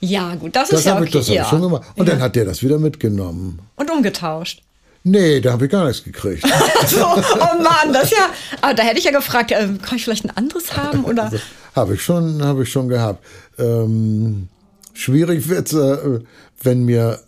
Ja, 0.00 0.34
gut, 0.36 0.54
das, 0.54 0.68
das 0.68 0.80
ist 0.80 0.86
ja 0.86 0.96
okay. 0.96 1.06
Ich, 1.06 1.10
das 1.10 1.28
ja. 1.28 1.42
ich 1.42 1.48
schon 1.48 1.62
gemacht. 1.62 1.82
Und 1.96 2.06
ja. 2.06 2.14
dann 2.14 2.22
hat 2.22 2.36
der 2.36 2.44
das 2.44 2.62
wieder 2.62 2.78
mitgenommen. 2.78 3.60
Und 3.76 3.90
umgetauscht. 3.90 4.62
Nee, 5.04 5.40
da 5.40 5.52
habe 5.52 5.66
ich 5.66 5.70
gar 5.70 5.86
nichts 5.86 6.04
gekriegt. 6.04 6.42
so, 6.86 7.04
oh 7.04 7.62
Mann, 7.62 7.92
das 7.92 8.10
ja. 8.10 8.30
Aber 8.60 8.74
da 8.74 8.82
hätte 8.82 8.98
ich 8.98 9.04
ja 9.04 9.12
gefragt, 9.12 9.52
äh, 9.52 9.68
kann 9.82 9.96
ich 9.96 10.04
vielleicht 10.04 10.24
ein 10.24 10.36
anderes 10.36 10.76
haben? 10.76 11.04
Oder? 11.04 11.24
Also, 11.24 11.38
habe 11.74 11.94
ich 11.94 12.02
schon, 12.02 12.42
habe 12.42 12.64
ich 12.64 12.70
schon 12.70 12.88
gehabt. 12.88 13.24
Ähm, 13.58 14.48
schwierig 14.92 15.48
wird 15.48 15.72
es, 15.72 15.74
äh, 15.74 16.20
wenn 16.62 16.84
mir 16.84 17.20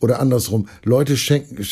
oder 0.00 0.18
andersrum, 0.20 0.68
Leute 0.82 1.16
schenken, 1.16 1.62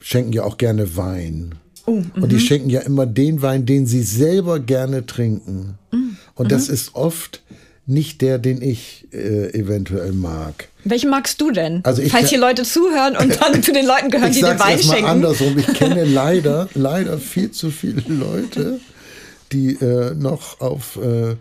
schenken 0.00 0.32
ja 0.32 0.44
auch 0.44 0.56
gerne 0.56 0.96
Wein. 0.96 1.56
Oh, 1.86 2.02
und 2.14 2.32
die 2.32 2.36
mhm. 2.36 2.40
schenken 2.40 2.70
ja 2.70 2.80
immer 2.80 3.04
den 3.04 3.42
Wein, 3.42 3.66
den 3.66 3.86
sie 3.86 4.02
selber 4.02 4.58
gerne 4.58 5.04
trinken. 5.04 5.78
Mm, 5.92 6.16
und 6.34 6.50
das 6.50 6.68
mhm. 6.68 6.74
ist 6.74 6.94
oft 6.94 7.42
nicht 7.86 8.22
der, 8.22 8.38
den 8.38 8.62
ich 8.62 9.06
äh, 9.12 9.52
eventuell 9.52 10.12
mag. 10.12 10.68
Welchen 10.84 11.10
magst 11.10 11.40
du 11.40 11.50
denn? 11.50 11.80
Also 11.84 12.02
ich, 12.02 12.12
Falls 12.12 12.30
hier 12.30 12.38
Leute 12.38 12.62
zuhören 12.62 13.16
und 13.16 13.40
dann 13.40 13.62
zu 13.62 13.72
den 13.72 13.86
Leuten 13.86 14.10
gehören, 14.10 14.32
die 14.32 14.40
den 14.40 14.58
Wein 14.58 14.78
schenken. 14.78 15.02
Mal 15.02 15.10
andersrum. 15.10 15.58
Ich 15.58 15.66
kenne 15.74 16.04
leider, 16.06 16.68
leider 16.74 17.18
viel 17.18 17.50
zu 17.50 17.70
viele 17.70 18.02
Leute, 18.06 18.80
die 19.52 19.74
äh, 19.74 20.14
noch 20.14 20.60
auf 20.60 20.96
äh, 20.96 21.36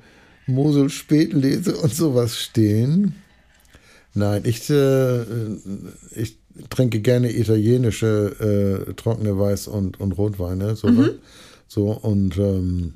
Mosel 0.46 0.90
Spätlese 0.90 1.78
und 1.78 1.94
sowas 1.94 2.38
stehen. 2.38 3.16
Nein, 4.14 4.44
ich, 4.46 4.70
äh, 4.70 5.22
ich 6.16 6.38
trinke 6.70 7.00
gerne 7.00 7.36
italienische 7.36 8.86
äh, 8.90 8.94
trockene 8.94 9.32
Weiß- 9.32 9.70
und, 9.70 10.00
und 10.00 10.12
Rotweine. 10.14 10.76
So, 10.76 10.88
mhm. 10.88 11.10
so 11.68 11.92
und 11.92 12.38
ähm, 12.38 12.94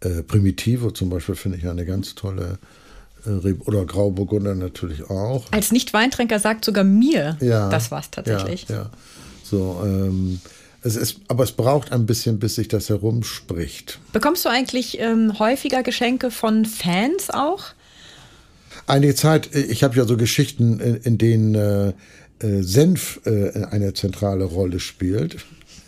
äh, 0.00 0.22
Primitivo 0.22 0.90
zum 0.90 1.10
Beispiel 1.10 1.34
finde 1.34 1.58
ich 1.58 1.66
eine 1.66 1.84
ganz 1.84 2.14
tolle 2.14 2.58
äh, 3.26 3.52
oder 3.64 3.84
Grauburgunder 3.84 4.54
natürlich 4.54 5.10
auch. 5.10 5.46
Als 5.50 5.72
Nicht-Weintrinker 5.72 6.38
sagt 6.38 6.64
sogar 6.64 6.84
mir, 6.84 7.36
ja, 7.40 7.68
das 7.68 7.90
war's 7.90 8.10
tatsächlich. 8.10 8.66
Ja, 8.68 8.76
ja. 8.76 8.90
So, 9.42 9.80
ähm, 9.84 10.40
es 10.82 10.96
ist, 10.96 11.20
aber 11.28 11.44
es 11.44 11.52
braucht 11.52 11.90
ein 11.92 12.06
bisschen, 12.06 12.38
bis 12.38 12.54
sich 12.54 12.68
das 12.68 12.88
herumspricht. 12.88 13.98
Bekommst 14.12 14.44
du 14.44 14.48
eigentlich 14.48 15.00
ähm, 15.00 15.38
häufiger 15.38 15.82
Geschenke 15.82 16.30
von 16.30 16.64
Fans 16.64 17.30
auch? 17.30 17.64
Einige 18.86 19.14
Zeit, 19.14 19.54
äh, 19.54 19.62
ich 19.62 19.82
habe 19.82 19.96
ja 19.96 20.04
so 20.04 20.16
Geschichten, 20.16 20.78
in, 20.80 20.96
in 20.96 21.18
denen 21.18 21.54
äh, 21.54 21.92
Senf 22.40 23.20
äh, 23.24 23.64
eine 23.64 23.94
zentrale 23.94 24.44
Rolle 24.44 24.78
spielt. 24.78 25.38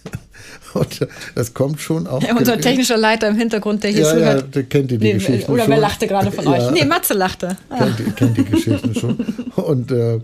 Und 0.74 1.06
das 1.34 1.54
kommt 1.54 1.80
schon 1.80 2.06
auch. 2.06 2.22
Ja, 2.22 2.36
unser 2.36 2.60
technischer 2.60 2.96
Leiter 2.96 3.28
im 3.28 3.36
Hintergrund, 3.36 3.82
der 3.82 3.90
hier 3.90 4.02
ja, 4.02 4.10
zuhört. 4.10 4.40
Ja, 4.42 4.46
der 4.46 4.62
kennt 4.64 4.90
die, 4.90 4.98
die 4.98 5.06
nee, 5.06 5.12
Geschichten 5.14 5.50
Oder 5.50 5.64
schon. 5.64 5.72
wer 5.72 5.78
lachte 5.80 6.06
gerade 6.06 6.32
von 6.32 6.44
ja. 6.44 6.50
euch? 6.52 6.70
Nee, 6.72 6.84
Matze 6.84 7.14
lachte. 7.14 7.56
Kennt, 7.76 7.98
die, 7.98 8.04
kennt 8.12 8.36
die 8.36 8.44
Geschichten 8.44 8.94
schon. 8.94 9.16
Und 9.56 9.90
äh, 9.90 10.20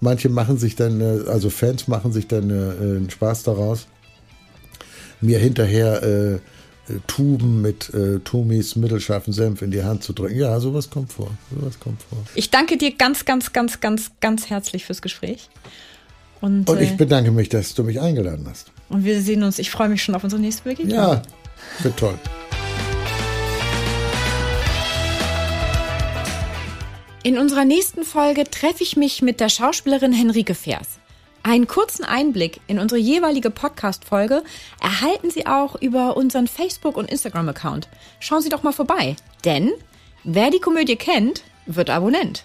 manche 0.00 0.28
machen 0.28 0.58
sich 0.58 0.76
dann, 0.76 1.00
äh, 1.00 1.28
also 1.28 1.50
Fans 1.50 1.88
machen 1.88 2.12
sich 2.12 2.26
dann 2.26 2.50
äh, 2.50 2.54
einen 2.54 3.10
Spaß 3.10 3.42
daraus, 3.44 3.86
mir 5.20 5.38
hinterher 5.38 6.02
äh, 6.02 6.34
äh 6.34 6.38
Tuben 7.06 7.62
mit 7.62 7.92
äh, 7.94 8.20
Tumis 8.20 8.76
mittelscharfen 8.76 9.32
Senf 9.32 9.60
in 9.62 9.70
die 9.70 9.82
Hand 9.82 10.04
zu 10.04 10.12
drücken. 10.12 10.38
Ja, 10.38 10.58
sowas 10.60 10.88
kommt 10.88 11.12
vor. 11.12 11.30
Sowas 11.54 11.78
kommt 11.80 12.02
vor. 12.02 12.18
Ich 12.34 12.50
danke 12.50 12.76
dir 12.76 12.94
ganz, 12.94 13.24
ganz, 13.24 13.52
ganz, 13.52 13.80
ganz, 13.80 14.12
ganz 14.20 14.48
herzlich 14.48 14.84
fürs 14.84 15.02
Gespräch. 15.02 15.48
Und, 16.40 16.68
Und 16.68 16.80
ich 16.80 16.96
bedanke 16.96 17.30
mich, 17.30 17.48
dass 17.48 17.74
du 17.74 17.82
mich 17.82 18.00
eingeladen 18.00 18.46
hast. 18.48 18.70
Und 18.88 19.04
wir 19.04 19.20
sehen 19.20 19.42
uns. 19.42 19.58
Ich 19.58 19.70
freue 19.70 19.88
mich 19.88 20.02
schon 20.02 20.14
auf 20.14 20.24
unsere 20.24 20.40
nächste 20.40 20.62
Begegnung. 20.62 20.96
Ja, 20.96 21.22
wird 21.80 21.96
toll. 21.96 22.18
In 27.22 27.38
unserer 27.38 27.64
nächsten 27.64 28.04
Folge 28.04 28.44
treffe 28.44 28.84
ich 28.84 28.96
mich 28.96 29.20
mit 29.20 29.40
der 29.40 29.48
Schauspielerin 29.48 30.12
Henrike 30.12 30.54
Vers. 30.54 31.00
Einen 31.42 31.66
kurzen 31.66 32.04
Einblick 32.04 32.60
in 32.66 32.78
unsere 32.78 33.00
jeweilige 33.00 33.50
Podcast-Folge 33.50 34.42
erhalten 34.80 35.30
Sie 35.30 35.46
auch 35.46 35.74
über 35.80 36.16
unseren 36.16 36.46
Facebook- 36.46 36.96
und 36.96 37.10
Instagram-Account. 37.10 37.88
Schauen 38.20 38.42
Sie 38.42 38.48
doch 38.48 38.62
mal 38.62 38.72
vorbei, 38.72 39.16
denn 39.44 39.72
wer 40.24 40.50
die 40.50 40.60
Komödie 40.60 40.96
kennt, 40.96 41.42
wird 41.66 41.90
Abonnent. 41.90 42.44